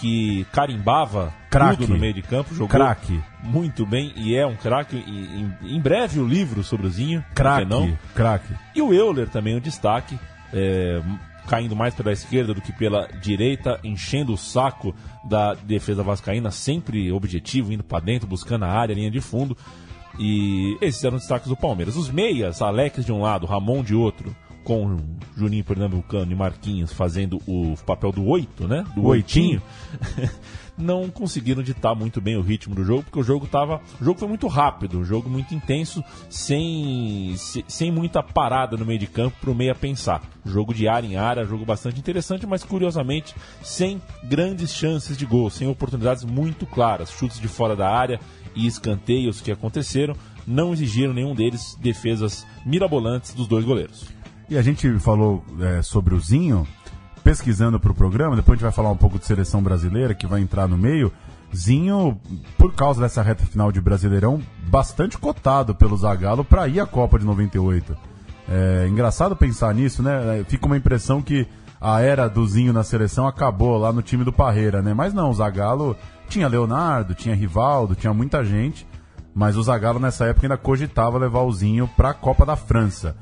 que 0.00 0.46
carimbava 0.52 1.32
Craque. 1.50 1.78
tudo 1.78 1.94
no 1.94 1.98
meio 1.98 2.14
de 2.14 2.22
campo, 2.22 2.54
jogou 2.54 2.68
Craque. 2.68 3.20
muito 3.42 3.84
bem 3.84 4.12
e 4.16 4.34
é 4.36 4.46
um 4.46 4.54
craque. 4.54 4.96
Em, 4.96 5.80
breve 5.80 6.20
o 6.20 6.26
livro 6.26 6.62
sobre 6.62 6.86
o 6.86 6.90
Zinho, 6.90 7.24
Craque, 7.34 7.64
não? 7.64 7.98
craque. 8.14 8.52
E 8.74 8.80
o 8.82 8.92
Euler 8.92 9.28
também 9.28 9.56
um 9.56 9.60
destaque, 9.60 10.18
é, 10.52 11.02
caindo 11.48 11.74
mais 11.74 11.94
pela 11.94 12.12
esquerda 12.12 12.54
do 12.54 12.60
que 12.60 12.72
pela 12.72 13.08
direita, 13.20 13.80
enchendo 13.82 14.32
o 14.32 14.36
saco 14.36 14.94
da 15.24 15.54
defesa 15.54 16.02
vascaína, 16.02 16.50
sempre 16.50 17.10
objetivo, 17.10 17.72
indo 17.72 17.82
para 17.82 18.04
dentro, 18.04 18.28
buscando 18.28 18.64
a 18.64 18.68
área, 18.68 18.94
linha 18.94 19.10
de 19.10 19.20
fundo. 19.20 19.56
E 20.18 20.76
esses 20.80 21.02
eram 21.02 21.16
os 21.16 21.22
destaques 21.22 21.48
do 21.48 21.56
Palmeiras. 21.56 21.96
Os 21.96 22.10
meias, 22.10 22.60
Alex 22.60 23.04
de 23.04 23.12
um 23.12 23.20
lado, 23.20 23.46
Ramon 23.46 23.82
de 23.82 23.94
outro, 23.94 24.34
com 24.68 24.98
Juninho 25.34 25.64
Pernambucano 25.64 26.30
e 26.30 26.34
Marquinhos 26.34 26.92
fazendo 26.92 27.40
o 27.46 27.74
papel 27.86 28.12
do 28.12 28.26
oito, 28.26 28.68
né? 28.68 28.84
Do 28.94 29.06
Oitinho. 29.06 29.62
não 30.76 31.08
conseguiram 31.08 31.62
ditar 31.62 31.94
muito 31.94 32.20
bem 32.20 32.36
o 32.36 32.42
ritmo 32.42 32.74
do 32.74 32.84
jogo, 32.84 33.02
porque 33.04 33.18
o 33.18 33.22
jogo 33.22 33.46
tava. 33.46 33.80
O 33.98 34.04
jogo 34.04 34.18
foi 34.18 34.28
muito 34.28 34.46
rápido, 34.46 34.98
um 34.98 35.04
jogo 35.06 35.30
muito 35.30 35.54
intenso, 35.54 36.04
sem, 36.28 37.34
se- 37.38 37.64
sem 37.66 37.90
muita 37.90 38.22
parada 38.22 38.76
no 38.76 38.84
meio 38.84 38.98
de 38.98 39.06
campo 39.06 39.38
para 39.40 39.50
o 39.50 39.54
meia 39.54 39.74
pensar. 39.74 40.22
Jogo 40.44 40.74
de 40.74 40.86
área 40.86 41.06
em 41.06 41.16
área, 41.16 41.46
jogo 41.46 41.64
bastante 41.64 41.98
interessante, 41.98 42.46
mas 42.46 42.62
curiosamente 42.62 43.34
sem 43.62 44.02
grandes 44.24 44.74
chances 44.74 45.16
de 45.16 45.24
gol, 45.24 45.48
sem 45.48 45.66
oportunidades 45.66 46.24
muito 46.24 46.66
claras. 46.66 47.10
Chutes 47.10 47.40
de 47.40 47.48
fora 47.48 47.74
da 47.74 47.88
área 47.88 48.20
e 48.54 48.66
escanteios 48.66 49.40
que 49.40 49.50
aconteceram 49.50 50.14
não 50.46 50.72
exigiram 50.72 51.12
nenhum 51.12 51.34
deles 51.34 51.74
defesas 51.80 52.46
mirabolantes 52.64 53.32
dos 53.34 53.46
dois 53.46 53.64
goleiros. 53.64 54.06
E 54.50 54.56
a 54.56 54.62
gente 54.62 54.98
falou 54.98 55.44
é, 55.60 55.82
sobre 55.82 56.14
o 56.14 56.20
Zinho, 56.20 56.66
pesquisando 57.22 57.78
para 57.78 57.92
o 57.92 57.94
programa, 57.94 58.34
depois 58.34 58.54
a 58.54 58.56
gente 58.56 58.62
vai 58.62 58.72
falar 58.72 58.90
um 58.90 58.96
pouco 58.96 59.18
de 59.18 59.26
seleção 59.26 59.62
brasileira, 59.62 60.14
que 60.14 60.26
vai 60.26 60.40
entrar 60.40 60.66
no 60.66 60.78
meio. 60.78 61.12
Zinho, 61.54 62.18
por 62.56 62.74
causa 62.74 63.00
dessa 63.00 63.22
reta 63.22 63.44
final 63.44 63.70
de 63.70 63.80
Brasileirão, 63.80 64.40
bastante 64.68 65.18
cotado 65.18 65.74
pelo 65.74 65.96
Zagallo 65.96 66.44
para 66.44 66.66
ir 66.68 66.80
à 66.80 66.86
Copa 66.86 67.18
de 67.18 67.24
98. 67.24 67.96
É 68.48 68.88
engraçado 68.88 69.36
pensar 69.36 69.74
nisso, 69.74 70.02
né? 70.02 70.40
É, 70.40 70.44
Fica 70.44 70.66
uma 70.66 70.76
impressão 70.76 71.20
que 71.20 71.46
a 71.80 72.00
era 72.00 72.28
do 72.28 72.46
Zinho 72.46 72.72
na 72.72 72.82
seleção 72.82 73.26
acabou 73.26 73.76
lá 73.76 73.92
no 73.92 74.02
time 74.02 74.24
do 74.24 74.32
Parreira, 74.32 74.80
né? 74.80 74.94
Mas 74.94 75.12
não, 75.12 75.30
o 75.30 75.34
Zagallo 75.34 75.94
tinha 76.28 76.48
Leonardo, 76.48 77.14
tinha 77.14 77.34
Rivaldo, 77.34 77.94
tinha 77.94 78.12
muita 78.14 78.42
gente, 78.42 78.86
mas 79.34 79.56
o 79.56 79.62
Zagallo 79.62 80.00
nessa 80.00 80.24
época 80.24 80.46
ainda 80.46 80.56
cogitava 80.56 81.18
levar 81.18 81.42
o 81.42 81.52
Zinho 81.52 81.88
para 81.96 82.10
a 82.10 82.14
Copa 82.14 82.46
da 82.46 82.56
França. 82.56 83.16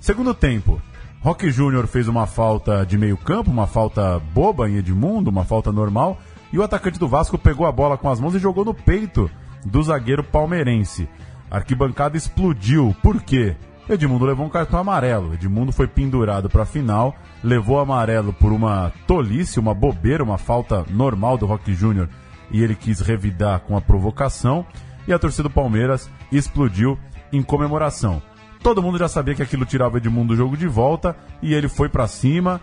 Segundo 0.00 0.32
tempo, 0.32 0.80
Roque 1.20 1.50
Júnior 1.50 1.86
fez 1.86 2.06
uma 2.06 2.26
falta 2.26 2.86
de 2.86 2.96
meio 2.96 3.16
campo, 3.16 3.50
uma 3.50 3.66
falta 3.66 4.18
boba 4.32 4.70
em 4.70 4.76
Edmundo, 4.76 5.30
uma 5.30 5.44
falta 5.44 5.72
normal, 5.72 6.18
e 6.52 6.58
o 6.58 6.62
atacante 6.62 6.98
do 6.98 7.08
Vasco 7.08 7.36
pegou 7.36 7.66
a 7.66 7.72
bola 7.72 7.98
com 7.98 8.08
as 8.08 8.20
mãos 8.20 8.34
e 8.34 8.38
jogou 8.38 8.64
no 8.64 8.72
peito 8.72 9.28
do 9.66 9.82
zagueiro 9.82 10.22
palmeirense. 10.22 11.08
A 11.50 11.56
arquibancada 11.56 12.16
explodiu. 12.16 12.94
Por 13.02 13.20
quê? 13.22 13.56
Edmundo 13.88 14.24
levou 14.24 14.46
um 14.46 14.50
cartão 14.50 14.78
amarelo. 14.78 15.34
Edmundo 15.34 15.72
foi 15.72 15.88
pendurado 15.88 16.48
para 16.48 16.62
a 16.62 16.66
final, 16.66 17.16
levou 17.42 17.80
amarelo 17.80 18.32
por 18.32 18.52
uma 18.52 18.92
tolice, 19.06 19.58
uma 19.58 19.74
bobeira, 19.74 20.22
uma 20.22 20.38
falta 20.38 20.84
normal 20.90 21.36
do 21.36 21.46
Roque 21.46 21.74
Júnior, 21.74 22.08
e 22.50 22.62
ele 22.62 22.74
quis 22.74 23.00
revidar 23.00 23.60
com 23.60 23.76
a 23.76 23.80
provocação, 23.80 24.64
e 25.06 25.12
a 25.12 25.18
torcida 25.18 25.44
do 25.44 25.50
Palmeiras 25.50 26.08
explodiu 26.30 26.98
em 27.32 27.42
comemoração. 27.42 28.22
Todo 28.62 28.82
mundo 28.82 28.98
já 28.98 29.08
sabia 29.08 29.34
que 29.34 29.42
aquilo 29.42 29.64
tirava 29.64 29.94
o 29.94 29.98
Edmundo 29.98 30.28
do 30.28 30.36
jogo 30.36 30.56
de 30.56 30.66
volta 30.66 31.16
e 31.42 31.54
ele 31.54 31.68
foi 31.68 31.88
pra 31.88 32.06
cima, 32.06 32.60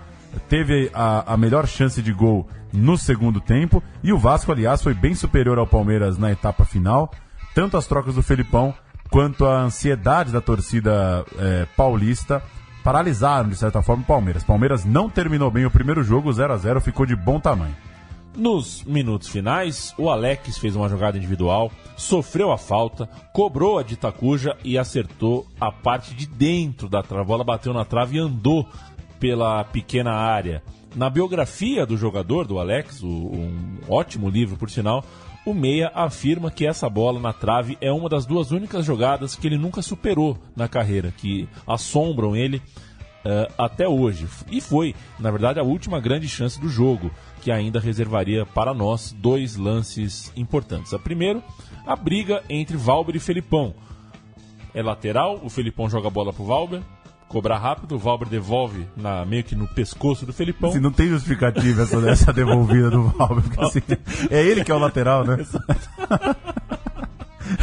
teve 0.50 0.92
a, 0.94 1.34
a 1.34 1.38
melhor 1.38 1.68
chance 1.68 2.02
de 2.02 2.12
gol 2.12 2.48
no 2.72 2.98
segundo 2.98 3.40
tempo 3.40 3.82
e 4.04 4.12
o 4.12 4.18
Vasco, 4.18 4.52
aliás, 4.52 4.82
foi 4.82 4.94
bem 4.94 5.16
superior 5.16 5.58
ao 5.58 5.68
Palmeiras 5.68 6.18
na 6.18 6.32
etapa 6.32 6.66
final. 6.66 7.12
Tanto 7.54 7.78
as 7.78 7.88
trocas 7.88 8.16
do 8.16 8.24
Felipão 8.24 8.74
quanto 9.10 9.46
a 9.46 9.62
ansiedade 9.62 10.32
da 10.32 10.42
torcida 10.42 11.26
eh, 11.38 11.66
paulista 11.78 12.44
paralisaram, 12.84 13.50
de 13.50 13.56
certa 13.56 13.82
forma, 13.82 14.04
o 14.04 14.06
Palmeiras. 14.06 14.44
Palmeiras 14.44 14.84
não 14.84 15.10
terminou 15.10 15.50
bem 15.50 15.66
o 15.66 15.72
primeiro 15.72 16.04
jogo, 16.04 16.32
0 16.32 16.54
a 16.54 16.58
0 16.58 16.82
ficou 16.82 17.06
de 17.06 17.16
bom 17.16 17.40
tamanho. 17.40 17.76
Nos 18.36 18.84
minutos 18.84 19.30
finais, 19.30 19.94
o 19.98 20.10
Alex 20.10 20.58
fez 20.58 20.76
uma 20.76 20.90
jogada 20.90 21.18
individual, 21.18 21.72
sofreu 21.96 22.52
a 22.52 22.58
falta, 22.58 23.08
cobrou 23.32 23.80
a 23.80 23.84
de 23.84 23.94
Itacuja 23.94 24.58
e 24.62 24.78
acertou 24.78 25.48
a 25.60 25.72
parte 25.72 26.14
de 26.14 26.26
dentro 26.26 26.90
da 26.90 27.02
trave. 27.02 27.22
A 27.22 27.26
bola 27.26 27.44
bateu 27.46 27.74
na 27.74 27.86
trave 27.86 28.18
e 28.18 28.20
andou 28.20 28.68
pela 29.22 29.64
pequena 29.64 30.12
área. 30.12 30.62
Na 30.94 31.10
biografia 31.10 31.86
do 31.86 31.96
jogador, 31.96 32.46
do 32.46 32.60
Alex, 32.60 33.02
um 33.04 33.78
ótimo 33.88 34.30
livro 34.30 34.58
por 34.58 34.70
sinal, 34.70 35.04
o 35.46 35.54
Meia 35.54 35.90
afirma 35.96 36.52
que 36.52 36.66
essa 36.66 36.90
bola 36.90 37.20
na 37.20 37.32
trave 37.32 37.78
é 37.80 37.92
uma 37.92 38.10
das 38.10 38.26
duas 38.26 38.52
únicas 38.52 38.86
jogadas 38.86 39.36
que 39.36 39.48
ele 39.48 39.58
nunca 39.58 39.82
superou 39.82 40.38
na 40.56 40.68
carreira, 40.68 41.14
que 41.16 41.48
assombram 41.66 42.36
ele 42.36 42.62
eh, 43.24 43.48
até 43.58 43.88
hoje. 43.88 44.28
E 44.52 44.62
foi, 44.62 44.94
na 45.20 45.32
verdade, 45.32 45.60
a 45.60 45.64
última 45.64 46.00
grande 46.00 46.28
chance 46.28 46.62
do 46.62 46.70
jogo, 46.70 47.10
que 47.46 47.52
ainda 47.52 47.80
reservaria 47.80 48.44
para 48.44 48.74
nós 48.74 49.16
dois 49.16 49.56
lances 49.56 50.34
importantes. 50.36 50.96
A 50.96 50.98
primeiro, 50.98 51.44
a 51.86 51.96
briga 51.96 52.42
entre 52.50 52.76
Valber 52.76 53.16
e 53.16 53.20
Felipão. 53.20 53.76
É 54.74 54.82
lateral, 54.82 55.40
o 55.44 55.48
Felipão 55.48 55.88
joga 55.88 56.08
a 56.08 56.10
bola 56.10 56.34
pro 56.34 56.44
Valber, 56.44 56.82
cobrar 57.28 57.60
rápido, 57.60 57.94
o 57.94 58.00
Valber 58.00 58.28
devolve 58.28 58.88
na, 58.98 59.24
meio 59.26 59.44
que 59.44 59.54
no 59.54 59.68
pescoço 59.68 60.26
do 60.26 60.34
Felipão. 60.34 60.72
Assim, 60.72 60.80
não 60.80 60.92
tem 60.92 61.08
justificativa 61.08 61.84
essa, 61.84 61.98
essa 62.10 62.34
devolvida 62.34 62.90
do 62.90 63.04
Valber, 63.10 63.44
porque 63.44 63.64
assim, 63.64 63.82
é 64.32 64.42
ele 64.42 64.64
que 64.64 64.72
é 64.72 64.74
o 64.74 64.80
lateral, 64.80 65.24
né? 65.24 65.38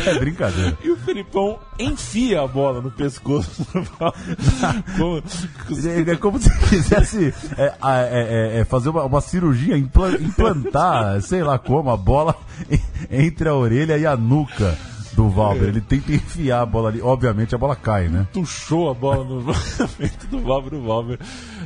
É 0.07 0.19
brincadeira. 0.19 0.77
E 0.83 0.91
o 0.91 0.97
Felipão 0.97 1.59
enfia 1.79 2.43
a 2.43 2.47
bola 2.47 2.81
no 2.81 2.91
pescoço 2.91 3.67
do. 3.73 3.83
Como- 4.97 5.23
É, 5.89 6.11
é 6.13 6.17
como 6.17 6.41
se 6.41 6.51
quisesse 6.69 7.35
é, 7.57 7.65
é, 7.65 7.75
é, 7.83 8.61
é, 8.61 8.65
fazer 8.65 8.89
uma, 8.91 9.05
uma 9.05 9.21
cirurgia, 9.21 9.77
impla- 9.77 10.13
implantar, 10.13 11.21
sei 11.23 11.43
lá 11.43 11.59
como, 11.59 11.91
a 11.91 11.97
bola 11.97 12.35
en- 12.71 12.81
entre 13.11 13.49
a 13.49 13.55
orelha 13.55 13.97
e 13.99 14.07
a 14.07 14.17
nuca 14.17 14.77
do 15.15 15.29
Valber. 15.29 15.69
Ele 15.69 15.81
tenta 15.81 16.13
enfiar 16.13 16.63
a 16.63 16.67
bola 16.67 16.89
ali. 16.89 17.01
Obviamente 17.03 17.55
a 17.55 17.59
bola 17.59 17.77
cai, 17.77 18.09
né? 18.09 18.27
Tuchou 18.33 18.91
a 18.91 18.95
bola 18.95 19.25
no 19.25 19.45
peito 19.99 20.27
do 20.31 20.41
Valber. 20.41 20.75
O 20.75 20.83
Valber, 20.83 21.19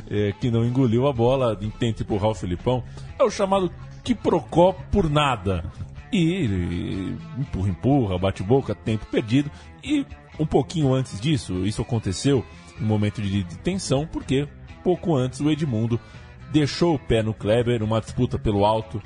é, 0.09 0.33
que 0.39 0.51
não 0.51 0.65
engoliu 0.65 1.07
a 1.07 1.13
bola, 1.13 1.55
tenta 1.79 2.01
empurrar 2.03 2.29
o 2.31 2.35
Filipão. 2.35 2.83
É 3.17 3.23
o 3.23 3.29
chamado 3.31 3.71
quiprocó 4.03 4.73
por 4.91 5.09
nada. 5.09 5.63
E, 6.11 7.15
empurra, 7.37 7.69
empurra, 7.69 8.17
bate 8.17 8.43
boca, 8.43 8.73
tempo 8.73 9.05
perdido. 9.07 9.51
E 9.83 10.05
um 10.39 10.45
pouquinho 10.45 10.93
antes 10.93 11.19
disso, 11.19 11.65
isso 11.65 11.81
aconteceu 11.81 12.45
em 12.79 12.83
um 12.83 12.87
momento 12.87 13.21
de, 13.21 13.43
de 13.43 13.57
tensão, 13.59 14.07
porque 14.07 14.47
pouco 14.83 15.15
antes 15.15 15.39
o 15.39 15.49
Edmundo 15.49 15.99
deixou 16.51 16.95
o 16.95 16.99
pé 16.99 17.21
no 17.21 17.33
Kleber, 17.33 17.83
uma 17.83 17.99
disputa 17.99 18.39
pelo 18.39 18.65
alto, 18.65 19.01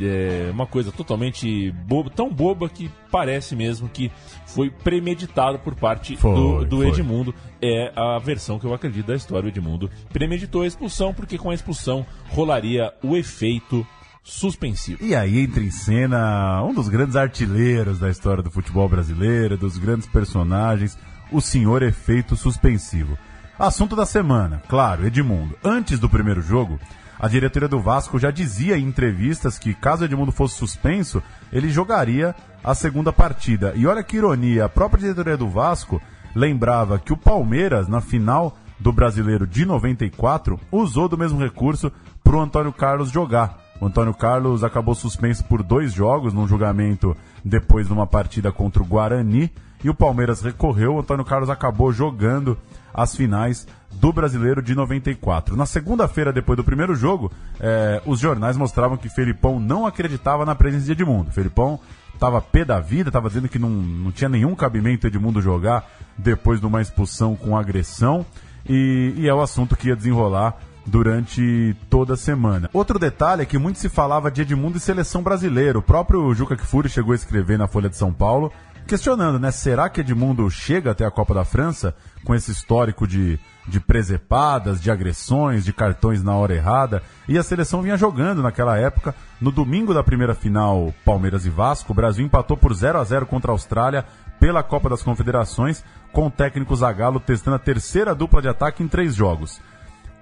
é, 0.00 0.50
uma 0.50 0.66
coisa 0.66 0.90
totalmente 0.90 1.70
boba, 1.70 2.10
tão 2.10 2.32
boba 2.32 2.68
que 2.68 2.90
parece 3.10 3.54
mesmo 3.54 3.88
que 3.88 4.10
foi 4.46 4.70
premeditado 4.70 5.58
por 5.58 5.74
parte 5.74 6.16
Foi, 6.16 6.34
do, 6.34 6.64
do. 6.64 6.84
Edmundo. 6.84 7.34
É 7.62 7.92
a 7.94 8.18
versão 8.18 8.58
que 8.58 8.64
eu 8.64 8.72
acredito 8.72 9.06
da 9.06 9.14
história. 9.14 9.46
O 9.46 9.48
Edmundo 9.48 9.90
premeditou 10.12 10.62
a 10.62 10.66
expulsão, 10.66 11.12
porque 11.12 11.36
com 11.36 11.50
a 11.50 11.54
expulsão 11.54 12.06
rolaria 12.30 12.92
o 13.02 13.16
efeito 13.16 13.86
suspensivo. 14.22 15.02
E 15.04 15.14
aí 15.14 15.40
entra 15.40 15.62
em 15.62 15.70
cena 15.70 16.62
um 16.62 16.74
dos 16.74 16.88
grandes 16.88 17.16
artilheiros 17.16 17.98
da 17.98 18.10
história 18.10 18.42
do 18.42 18.50
futebol 18.50 18.88
brasileiro, 18.88 19.56
dos 19.56 19.78
grandes 19.78 20.06
personagens, 20.06 20.98
o 21.30 21.40
senhor 21.40 21.82
efeito 21.82 22.36
suspensivo. 22.36 23.18
Assunto 23.58 23.94
da 23.94 24.06
semana, 24.06 24.62
claro, 24.68 25.06
Edmundo. 25.06 25.56
Antes 25.62 25.98
do 25.98 26.08
primeiro 26.08 26.40
jogo, 26.40 26.78
a 27.18 27.28
diretoria 27.28 27.68
do 27.68 27.78
Vasco 27.78 28.18
já 28.18 28.30
dizia 28.30 28.78
em 28.78 28.84
entrevistas 28.86 29.58
que 29.58 29.74
caso 29.74 30.04
Edmundo 30.04 30.32
fosse 30.32 30.56
suspenso, 30.56 31.22
ele 31.52 31.68
jogaria 31.68 32.34
a 32.64 32.74
segunda 32.74 33.12
partida. 33.12 33.74
E 33.76 33.86
olha 33.86 34.02
que 34.02 34.16
ironia, 34.16 34.64
a 34.64 34.68
própria 34.68 35.02
diretoria 35.02 35.36
do 35.36 35.48
Vasco 35.48 36.00
lembrava 36.34 36.98
que 36.98 37.12
o 37.12 37.16
Palmeiras, 37.16 37.88
na 37.88 38.00
final 38.00 38.56
do 38.78 38.92
Brasileiro 38.92 39.46
de 39.46 39.66
94, 39.66 40.58
usou 40.72 41.08
do 41.08 41.18
mesmo 41.18 41.38
recurso 41.38 41.92
para 42.24 42.36
o 42.36 42.40
Antônio 42.40 42.72
Carlos 42.72 43.10
jogar. 43.10 43.59
O 43.80 43.86
Antônio 43.86 44.12
Carlos 44.12 44.62
acabou 44.62 44.94
suspenso 44.94 45.42
por 45.44 45.62
dois 45.62 45.92
jogos 45.92 46.34
num 46.34 46.46
julgamento 46.46 47.16
depois 47.42 47.86
de 47.86 47.92
uma 47.92 48.06
partida 48.06 48.52
contra 48.52 48.82
o 48.82 48.86
Guarani 48.86 49.50
e 49.82 49.88
o 49.88 49.94
Palmeiras 49.94 50.42
recorreu. 50.42 50.94
O 50.94 51.00
Antônio 51.00 51.24
Carlos 51.24 51.48
acabou 51.48 51.90
jogando 51.90 52.58
as 52.92 53.16
finais 53.16 53.66
do 53.92 54.12
Brasileiro 54.12 54.62
de 54.62 54.74
94. 54.74 55.56
Na 55.56 55.64
segunda-feira, 55.64 56.32
depois 56.32 56.58
do 56.58 56.64
primeiro 56.64 56.94
jogo, 56.94 57.32
eh, 57.58 58.02
os 58.04 58.20
jornais 58.20 58.56
mostravam 58.56 58.98
que 58.98 59.08
Felipão 59.08 59.58
não 59.58 59.86
acreditava 59.86 60.44
na 60.44 60.54
presença 60.54 60.84
de 60.84 60.92
Edmundo. 60.92 61.30
Felipão 61.30 61.80
estava 62.12 62.40
pé 62.40 62.66
da 62.66 62.78
vida, 62.80 63.08
estava 63.08 63.28
dizendo 63.28 63.48
que 63.48 63.58
não, 63.58 63.70
não 63.70 64.12
tinha 64.12 64.28
nenhum 64.28 64.54
cabimento 64.54 65.06
Edmundo 65.06 65.40
jogar 65.40 65.88
depois 66.18 66.60
de 66.60 66.66
uma 66.66 66.82
expulsão 66.82 67.34
com 67.34 67.56
agressão. 67.56 68.26
E, 68.68 69.14
e 69.16 69.26
é 69.26 69.32
o 69.32 69.40
assunto 69.40 69.74
que 69.74 69.88
ia 69.88 69.96
desenrolar 69.96 70.54
durante 70.86 71.76
toda 71.88 72.14
a 72.14 72.16
semana. 72.16 72.70
Outro 72.72 72.98
detalhe 72.98 73.42
é 73.42 73.46
que 73.46 73.58
muito 73.58 73.78
se 73.78 73.88
falava 73.88 74.30
de 74.30 74.42
Edmundo 74.42 74.78
e 74.78 74.80
seleção 74.80 75.22
brasileira. 75.22 75.78
O 75.78 75.82
próprio 75.82 76.32
Juca 76.34 76.56
Kfouri 76.56 76.88
chegou 76.88 77.12
a 77.12 77.16
escrever 77.16 77.58
na 77.58 77.68
Folha 77.68 77.88
de 77.88 77.96
São 77.96 78.12
Paulo, 78.12 78.52
questionando, 78.86 79.38
né? 79.38 79.50
Será 79.50 79.88
que 79.88 80.00
Edmundo 80.00 80.50
chega 80.50 80.90
até 80.90 81.04
a 81.04 81.10
Copa 81.10 81.34
da 81.34 81.44
França 81.44 81.94
com 82.24 82.34
esse 82.34 82.50
histórico 82.50 83.06
de, 83.06 83.38
de 83.68 83.78
presepadas, 83.78 84.80
de 84.80 84.90
agressões, 84.90 85.64
de 85.64 85.72
cartões 85.72 86.22
na 86.22 86.34
hora 86.34 86.54
errada? 86.54 87.02
E 87.28 87.38
a 87.38 87.42
seleção 87.42 87.82
vinha 87.82 87.96
jogando 87.96 88.42
naquela 88.42 88.76
época. 88.76 89.14
No 89.40 89.52
domingo 89.52 89.94
da 89.94 90.02
primeira 90.02 90.34
final, 90.34 90.92
Palmeiras 91.04 91.46
e 91.46 91.50
Vasco, 91.50 91.92
o 91.92 91.94
Brasil 91.94 92.24
empatou 92.24 92.56
por 92.56 92.74
0 92.74 92.98
a 92.98 93.04
0 93.04 93.26
contra 93.26 93.52
a 93.52 93.54
Austrália 93.54 94.04
pela 94.40 94.62
Copa 94.62 94.88
das 94.88 95.02
Confederações, 95.02 95.84
com 96.12 96.26
o 96.26 96.30
técnico 96.30 96.74
Zagallo 96.74 97.20
testando 97.20 97.56
a 97.56 97.60
terceira 97.60 98.14
dupla 98.14 98.40
de 98.40 98.48
ataque 98.48 98.82
em 98.82 98.88
três 98.88 99.14
jogos 99.14 99.60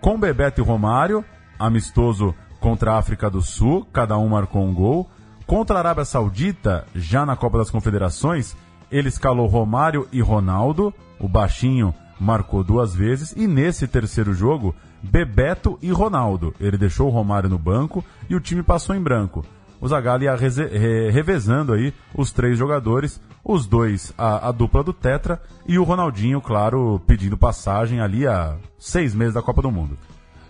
com 0.00 0.18
Bebeto 0.18 0.60
e 0.60 0.64
Romário, 0.64 1.24
amistoso 1.58 2.34
contra 2.60 2.92
a 2.92 2.98
África 2.98 3.30
do 3.30 3.42
Sul, 3.42 3.86
cada 3.92 4.16
um 4.18 4.28
marcou 4.28 4.64
um 4.64 4.74
gol. 4.74 5.08
Contra 5.46 5.76
a 5.76 5.78
Arábia 5.78 6.04
Saudita, 6.04 6.86
já 6.94 7.24
na 7.24 7.36
Copa 7.36 7.58
das 7.58 7.70
Confederações, 7.70 8.56
ele 8.90 9.08
escalou 9.08 9.46
Romário 9.46 10.06
e 10.12 10.20
Ronaldo, 10.20 10.92
o 11.18 11.28
baixinho 11.28 11.94
marcou 12.20 12.64
duas 12.64 12.94
vezes, 12.94 13.32
e 13.36 13.46
nesse 13.46 13.86
terceiro 13.86 14.34
jogo, 14.34 14.74
Bebeto 15.02 15.78
e 15.80 15.90
Ronaldo. 15.90 16.54
Ele 16.60 16.76
deixou 16.76 17.08
o 17.08 17.12
Romário 17.12 17.48
no 17.48 17.58
banco 17.58 18.04
e 18.28 18.34
o 18.34 18.40
time 18.40 18.62
passou 18.62 18.94
em 18.94 19.00
branco. 19.00 19.44
O 19.80 19.86
Zagallo 19.86 20.24
ia 20.24 20.34
revezando 20.34 21.72
aí 21.72 21.94
os 22.14 22.32
três 22.32 22.58
jogadores, 22.58 23.20
os 23.44 23.66
dois, 23.66 24.12
a, 24.18 24.48
a 24.48 24.52
dupla 24.52 24.82
do 24.82 24.92
Tetra 24.92 25.40
e 25.66 25.78
o 25.78 25.84
Ronaldinho, 25.84 26.40
claro, 26.40 27.00
pedindo 27.06 27.36
passagem 27.36 28.00
ali 28.00 28.26
há 28.26 28.56
seis 28.78 29.14
meses 29.14 29.34
da 29.34 29.42
Copa 29.42 29.62
do 29.62 29.70
Mundo. 29.70 29.96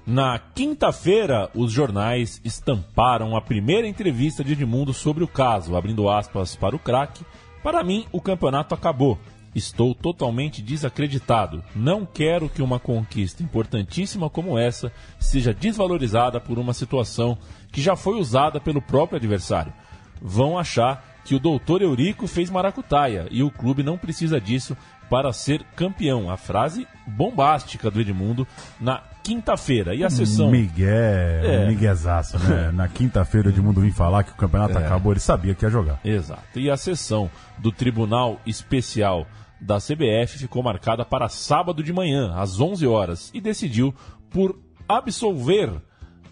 Na 0.06 0.38
quinta-feira, 0.38 1.50
os 1.54 1.70
jornais 1.70 2.40
estamparam 2.42 3.36
a 3.36 3.42
primeira 3.42 3.86
entrevista 3.86 4.42
de 4.42 4.52
Edmundo 4.52 4.94
sobre 4.94 5.22
o 5.22 5.28
caso, 5.28 5.76
abrindo 5.76 6.08
aspas 6.08 6.56
para 6.56 6.74
o 6.74 6.78
craque. 6.78 7.26
Para 7.62 7.84
mim, 7.84 8.06
o 8.10 8.18
campeonato 8.18 8.74
acabou. 8.74 9.18
Estou 9.59 9.94
totalmente 9.94 10.62
desacreditado. 10.62 11.62
Não 11.74 12.06
quero 12.06 12.48
que 12.48 12.62
uma 12.62 12.78
conquista 12.78 13.42
importantíssima 13.42 14.30
como 14.30 14.59
essa 14.59 14.90
seja 15.18 15.52
desvalorizada 15.52 16.40
por 16.40 16.59
uma 16.59 16.72
situação 16.72 17.36
que 17.70 17.82
já 17.82 17.94
foi 17.96 18.18
usada 18.18 18.59
pelo 18.61 18.80
próprio 18.80 19.16
adversário. 19.18 19.72
Vão 20.22 20.56
achar 20.59 21.04
que 21.24 21.34
o 21.34 21.38
doutor 21.38 21.82
Eurico 21.82 22.26
fez 22.26 22.48
maracutaia 22.48 23.26
e 23.30 23.42
o 23.42 23.50
clube 23.50 23.82
não 23.82 23.98
precisa 23.98 24.40
disso 24.40 24.74
para 25.11 25.32
ser 25.32 25.62
campeão. 25.76 26.30
A 26.30 26.36
frase 26.36 26.86
bombástica 27.06 27.90
do 27.90 28.00
Edmundo 28.00 28.46
na 28.80 29.02
quinta-feira. 29.22 29.94
E 29.94 30.02
a 30.02 30.09
sessão. 30.11 30.50
Miguel, 30.50 30.88
É. 30.88 31.66
Miguezaço, 31.68 32.38
né? 32.38 32.70
Na 32.72 32.88
quinta-feira 32.88 33.48
o 33.48 33.50
Edmundo 33.50 33.80
vim 33.82 33.90
falar 33.90 34.24
que 34.24 34.32
o 34.32 34.36
campeonato 34.36 34.78
É. 34.78 34.86
acabou, 34.86 35.12
ele 35.12 35.20
sabia 35.20 35.54
que 35.54 35.64
ia 35.66 35.70
jogar. 35.70 36.00
Exato. 36.04 36.59
E 36.59 36.70
a 36.70 36.76
sessão 36.76 37.30
do 37.59 37.70
Tribunal 37.70 38.40
Especial 38.46 39.26
da 39.61 39.78
CBF 39.78 40.38
ficou 40.38 40.62
marcada 40.62 41.04
para 41.04 41.28
sábado 41.28 41.82
de 41.82 41.92
manhã, 41.92 42.32
às 42.34 42.61
11 42.61 42.86
horas, 42.86 43.30
e 43.34 43.40
decidiu 43.40 43.94
por 44.30 44.59
absolver 44.88 45.82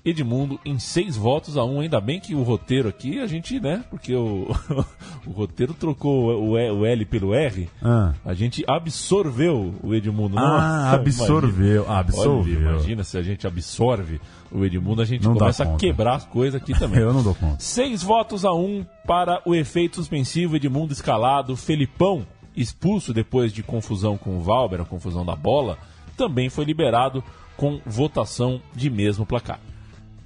Edmundo 0.07 0.61
em 0.64 0.79
seis 0.79 1.16
votos 1.16 1.57
a 1.57 1.64
um. 1.64 1.81
Ainda 1.81 2.01
bem 2.01 2.20
que 2.20 2.33
o 2.33 2.45
roteiro 2.45 2.89
aqui, 2.89 3.18
a 3.18 3.27
gente, 3.27 3.59
né? 3.59 3.85
Porque 3.91 4.14
o, 4.14 4.47
o 5.27 5.31
roteiro 5.33 5.74
trocou 5.74 6.51
o, 6.51 6.57
E- 6.57 6.70
o 6.70 6.87
L 6.87 7.05
pelo 7.07 7.35
R. 7.35 7.68
Ah. 7.83 8.14
A 8.24 8.33
gente 8.33 8.64
absorveu 8.68 9.74
o 9.83 9.93
Edmundo. 9.93 10.39
Ah, 10.39 10.93
absorveu. 10.93 11.87
Ah, 11.89 11.99
absorveu. 11.99 12.57
Olha, 12.57 12.70
imagina 12.74 13.03
se 13.03 13.18
a 13.18 13.22
gente 13.22 13.49
absorve 13.49 14.20
o 14.53 14.64
Edmundo, 14.64 15.03
a 15.03 15.05
gente 15.05 15.24
Não 15.24 15.35
começa 15.35 15.64
a 15.64 15.74
quebrar 15.77 16.14
as 16.14 16.24
coisas 16.24 16.62
aqui 16.62 16.72
também. 16.79 17.01
Eu 17.03 17.12
não 17.12 17.24
dou 17.24 17.35
conta. 17.35 17.57
Seis 17.59 18.01
votos 18.01 18.45
a 18.45 18.55
um 18.55 18.87
para 19.09 19.43
o 19.45 19.57
efeito 19.57 19.97
suspensivo 19.97 20.55
Edmundo 20.55 20.93
escalado. 20.93 21.57
Felipão, 21.57 22.24
expulso 22.57 23.13
depois 23.13 23.53
de 23.53 23.63
confusão 23.63 24.17
com 24.17 24.37
o 24.37 24.41
Valber, 24.41 24.81
a 24.81 24.85
confusão 24.85 25.25
da 25.25 25.37
bola, 25.37 25.79
também 26.17 26.49
foi 26.49 26.65
liberado 26.65 27.23
com 27.57 27.81
votação 27.87 28.61
de 28.75 28.91
mesmo 28.91 29.27
placar. 29.27 29.61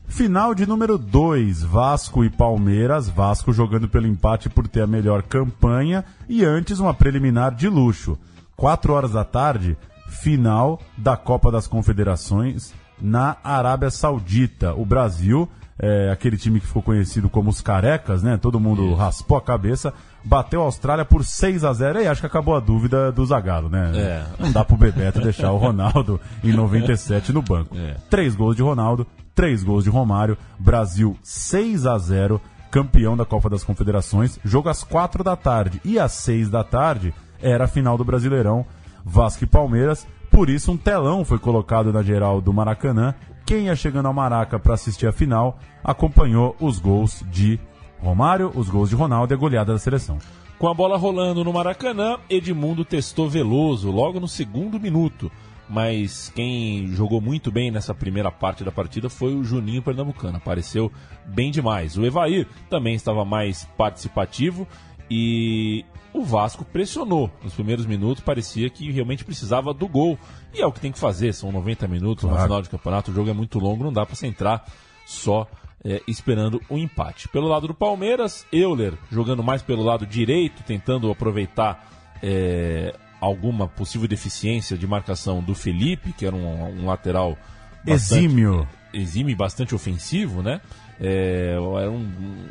Final 0.07 0.55
de 0.55 0.67
número 0.67 0.99
2, 0.99 1.63
Vasco 1.63 2.25
e 2.25 2.31
Palmeiras. 2.31 3.09
Vasco 3.09 3.53
jogando 3.53 3.89
pelo 3.89 4.09
empate 4.09 4.49
por 4.49 4.67
ter 4.67 4.83
a 4.83 4.87
melhor 4.87 5.23
campanha 5.23 6.05
e 6.29 6.45
antes 6.45 6.81
uma 6.81 6.93
preliminar 6.93 7.55
de 7.55 7.69
luxo. 7.69 8.19
4 8.57 8.93
horas 8.93 9.13
da 9.13 9.25
tarde, 9.25 9.77
final 10.09 10.81
da 10.99 11.17
Copa 11.17 11.53
das 11.53 11.69
Confederações 11.69 12.75
na 13.01 13.37
Arábia 13.45 13.89
Saudita. 13.89 14.75
O 14.75 14.85
Brasil, 14.85 15.49
é, 15.81 16.11
aquele 16.11 16.37
time 16.37 16.61
que 16.61 16.67
ficou 16.67 16.83
conhecido 16.83 17.29
como 17.29 17.49
os 17.49 17.61
carecas, 17.61 18.23
né? 18.23 18.37
Todo 18.37 18.61
mundo 18.61 18.95
raspou 18.95 19.39
a 19.39 19.43
cabeça, 19.43 19.93
bateu 20.23 20.61
a 20.61 20.65
Austrália 20.65 21.05
por 21.05 21.25
6 21.25 21.65
a 21.65 21.73
0 21.73 22.03
E 22.03 22.07
acho 22.07 22.21
que 22.21 22.27
acabou 22.27 22.55
a 22.55 22.61
dúvida 22.61 23.11
do 23.11 23.25
Zagallo, 23.25 23.69
né? 23.69 23.93
É. 23.95 24.25
Não 24.39 24.53
dá 24.53 24.65
pro 24.65 24.77
Bebeto 24.77 25.21
deixar 25.21 25.51
o 25.53 25.57
Ronaldo 25.57 26.21
em 26.45 26.53
97 26.53 27.33
no 27.33 27.41
banco. 27.41 27.77
É. 27.77 27.97
Três 28.11 28.35
gols 28.35 28.57
de 28.57 28.63
Ronaldo, 28.63 29.07
três 29.35 29.65
gols 29.65 29.85
de 29.85 29.91
Romário. 29.91 30.37
Brasil 30.59 31.17
6 31.23 31.87
a 31.87 31.97
0 31.97 32.41
campeão 32.71 33.17
da 33.17 33.25
Copa 33.25 33.51
das 33.51 33.65
Confederações. 33.65 34.39
Jogo 34.45 34.69
às 34.69 34.85
quatro 34.85 35.25
da 35.25 35.35
tarde. 35.35 35.81
E 35.85 35.99
às 35.99 36.13
seis 36.13 36.49
da 36.49 36.63
tarde 36.63 37.13
era 37.43 37.65
a 37.65 37.69
final 37.69 37.99
do 37.99 38.05
Brasileirão, 38.05 38.65
Vasco 39.05 39.45
e 39.45 39.47
Palmeiras. 39.47 40.07
Por 40.31 40.49
isso, 40.49 40.71
um 40.71 40.77
telão 40.77 41.25
foi 41.25 41.39
colocado 41.39 41.93
na 41.93 42.03
geral 42.03 42.41
do 42.41 42.53
Maracanã. 42.53 43.15
Quem 43.51 43.65
ia 43.65 43.75
chegando 43.75 44.07
ao 44.07 44.15
Maraca 44.15 44.61
para 44.61 44.75
assistir 44.75 45.09
a 45.09 45.13
final 45.13 45.59
acompanhou 45.83 46.55
os 46.61 46.79
gols 46.79 47.25
de 47.33 47.59
Romário, 47.99 48.53
os 48.55 48.71
gols 48.71 48.91
de 48.91 48.95
Ronaldo 48.95 49.33
e 49.33 49.35
a 49.35 49.37
goleada 49.37 49.73
da 49.73 49.79
seleção. 49.81 50.19
Com 50.57 50.69
a 50.69 50.73
bola 50.73 50.97
rolando 50.97 51.43
no 51.43 51.53
Maracanã, 51.53 52.17
Edmundo 52.31 52.85
testou 52.85 53.29
Veloso 53.29 53.91
logo 53.91 54.21
no 54.21 54.29
segundo 54.29 54.79
minuto. 54.79 55.33
Mas 55.69 56.31
quem 56.33 56.93
jogou 56.95 57.21
muito 57.21 57.51
bem 57.51 57.73
nessa 57.73 57.93
primeira 57.93 58.31
parte 58.31 58.63
da 58.63 58.71
partida 58.71 59.11
foi 59.11 59.35
o 59.35 59.43
Juninho 59.43 59.83
Pernambucano. 59.83 60.37
Apareceu 60.37 60.93
bem 61.27 61.51
demais. 61.51 61.99
O 61.99 62.07
Evair 62.07 62.47
também 62.69 62.95
estava 62.95 63.25
mais 63.25 63.65
participativo 63.77 64.65
E 65.11 65.85
o 66.13 66.25
Vasco 66.25 66.65
pressionou 66.65 67.31
nos 67.43 67.55
primeiros 67.55 67.87
minutos, 67.87 68.23
parecia 68.23 68.69
que 68.71 68.91
realmente 68.91 69.25
precisava 69.25 69.73
do 69.73 69.87
gol. 69.89 70.19
E 70.53 70.61
é 70.61 70.67
o 70.67 70.73
que 70.73 70.81
tem 70.81 70.91
que 70.93 70.99
fazer, 70.99 71.33
são 71.33 71.53
90 71.53 71.87
minutos 71.89 72.25
no 72.25 72.31
Claro. 72.31 72.45
final 72.45 72.63
de 72.63 72.69
campeonato, 72.71 73.11
o 73.11 73.15
jogo 73.15 73.31
é 73.31 73.33
muito 73.33 73.59
longo, 73.59 73.85
não 73.85 73.93
dá 73.93 74.05
para 74.05 74.15
você 74.17 74.27
entrar 74.27 74.65
só 75.07 75.47
é, 75.85 76.03
esperando 76.07 76.61
o 76.69 76.77
empate. 76.77 77.29
Pelo 77.29 77.49
lado 77.49 77.67
do 77.67 77.75
Palmeiras, 77.75 78.45
Euler 78.53 78.95
jogando 79.11 79.43
mais 79.43 79.63
pelo 79.63 79.83
lado 79.83 80.05
direito, 80.07 80.63
tentando 80.65 81.11
aproveitar 81.11 81.89
é, 82.23 82.95
alguma 83.21 83.67
possível 83.67 84.07
deficiência 84.07 84.77
de 84.77 84.87
marcação 84.87 85.43
do 85.43 85.55
Felipe, 85.55 86.13
que 86.13 86.27
era 86.27 86.37
um, 86.37 86.83
um 86.83 86.87
lateral 86.87 87.37
bastante- 87.85 88.25
Exímio. 88.27 88.69
exímio 88.93 89.33
e 89.33 89.35
bastante 89.35 89.75
ofensivo, 89.75 90.43
né? 90.43 90.61
É, 91.01 91.55
era 91.81 91.91
um, 91.91 92.47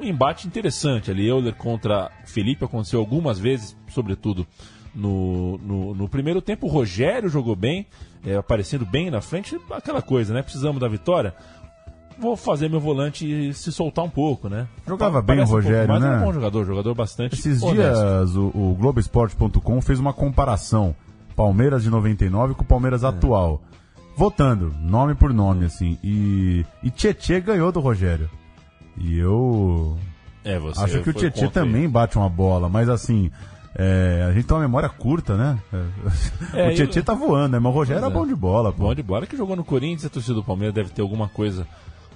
um 0.00 0.04
embate 0.04 0.46
interessante 0.46 1.10
ali. 1.10 1.26
Euler 1.26 1.54
contra 1.54 2.10
Felipe 2.24 2.64
aconteceu 2.64 3.00
algumas 3.00 3.38
vezes, 3.38 3.76
sobretudo 3.88 4.46
no, 4.94 5.58
no, 5.58 5.94
no 5.94 6.08
primeiro 6.08 6.40
tempo. 6.40 6.66
O 6.66 6.70
Rogério 6.70 7.28
jogou 7.28 7.54
bem, 7.56 7.86
é, 8.24 8.36
aparecendo 8.36 8.84
bem 8.86 9.10
na 9.10 9.20
frente. 9.20 9.58
Aquela 9.70 10.02
coisa, 10.02 10.32
né? 10.34 10.42
Precisamos 10.42 10.80
da 10.80 10.88
vitória. 10.88 11.34
Vou 12.18 12.34
fazer 12.34 12.70
meu 12.70 12.80
volante 12.80 13.52
se 13.52 13.70
soltar 13.70 14.02
um 14.04 14.08
pouco, 14.08 14.48
né? 14.48 14.66
Jogava 14.86 15.20
bem 15.20 15.36
o 15.36 15.38
Parece 15.40 15.52
um 15.52 15.54
pouco, 15.54 15.66
Rogério, 15.68 15.88
mas 15.92 16.02
né? 16.02 16.14
é 16.14 16.16
um 16.16 16.20
bom 16.24 16.32
jogador, 16.32 16.64
jogador 16.64 16.94
bastante 16.94 17.34
Esses 17.34 17.62
honesto. 17.62 17.74
dias 18.00 18.36
o, 18.36 18.46
o 18.54 18.74
Globoesporte.com 18.80 19.82
fez 19.82 20.00
uma 20.00 20.14
comparação 20.14 20.94
Palmeiras 21.34 21.82
de 21.82 21.90
99 21.90 22.54
com 22.54 22.62
o 22.62 22.66
Palmeiras 22.66 23.04
É. 23.04 23.08
atual. 23.08 23.60
Votando, 24.16 24.72
nome 24.80 25.14
por 25.14 25.34
nome, 25.34 25.66
assim. 25.66 25.98
E, 26.02 26.64
e 26.82 26.88
Tietê 26.90 27.38
ganhou 27.38 27.70
do 27.70 27.80
Rogério. 27.80 28.30
E 28.98 29.18
eu 29.18 29.96
É, 30.44 30.58
você 30.58 30.80
acho 30.80 31.02
que 31.02 31.10
o 31.10 31.14
contra 31.14 31.48
também 31.50 31.88
bate 31.88 32.16
uma 32.16 32.28
bola, 32.28 32.68
mas 32.68 32.88
assim. 32.88 33.30
é, 33.74 34.24
a 34.28 34.32
gente 34.32 34.46
tem 34.46 34.56
uma 34.56 34.62
memória 34.62 34.88
curta, 34.88 35.36
né? 35.36 35.58
É, 36.54 36.68
o 36.70 36.74
Tietê 36.74 37.00
eu- 37.00 37.04
tá 37.04 37.14
voando, 37.14 37.52
né? 37.52 37.58
Mas 37.58 37.72
o 37.72 37.74
Rogério 37.74 37.98
era 38.02 38.10
é. 38.10 38.14
bom 38.14 38.26
de 38.26 38.34
bola, 38.34 38.72
pô. 38.72 38.84
Bom 38.84 38.94
de 38.94 39.02
bola 39.02 39.26
que 39.26 39.36
jogou 39.36 39.54
no 39.56 39.64
Corinthians, 39.64 40.06
a 40.06 40.08
torcida 40.08 40.34
do 40.34 40.42
Palmeiras 40.44 40.74
deve 40.74 40.90
ter 40.90 41.02
alguma 41.02 41.28
coisa 41.28 41.66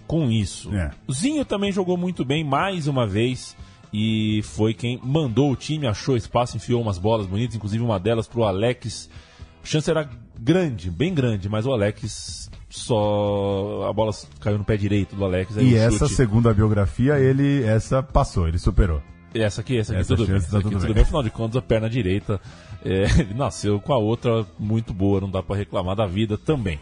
com 0.07 0.31
isso. 0.31 0.75
É. 0.75 0.91
O 1.07 1.13
Zinho 1.13 1.45
também 1.45 1.71
jogou 1.71 1.97
muito 1.97 2.25
bem 2.25 2.43
mais 2.43 2.87
uma 2.89 3.07
vez 3.07 3.57
e 3.93 4.41
foi 4.45 4.73
quem 4.75 4.99
mandou 5.05 5.53
o 5.53 5.57
time, 5.57 5.87
achou 5.87 6.17
espaço, 6.17 6.57
enfiou 6.57 6.81
umas 6.83 6.99
bolas 6.99 7.27
bonitas, 7.27 7.55
inclusive 7.57 7.83
uma 7.85 7.99
delas 8.01 8.27
pro 8.27 8.43
Alex. 8.45 9.09
A 9.63 9.67
chance 9.67 9.89
era 9.91 10.09
grande, 10.39 10.91
bem 10.91 11.13
grande, 11.15 11.49
mas 11.49 11.67
o 11.67 11.73
Alex 11.73 12.50
só 12.71 13.87
a 13.89 13.93
bola 13.93 14.13
caiu 14.41 14.57
no 14.59 14.65
pé 14.65 14.77
direito 14.77 15.15
do 15.17 15.25
Alex. 15.25 15.57
E 15.57 15.75
o 15.75 15.77
essa, 15.77 15.99
chute- 16.07 16.15
segundo 16.15 16.49
a 16.49 16.55
biografia, 16.55 17.19
ele 17.19 17.63
essa 17.65 18.03
passou, 18.03 18.47
ele 18.49 18.59
superou. 18.59 19.03
essa 19.35 19.61
aqui, 19.61 19.77
essa 19.79 19.93
aqui 19.93 20.01
Essa 20.01 20.17
tudo 20.17 20.27
bem. 20.29 20.37
Essa 20.37 20.51
tá 20.53 20.59
aqui 20.59 20.63
tudo 20.65 20.73
tudo 20.75 20.85
bem. 20.87 20.95
bem. 20.95 21.03
Afinal 21.03 21.23
de 21.23 21.31
contas, 21.31 21.57
a 21.57 21.63
perna 21.63 21.91
direita 21.91 22.41
é, 22.85 23.03
ele 23.21 23.35
nasceu 23.35 23.81
com 23.81 23.93
a 23.93 23.99
outra 23.99 24.47
muito 24.59 24.95
boa, 24.95 25.21
não 25.21 25.31
dá 25.31 25.43
pra 25.43 25.57
reclamar 25.57 25.97
da 25.97 26.07
vida 26.07 26.39
também. 26.39 26.79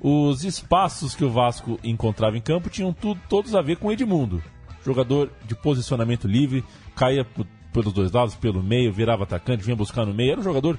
Os 0.00 0.44
espaços 0.44 1.14
que 1.14 1.24
o 1.24 1.30
Vasco 1.30 1.78
encontrava 1.82 2.36
em 2.36 2.40
campo 2.40 2.68
tinham 2.70 2.92
tudo, 2.92 3.20
todos 3.28 3.54
a 3.54 3.62
ver 3.62 3.76
com 3.76 3.88
o 3.88 3.92
Edmundo. 3.92 4.42
Jogador 4.84 5.30
de 5.46 5.54
posicionamento 5.56 6.28
livre, 6.28 6.64
caía 6.94 7.26
pelos 7.72 7.92
dois 7.92 8.12
lados, 8.12 8.34
pelo 8.36 8.62
meio, 8.62 8.92
virava 8.92 9.24
atacante, 9.24 9.64
vinha 9.64 9.76
buscar 9.76 10.06
no 10.06 10.14
meio. 10.14 10.32
Era 10.32 10.40
um 10.40 10.44
jogador 10.44 10.78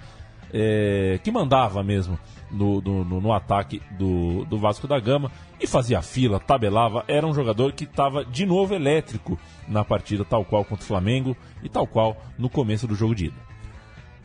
é, 0.53 1.19
que 1.23 1.31
mandava 1.31 1.83
mesmo 1.83 2.17
no, 2.51 2.81
no, 2.81 3.03
no- 3.03 3.33
ataque 3.33 3.81
do, 3.97 4.45
do 4.45 4.57
Vasco 4.57 4.87
da 4.87 4.99
Gama 4.99 5.31
e 5.59 5.67
fazia 5.67 6.01
fila, 6.01 6.39
tabelava. 6.39 7.03
Era 7.07 7.25
um 7.27 7.33
jogador 7.33 7.73
que 7.73 7.83
estava 7.83 8.23
de 8.25 8.45
novo 8.45 8.73
elétrico 8.73 9.37
na 9.67 9.83
partida, 9.83 10.23
tal 10.23 10.45
qual 10.45 10.63
contra 10.63 10.83
o 10.83 10.87
Flamengo 10.87 11.35
e 11.63 11.69
tal 11.69 11.85
qual 11.85 12.17
no 12.37 12.49
começo 12.49 12.87
do 12.87 12.95
jogo 12.95 13.13
de 13.15 13.25
ida. 13.25 13.47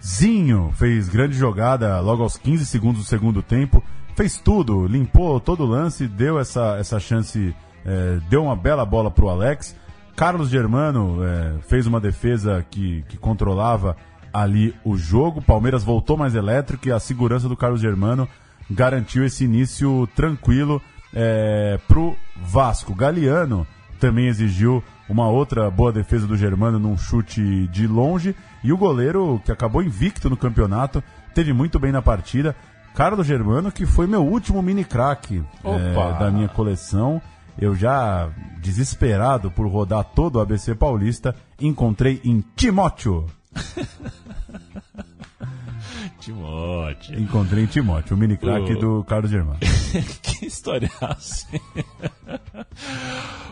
Zinho 0.04 0.72
fez 0.74 1.08
grande 1.08 1.36
jogada 1.36 2.00
logo 2.00 2.22
aos 2.22 2.36
15 2.36 2.66
segundos 2.66 3.02
do 3.02 3.06
segundo 3.06 3.42
tempo. 3.42 3.82
Fez 4.16 4.36
tudo, 4.38 4.86
limpou 4.86 5.38
todo 5.40 5.64
o 5.64 5.66
lance, 5.66 6.06
deu 6.08 6.38
essa, 6.38 6.76
essa 6.78 6.98
chance, 7.00 7.54
eh, 7.84 8.18
deu 8.28 8.44
uma 8.44 8.56
bela 8.56 8.84
bola 8.84 9.10
pro 9.10 9.28
Alex. 9.28 9.76
Carlos 10.16 10.50
Germano 10.50 11.24
eh, 11.24 11.54
fez 11.68 11.86
uma 11.86 12.00
defesa 12.00 12.64
que, 12.68 13.02
que 13.08 13.16
controlava 13.16 13.96
ali 14.32 14.74
o 14.84 14.96
jogo. 14.96 15.42
Palmeiras 15.42 15.84
voltou 15.84 16.16
mais 16.16 16.34
elétrico 16.34 16.88
e 16.88 16.92
a 16.92 17.00
segurança 17.00 17.48
do 17.48 17.56
Carlos 17.56 17.80
Germano 17.80 18.28
garantiu 18.70 19.24
esse 19.24 19.44
início 19.44 20.08
tranquilo 20.14 20.80
eh, 21.14 21.78
pro 21.86 22.16
Vasco. 22.36 22.94
Galeano 22.94 23.66
também 24.00 24.26
exigiu 24.26 24.82
uma 25.08 25.28
outra 25.28 25.70
boa 25.70 25.92
defesa 25.92 26.26
do 26.26 26.36
Germano 26.36 26.78
num 26.78 26.96
chute 26.96 27.68
de 27.68 27.86
longe. 27.86 28.34
E 28.64 28.72
o 28.72 28.76
goleiro, 28.76 29.40
que 29.44 29.52
acabou 29.52 29.82
invicto 29.82 30.30
no 30.30 30.36
campeonato, 30.36 31.02
teve 31.34 31.52
muito 31.52 31.78
bem 31.78 31.92
na 31.92 32.02
partida. 32.02 32.56
Carlos 32.94 33.26
Germano, 33.26 33.72
que 33.72 33.86
foi 33.86 34.06
meu 34.06 34.24
último 34.24 34.62
mini 34.62 34.84
craque 34.84 35.42
eh, 35.64 36.18
da 36.18 36.30
minha 36.30 36.48
coleção. 36.48 37.20
Eu 37.58 37.74
já, 37.74 38.30
desesperado 38.60 39.50
por 39.50 39.66
rodar 39.66 40.04
todo 40.04 40.36
o 40.36 40.40
ABC 40.40 40.74
Paulista, 40.74 41.34
encontrei 41.60 42.20
em 42.24 42.42
Timóteo. 42.56 43.26
Timóteo. 46.20 47.18
Encontrei 47.20 47.64
em 47.64 47.66
Timóteo, 47.66 48.16
o 48.16 48.18
mini 48.18 48.36
craque 48.36 48.74
O- 48.74 48.78
do 48.78 49.04
Carlos 49.04 49.30
Germano. 49.30 49.58
que 50.22 50.46
história 50.46 50.90
assim. 51.00 51.58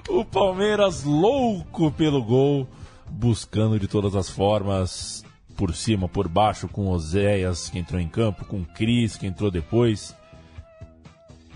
o 0.09 0.25
Palmeiras 0.25 1.05
louco 1.05 1.91
pelo 1.93 2.23
gol, 2.23 2.69
buscando 3.11 3.79
de 3.79 3.89
todas 3.89 4.15
as 4.15 4.31
formas, 4.31 5.25
por 5.57 5.75
cima, 5.75 6.09
por 6.09 6.29
baixo, 6.29 6.69
com 6.69 6.89
Oséias 6.89 7.69
que 7.69 7.79
entrou 7.79 8.01
em 8.01 8.09
campo, 8.09 8.45
com 8.45 8.65
Cris 8.65 9.17
que 9.17 9.27
entrou 9.27 9.51
depois. 9.51 10.15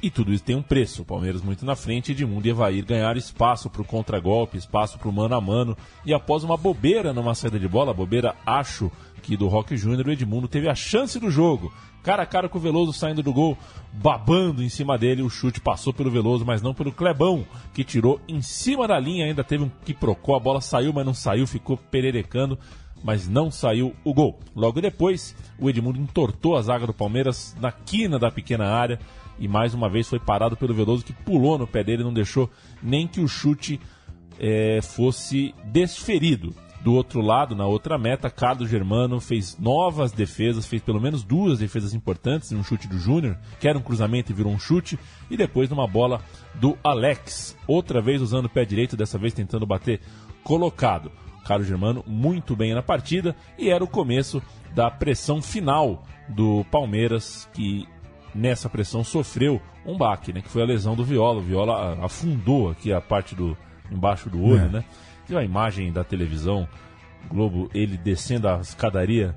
E 0.05 0.11
tudo 0.11 0.35
isso 0.35 0.45
tem 0.45 0.55
um 0.55 0.61
preço. 0.61 1.01
O 1.01 1.05
Palmeiras 1.07 1.41
muito 1.41 1.65
na 1.65 1.75
frente, 1.75 2.13
Edmundo 2.13 2.47
e 2.47 2.51
Evair 2.51 2.85
ganharam 2.85 3.17
espaço 3.17 3.71
para 3.71 3.81
o 3.81 3.87
contragolpe, 3.87 4.59
espaço 4.59 4.99
para 4.99 5.09
o 5.09 5.13
mano 5.13 5.35
a 5.35 5.41
mano. 5.41 5.75
E 6.05 6.13
após 6.13 6.45
uma 6.45 6.59
bobeira 6.59 7.15
numa 7.15 7.35
saída 7.35 7.59
de 7.59 7.67
bola, 7.67 7.95
bobeira 7.95 8.37
acho 8.45 8.93
que 9.23 9.35
do 9.35 9.49
Rock 9.49 9.75
Júnior, 9.79 10.07
o 10.07 10.13
Edmundo 10.13 10.47
teve 10.47 10.69
a 10.69 10.75
chance 10.75 11.19
do 11.19 11.31
jogo. 11.31 11.73
Cara 12.03 12.23
a 12.23 12.27
cara 12.27 12.51
com 12.51 12.59
o 12.59 12.61
Veloso 12.61 12.93
saindo 12.93 13.23
do 13.23 13.33
gol, 13.33 13.57
babando 13.95 14.63
em 14.63 14.69
cima 14.69 14.99
dele. 14.99 15.23
O 15.23 15.31
chute 15.31 15.59
passou 15.59 15.91
pelo 15.91 16.11
Veloso, 16.11 16.45
mas 16.45 16.61
não 16.61 16.75
pelo 16.75 16.93
Clebão, 16.93 17.47
que 17.73 17.83
tirou 17.83 18.21
em 18.29 18.43
cima 18.43 18.87
da 18.87 19.01
linha. 19.01 19.25
Ainda 19.25 19.43
teve 19.43 19.65
um 19.65 19.71
que 19.87 19.95
procou, 19.95 20.37
a 20.37 20.39
bola 20.39 20.61
saiu, 20.61 20.93
mas 20.93 21.07
não 21.07 21.15
saiu, 21.15 21.47
ficou 21.47 21.79
pererecando 21.79 22.59
mas 23.03 23.29
não 23.29 23.51
saiu 23.51 23.95
o 24.03 24.15
gol. 24.15 24.41
Logo 24.57 24.81
depois, 24.81 25.37
o 25.59 25.69
Edmundo 25.69 26.01
entortou 26.01 26.57
a 26.57 26.63
zaga 26.63 26.87
do 26.87 26.95
Palmeiras 26.95 27.55
na 27.61 27.71
quina 27.71 28.19
da 28.19 28.31
pequena 28.31 28.65
área 28.65 28.99
e 29.39 29.49
mais 29.49 29.75
uma 29.75 29.89
vez 29.89 30.09
foi 30.09 30.19
parado 30.19 30.57
pelo 30.57 30.75
Veloso 30.75 31.05
que 31.05 31.13
pulou 31.13 31.59
no 31.59 31.67
pé 31.67 31.83
dele 31.83 32.03
e 32.03 32.05
não 32.05 32.13
deixou 32.13 32.51
nem 32.83 33.07
que 33.07 33.21
o 33.21 33.29
chute 33.29 33.81
eh, 34.39 34.81
fosse 34.83 35.55
desferido. 35.65 36.55
Do 36.85 36.93
outro 36.93 37.23
lado, 37.23 37.57
na 37.57 37.65
outra 37.65 37.97
meta, 37.97 38.29
Carlos 38.29 38.69
Germano 38.69 39.19
fez 39.19 39.59
novas 39.59 40.13
defesas, 40.13 40.67
fez 40.67 40.83
pelo 40.83 41.01
menos 41.01 41.25
duas 41.25 41.59
defesas 41.59 41.95
importantes, 41.95 42.53
um 42.53 42.63
chute 42.63 42.87
do 42.87 42.99
Júnior, 42.99 43.39
que 43.59 43.67
era 43.67 43.79
um 43.79 43.81
cruzamento 43.81 44.31
e 44.31 44.35
virou 44.35 44.53
um 44.53 44.59
chute, 44.59 44.99
e 45.31 45.37
depois 45.37 45.71
numa 45.71 45.87
bola 45.87 46.21
do 46.57 46.77
Alex, 46.85 47.57
outra 47.67 48.03
vez 48.03 48.21
usando 48.21 48.45
o 48.45 48.51
pé 48.51 48.67
direito, 48.67 48.99
dessa 48.99 49.17
vez 49.17 49.33
tentando 49.33 49.65
bater 49.65 49.99
colocado. 50.43 51.11
Carlos 51.47 51.67
Germano 51.67 52.05
muito 52.07 52.55
bem 52.55 52.75
na 52.75 52.83
partida 52.83 53.35
e 53.59 53.71
era 53.71 53.83
o 53.83 53.89
começo 53.89 54.43
da 54.75 54.91
pressão 54.91 55.41
final 55.41 56.05
do 56.29 56.67
Palmeiras, 56.71 57.49
que 57.55 57.89
nessa 58.35 58.69
pressão 58.69 59.05
sofreu 59.05 59.61
um 59.87 59.97
baque, 59.97 60.33
né? 60.33 60.41
Que 60.41 60.49
foi 60.49 60.63
a 60.63 60.67
lesão 60.67 60.95
do 60.97 61.05
Viola. 61.05 61.39
O 61.39 61.43
Viola 61.43 61.97
ah, 62.01 62.05
afundou 62.07 62.71
aqui 62.71 62.93
a 62.93 63.01
parte 63.01 63.35
do 63.35 63.57
embaixo 63.91 64.29
do 64.31 64.43
olho, 64.43 64.65
É. 64.65 64.69
né? 64.69 64.85
Viu 65.27 65.39
a 65.39 65.45
imagem 65.45 65.93
da 65.93 66.03
televisão 66.05 66.69
Globo, 67.31 67.71
ele 67.73 67.97
descendo 67.97 68.47
a 68.49 68.59
escadaria 68.61 69.35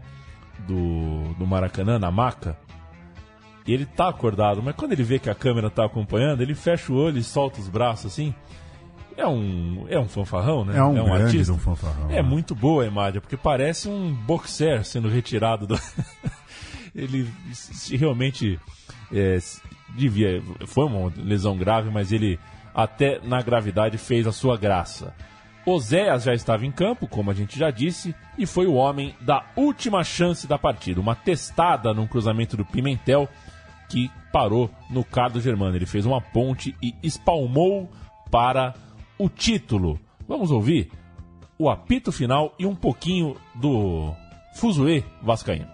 do, 0.67 1.33
do 1.35 1.47
Maracanã 1.47 1.97
na 1.97 2.11
maca. 2.11 2.57
E 3.65 3.73
ele 3.73 3.85
tá 3.85 4.09
acordado, 4.09 4.61
mas 4.63 4.75
quando 4.75 4.91
ele 4.93 5.03
vê 5.03 5.19
que 5.19 5.29
a 5.29 5.35
câmera 5.35 5.69
tá 5.69 5.85
acompanhando, 5.85 6.41
ele 6.41 6.55
fecha 6.55 6.91
o 6.91 6.95
olho 6.95 7.17
e 7.17 7.23
solta 7.23 7.59
os 7.59 7.67
braços 7.69 8.11
assim. 8.11 8.33
É 9.15 9.25
um, 9.25 9.85
é 9.89 9.97
um 9.99 10.07
fanfarrão, 10.07 10.63
né? 10.63 10.77
É 10.77 10.83
um 10.83 10.93
grande 10.93 11.11
artista. 11.23 11.45
de 11.45 11.51
um 11.51 11.57
fanfarrão, 11.59 12.09
É 12.09 12.15
né? 12.15 12.21
muito 12.21 12.53
boa 12.53 12.83
a 12.83 12.87
imagem, 12.87 13.19
porque 13.19 13.35
parece 13.35 13.87
um 13.89 14.13
boxer 14.13 14.83
sendo 14.85 15.09
retirado 15.09 15.65
do. 15.65 15.79
ele 16.93 17.27
se 17.53 17.95
realmente 17.97 18.59
é, 19.11 19.37
devia. 19.95 20.41
Foi 20.65 20.85
uma 20.85 21.11
lesão 21.17 21.57
grave, 21.57 21.89
mas 21.89 22.11
ele 22.11 22.39
até 22.73 23.19
na 23.23 23.41
gravidade 23.41 23.97
fez 23.97 24.27
a 24.27 24.31
sua 24.31 24.57
graça. 24.57 25.13
Oséias 25.65 26.23
já 26.23 26.33
estava 26.33 26.65
em 26.65 26.71
campo, 26.71 27.07
como 27.07 27.29
a 27.29 27.33
gente 27.33 27.59
já 27.59 27.69
disse, 27.69 28.15
e 28.37 28.45
foi 28.45 28.67
o 28.67 28.75
homem 28.75 29.13
da 29.19 29.43
última 29.55 30.01
chance 30.03 30.47
da 30.47 30.57
partida. 30.57 31.01
Uma 31.01 31.13
testada 31.15 31.93
num 31.93 32.07
cruzamento 32.07 32.55
do 32.55 32.63
Pimentel 32.63 33.27
que 33.89 34.09
parou 34.31 34.69
no 34.89 35.03
Carlos 35.03 35.43
Germano. 35.43 35.75
Ele 35.75 35.85
fez 35.85 36.05
uma 36.05 36.21
ponte 36.21 36.73
e 36.81 36.95
espalmou 37.03 37.91
para 38.31 38.73
o 39.17 39.27
título. 39.27 39.99
Vamos 40.27 40.51
ouvir 40.51 40.89
o 41.57 41.69
apito 41.69 42.11
final 42.11 42.53
e 42.57 42.65
um 42.65 42.75
pouquinho 42.75 43.35
do 43.55 44.13
fuzuê 44.55 45.03
vascaíno. 45.21 45.67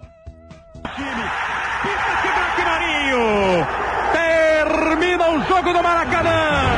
Termina 4.11 5.29
o 5.29 5.41
jogo 5.43 5.71
do 5.71 5.81
Maracanã. 5.81 6.72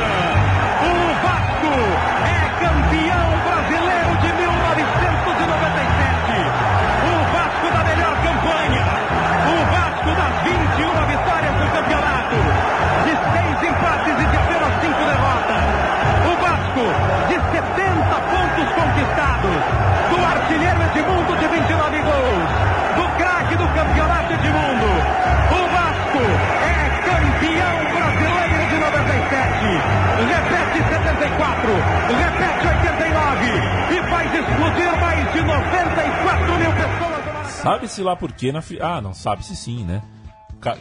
Repete 32.14 32.66
89. 32.66 33.46
E 33.94 34.10
faz 34.10 34.34
explodir 34.34 35.00
mais 35.00 35.32
de 35.32 35.42
94 35.42 36.58
mil 36.58 36.72
pessoas. 36.72 37.52
Sabe-se 37.52 38.02
lá 38.02 38.14
por 38.16 38.32
quê 38.32 38.52
na 38.52 38.62
fi... 38.62 38.80
Ah, 38.80 39.00
não, 39.00 39.12
sabe-se 39.14 39.56
sim, 39.56 39.84
né? 39.84 40.02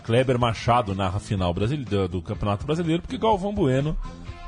Kleber 0.04 0.40
Machado 0.40 0.96
narra 0.96 1.18
a 1.18 1.20
final 1.20 1.54
brasile- 1.54 1.84
do, 1.86 2.08
do 2.08 2.22
Campeonato 2.22 2.66
Brasileiro 2.66 3.02
porque 3.02 3.18
Galvão 3.18 3.54
Bueno 3.54 3.96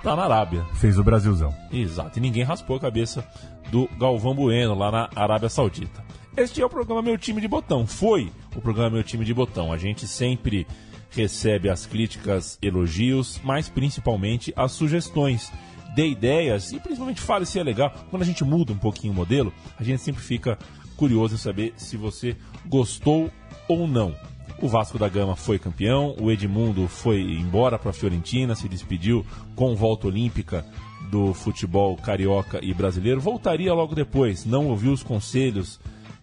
tá 0.03 0.15
na 0.15 0.23
Arábia. 0.23 0.65
Fez 0.75 0.97
o 0.97 1.03
Brasilzão. 1.03 1.53
Exato, 1.71 2.17
e 2.17 2.21
ninguém 2.21 2.43
raspou 2.43 2.77
a 2.77 2.79
cabeça 2.79 3.25
do 3.69 3.87
Galvão 3.99 4.33
Bueno 4.33 4.73
lá 4.75 4.91
na 4.91 5.09
Arábia 5.15 5.49
Saudita. 5.49 6.03
Este 6.35 6.61
é 6.61 6.65
o 6.65 6.69
programa 6.69 7.01
Meu 7.01 7.17
Time 7.17 7.41
de 7.41 7.47
Botão. 7.47 7.85
Foi 7.85 8.31
o 8.55 8.61
programa 8.61 8.91
Meu 8.91 9.03
Time 9.03 9.25
de 9.25 9.33
Botão. 9.33 9.71
A 9.73 9.77
gente 9.77 10.07
sempre 10.07 10.65
recebe 11.11 11.69
as 11.69 11.85
críticas, 11.85 12.57
elogios, 12.61 13.39
mas 13.43 13.67
principalmente 13.69 14.53
as 14.55 14.71
sugestões. 14.71 15.51
Dê 15.97 16.09
ideias 16.09 16.71
e 16.71 16.79
principalmente 16.79 17.19
fale 17.19 17.43
se 17.43 17.57
é 17.57 17.63
legal. 17.63 17.91
Quando 18.11 18.21
a 18.21 18.25
gente 18.25 18.43
muda 18.43 18.71
um 18.71 18.77
pouquinho 18.77 19.13
o 19.13 19.15
modelo, 19.15 19.51
a 19.79 19.83
gente 19.83 19.99
sempre 19.99 20.21
fica 20.21 20.55
curioso 20.95 21.33
em 21.33 21.39
saber 21.39 21.73
se 21.75 21.97
você 21.97 22.37
gostou 22.67 23.31
ou 23.67 23.87
não. 23.87 24.13
O 24.61 24.67
Vasco 24.67 24.99
da 24.99 25.09
Gama 25.09 25.35
foi 25.35 25.57
campeão, 25.57 26.15
o 26.21 26.31
Edmundo 26.31 26.87
foi 26.87 27.21
embora 27.21 27.79
para 27.79 27.89
a 27.89 27.93
Fiorentina, 27.93 28.53
se 28.53 28.69
despediu 28.69 29.25
com 29.55 29.75
volta 29.75 30.05
olímpica 30.05 30.63
do 31.09 31.33
futebol 31.33 31.97
carioca 31.97 32.59
e 32.63 32.75
brasileiro. 32.75 33.19
Voltaria 33.19 33.73
logo 33.73 33.95
depois, 33.95 34.45
não 34.45 34.67
ouviu 34.67 34.91
os 34.91 35.01
conselhos 35.01 35.79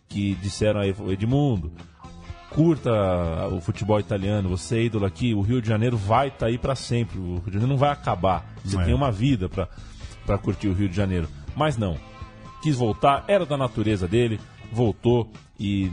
que 0.08 0.36
disseram 0.36 0.82
aí, 0.82 0.94
Edmundo, 1.08 1.72
curta 2.54 2.90
o 3.50 3.60
futebol 3.60 3.98
italiano, 3.98 4.48
você 4.48 4.76
é 4.78 4.82
ídolo 4.84 5.04
aqui, 5.04 5.34
o 5.34 5.40
Rio 5.40 5.60
de 5.60 5.68
Janeiro 5.68 5.96
vai 5.96 6.28
estar 6.28 6.46
aí 6.46 6.56
para 6.56 6.74
sempre, 6.76 7.18
o 7.18 7.34
Rio 7.34 7.42
de 7.46 7.52
Janeiro 7.54 7.68
não 7.72 7.76
vai 7.76 7.90
acabar, 7.90 8.46
você 8.64 8.78
É. 8.80 8.84
tem 8.84 8.94
uma 8.94 9.10
vida 9.10 9.48
para 9.48 10.38
curtir 10.38 10.68
o 10.68 10.72
Rio 10.72 10.88
de 10.88 10.94
Janeiro. 10.96 11.28
Mas 11.56 11.76
não, 11.76 11.96
quis 12.62 12.76
voltar, 12.76 13.24
era 13.26 13.44
da 13.44 13.56
natureza 13.56 14.06
dele, 14.06 14.38
voltou 14.72 15.30
e 15.58 15.90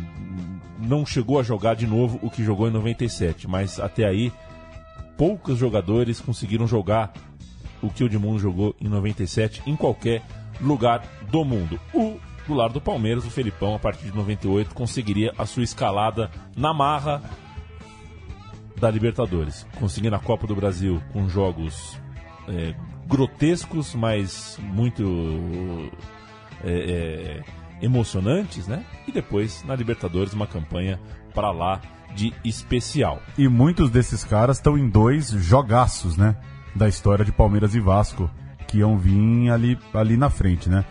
não 0.80 1.06
chegou 1.06 1.40
a 1.40 1.44
jogar 1.44 1.76
de 1.76 1.88
novo 1.88 2.20
o 2.22 2.30
que 2.30 2.44
jogou 2.44 2.68
em 2.68 2.72
97, 2.72 3.48
mas 3.48 3.80
até 3.80 4.06
aí 4.06 4.32
poucos 5.18 5.58
jogadores 5.58 6.20
conseguiram 6.22 6.68
jogar 6.68 7.12
o 7.82 7.90
que 7.90 8.04
o 8.04 8.06
Edmundo 8.08 8.38
jogou 8.40 8.76
em 8.80 8.88
97 8.88 9.64
em 9.66 9.76
qualquer 9.76 10.22
lugar 10.60 11.04
do 11.32 11.44
mundo. 11.44 11.80
O 11.94 12.18
do 12.48 12.54
lado 12.54 12.74
do 12.74 12.82
Palmeiras, 12.82 13.26
o 13.26 13.32
Felipão, 13.32 13.76
a 13.76 13.80
partir 13.80 14.06
de 14.06 14.16
98, 14.16 14.74
conseguiria 14.74 15.34
a 15.38 15.46
sua 15.46 15.64
escalada 15.64 16.30
na 16.56 16.74
marra 16.74 17.22
da 18.80 18.90
Libertadores, 18.90 19.66
conseguindo 19.80 20.16
a 20.16 20.20
Copa 20.20 20.48
do 20.48 20.56
Brasil 20.56 21.02
com 21.14 21.30
jogos 21.30 22.00
é, 22.48 22.74
grotescos, 23.08 23.94
mas 23.94 24.58
muito 24.60 25.92
é, 26.64 27.42
é, 27.82 27.86
emocionantes, 27.86 28.68
né? 28.68 28.84
E 29.08 29.12
depois 29.12 29.64
na 29.64 29.76
Libertadores 29.76 30.34
uma 30.34 30.48
campanha 30.48 31.00
para 31.34 31.52
lá 31.52 31.80
de 32.16 32.34
especial. 32.44 33.22
E 33.38 33.48
muitos 33.48 33.90
desses 33.90 34.24
caras 34.24 34.58
estão 34.58 34.78
em 34.78 34.90
dois 34.90 35.30
jogaços, 35.30 36.18
né? 36.18 36.36
Da 36.76 36.88
história 36.88 37.24
de 37.24 37.32
Palmeiras 37.32 37.76
e 37.76 37.80
Vasco, 37.80 38.30
que 38.68 38.80
iam 38.80 38.98
vir 38.98 39.50
ali, 39.50 39.78
ali 39.94 40.18
na 40.18 40.30
frente, 40.30 40.70
né? 40.70 40.86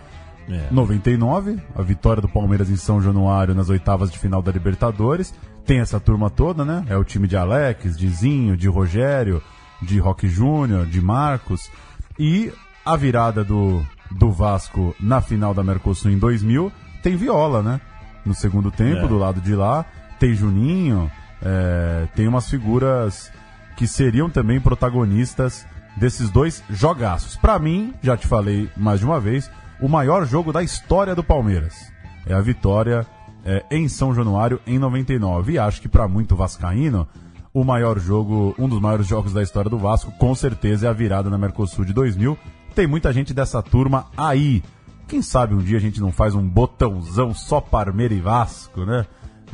É. 0.51 0.69
99, 0.71 1.59
a 1.77 1.83
vitória 1.83 2.21
do 2.21 2.29
Palmeiras 2.29 2.69
em 2.71 2.77
São 2.77 3.01
Januário 3.01 3.55
nas 3.55 3.69
oitavas 3.69 4.11
de 4.11 4.19
final 4.19 4.43
da 4.43 4.51
Libertadores. 4.51 5.33
Tem 5.65 5.79
essa 5.81 6.01
turma 6.01 6.29
toda, 6.29 6.65
né? 6.65 6.85
É 6.89 6.97
o 6.97 7.05
time 7.05 7.29
de 7.29 7.37
Alex, 7.37 7.97
de 7.97 8.09
Zinho, 8.09 8.57
de 8.57 8.69
Rogério, 8.69 9.41
de 9.81 9.99
Roque 10.01 10.29
Júnior, 10.29 10.87
de 10.87 11.01
Marcos. 11.01 11.71
E 12.19 12.53
a 12.85 12.97
virada 12.97 13.45
do, 13.45 13.85
do 14.11 14.33
Vasco 14.33 14.95
na 14.99 15.21
final 15.21 15.55
da 15.55 15.63
Mercosul 15.63 16.11
em 16.11 16.19
2000 16.19 16.73
tem 17.03 17.17
Viola, 17.17 17.63
né? 17.63 17.81
No 18.27 18.35
segundo 18.35 18.71
tempo, 18.71 19.05
É. 19.05 19.09
do 19.09 19.17
lado 19.17 19.41
de 19.41 19.55
lá. 19.55 19.85
Tem 20.19 20.35
Juninho, 20.35 21.11
é, 21.43 22.07
tem 22.15 22.27
umas 22.29 22.49
figuras 22.51 23.31
que 23.77 23.87
seriam 23.87 24.29
também 24.29 24.61
protagonistas 24.61 25.65
desses 25.97 26.29
dois 26.31 26.63
jogaços. 26.69 27.37
Pra 27.37 27.59
mim, 27.59 27.95
já 28.03 28.17
te 28.17 28.27
falei 28.27 28.69
mais 28.77 29.01
de 29.01 29.07
uma 29.07 29.19
vez, 29.21 29.51
o 29.83 29.89
maior 29.89 30.27
jogo 30.27 30.53
da 30.53 30.63
história 30.63 31.15
do 31.15 31.23
Palmeiras. 31.25 31.91
É 32.27 32.35
a 32.35 32.41
vitória 32.41 33.07
é, 33.45 33.65
em 33.71 33.89
São 33.89 34.15
Januário 34.15 34.61
em 34.67 34.79
99. 34.79 35.53
E 35.53 35.59
acho 35.59 35.81
que 35.81 35.89
pra 35.89 36.07
muito 36.09 36.37
vascaíno, 36.37 37.09
o 37.53 37.65
maior 37.65 37.99
jogo, 37.99 38.55
um 38.59 38.69
dos 38.69 38.81
maiores 38.81 39.07
jogos 39.07 39.33
da 39.33 39.43
história 39.43 39.71
do 39.71 39.79
Vasco, 39.79 40.13
com 40.13 40.35
certeza 40.35 40.87
é 40.87 40.91
a 40.91 40.93
virada 40.93 41.29
na 41.31 41.39
Mercosul 41.39 41.85
de 41.85 41.93
2000. 41.93 42.37
Tem 42.75 42.87
muita 42.87 43.13
gente 43.13 43.33
dessa 43.35 43.63
turma 43.63 44.07
aí. 44.17 44.63
Quem 45.09 45.23
sabe 45.23 45.55
um 45.55 45.59
dia 45.59 45.77
a 45.79 45.81
gente 45.81 46.01
não 46.01 46.13
faz 46.13 46.35
um 46.35 46.47
botãozão 46.47 47.35
só 47.35 47.61
Parmeira 47.61 48.15
e 48.15 48.21
Vasco, 48.21 48.85
né? 48.85 49.05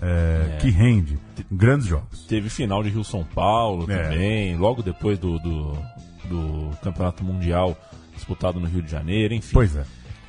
É, 0.02 0.58
Que 0.60 0.68
rende. 0.68 1.18
Grandes 1.50 1.86
jogos. 1.86 2.26
Teve 2.26 2.50
final 2.50 2.82
de 2.82 2.90
Rio 2.90 3.02
São 3.02 3.24
Paulo 3.24 3.90
É. 3.90 4.02
também, 4.02 4.56
logo 4.58 4.82
depois 4.82 5.18
do, 5.18 5.38
do, 5.38 5.72
do 6.28 6.70
Campeonato 6.82 7.24
Mundial 7.24 7.74
disputado 8.14 8.60
no 8.60 8.66
Rio 8.66 8.82
de 8.82 8.90
Janeiro, 8.90 9.32
enfim. 9.32 9.52
Pois 9.54 9.74
é. 9.74 9.84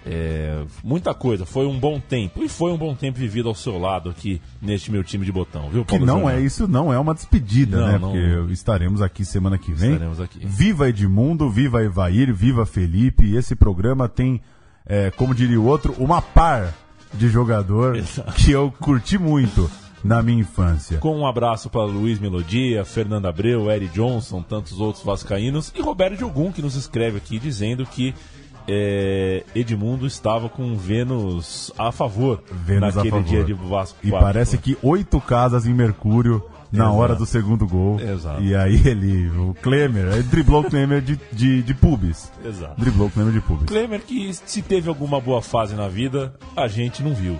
É, 0.09 0.63
muita 0.83 1.13
coisa, 1.13 1.45
foi 1.45 1.65
um 1.65 1.77
bom 1.79 1.99
tempo. 1.99 2.43
E 2.43 2.49
foi 2.49 2.71
um 2.71 2.77
bom 2.77 2.95
tempo 2.95 3.19
vivido 3.19 3.49
ao 3.49 3.55
seu 3.55 3.77
lado 3.77 4.09
aqui 4.09 4.41
neste 4.61 4.91
meu 4.91 5.03
time 5.03 5.25
de 5.25 5.31
botão, 5.31 5.69
viu, 5.69 5.83
Que 5.83 5.91
Paulo 5.91 6.05
não 6.05 6.19
Júnior? 6.21 6.31
é 6.33 6.41
isso, 6.41 6.67
não 6.67 6.91
é 6.93 6.99
uma 6.99 7.13
despedida, 7.13 7.77
Não, 7.77 7.87
né? 7.87 7.97
não. 7.97 8.11
Porque 8.11 8.53
estaremos 8.53 9.01
aqui 9.01 9.25
semana 9.25 9.57
que 9.57 9.71
vem. 9.73 9.93
Estaremos 9.93 10.19
aqui. 10.21 10.39
Viva 10.45 10.89
Edmundo, 10.89 11.49
viva 11.49 11.83
Evair, 11.83 12.33
viva 12.33 12.65
Felipe. 12.65 13.25
E 13.25 13.35
esse 13.37 13.55
programa 13.55 14.07
tem, 14.07 14.41
é, 14.85 15.11
como 15.11 15.35
diria 15.35 15.59
o 15.59 15.65
outro, 15.65 15.93
uma 15.97 16.21
par 16.21 16.73
de 17.13 17.29
jogador 17.29 17.97
que 18.35 18.51
eu 18.51 18.71
curti 18.79 19.17
muito 19.17 19.69
na 20.03 20.21
minha 20.21 20.39
infância. 20.41 20.99
Com 20.99 21.17
um 21.17 21.25
abraço 21.25 21.69
para 21.69 21.83
Luiz 21.83 22.19
Melodia, 22.19 22.85
Fernando 22.85 23.25
Abreu, 23.25 23.69
Eric 23.71 23.93
Johnson, 23.93 24.41
tantos 24.41 24.79
outros 24.79 25.03
vascaínos 25.03 25.73
e 25.75 25.81
Roberto 25.81 26.17
Diogum 26.17 26.51
que 26.51 26.61
nos 26.61 26.75
escreve 26.75 27.17
aqui 27.17 27.39
dizendo 27.39 27.85
que 27.85 28.13
é, 28.67 29.43
Edmundo 29.55 30.05
estava 30.05 30.49
com 30.49 30.75
Vênus 30.75 31.71
a 31.77 31.91
favor 31.91 32.43
Vênus 32.51 32.83
a 32.93 33.03
naquele 33.03 33.09
favor. 33.11 33.23
dia 33.25 33.43
de 33.43 33.53
Vasco. 33.53 33.97
E 34.03 34.09
4. 34.09 34.25
parece 34.25 34.57
que 34.57 34.77
oito 34.81 35.19
casas 35.21 35.65
em 35.65 35.73
Mercúrio 35.73 36.43
na 36.71 36.83
Exato. 36.85 36.97
hora 36.97 37.15
do 37.15 37.25
segundo 37.25 37.65
gol. 37.65 37.97
Exato. 37.99 38.41
E 38.43 38.53
aí 38.53 38.81
ele, 38.85 39.29
o 39.37 39.53
Klemer, 39.61 40.07
ele 40.13 40.23
driblou 40.23 40.61
o 40.61 40.69
Klemer 40.69 41.01
de, 41.01 41.17
de, 41.31 41.63
de 41.63 41.73
pubis. 41.73 42.29
Exato. 42.43 42.79
Driblou 42.79 43.07
o 43.07 43.11
Klemer 43.11 43.31
de 43.33 43.39
pubis. 43.39 43.65
Klemer 43.67 44.01
que 44.01 44.33
se 44.33 44.61
teve 44.61 44.89
alguma 44.89 45.21
boa 45.21 45.41
fase 45.41 45.75
na 45.75 45.87
vida, 45.87 46.33
a 46.55 46.67
gente 46.67 47.01
não 47.01 47.13
viu, 47.13 47.37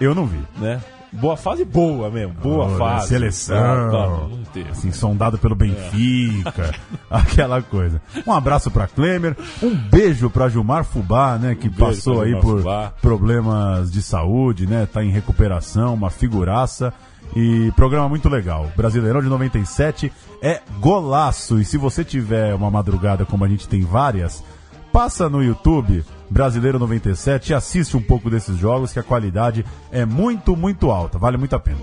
Eu 0.00 0.12
não 0.14 0.26
vi. 0.26 0.40
né? 0.58 0.80
Boa 1.20 1.36
fase 1.36 1.64
boa 1.64 2.10
mesmo, 2.10 2.34
boa 2.34 2.66
Olha, 2.66 2.76
fase. 2.76 3.08
Seleção. 3.08 4.30
Teve. 4.52 4.70
assim, 4.70 4.92
sondado 4.92 5.38
pelo 5.38 5.54
Benfica, 5.54 6.74
aquela 7.10 7.60
coisa. 7.62 8.00
Um 8.26 8.32
abraço 8.32 8.70
pra 8.70 8.86
Klemer, 8.86 9.36
um 9.62 9.74
beijo 9.74 10.28
pra 10.30 10.48
Gilmar 10.48 10.84
Fubá, 10.84 11.36
né, 11.38 11.54
que 11.54 11.68
Um 11.68 11.72
passou 11.72 12.20
aí 12.22 12.38
por 12.40 12.58
Fubá. 12.58 12.92
problemas 13.02 13.90
de 13.90 14.02
saúde, 14.02 14.66
né, 14.66 14.86
tá 14.92 15.02
em 15.04 15.10
recuperação, 15.10 15.94
uma 15.94 16.10
figuraça. 16.10 16.92
E 17.34 17.72
programa 17.74 18.08
muito 18.08 18.28
legal. 18.28 18.70
Brasileirão 18.76 19.20
de 19.20 19.28
97 19.28 20.12
é 20.40 20.60
golaço. 20.78 21.58
E 21.58 21.64
se 21.64 21.76
você 21.76 22.04
tiver 22.04 22.54
uma 22.54 22.70
madrugada 22.70 23.24
como 23.24 23.44
a 23.44 23.48
gente 23.48 23.66
tem 23.66 23.80
várias, 23.80 24.44
passa 24.92 25.28
no 25.28 25.42
YouTube 25.42 26.04
Brasileiro 26.30 26.78
97 26.78 27.50
e 27.50 27.54
assiste 27.54 27.96
um 27.96 28.02
pouco 28.02 28.30
desses 28.30 28.56
jogos 28.56 28.92
que 28.92 28.98
a 28.98 29.02
qualidade 29.02 29.64
é 29.90 30.04
muito, 30.04 30.56
muito 30.56 30.90
alta. 30.90 31.18
Vale 31.18 31.36
muito 31.36 31.54
a 31.54 31.60
pena. 31.60 31.78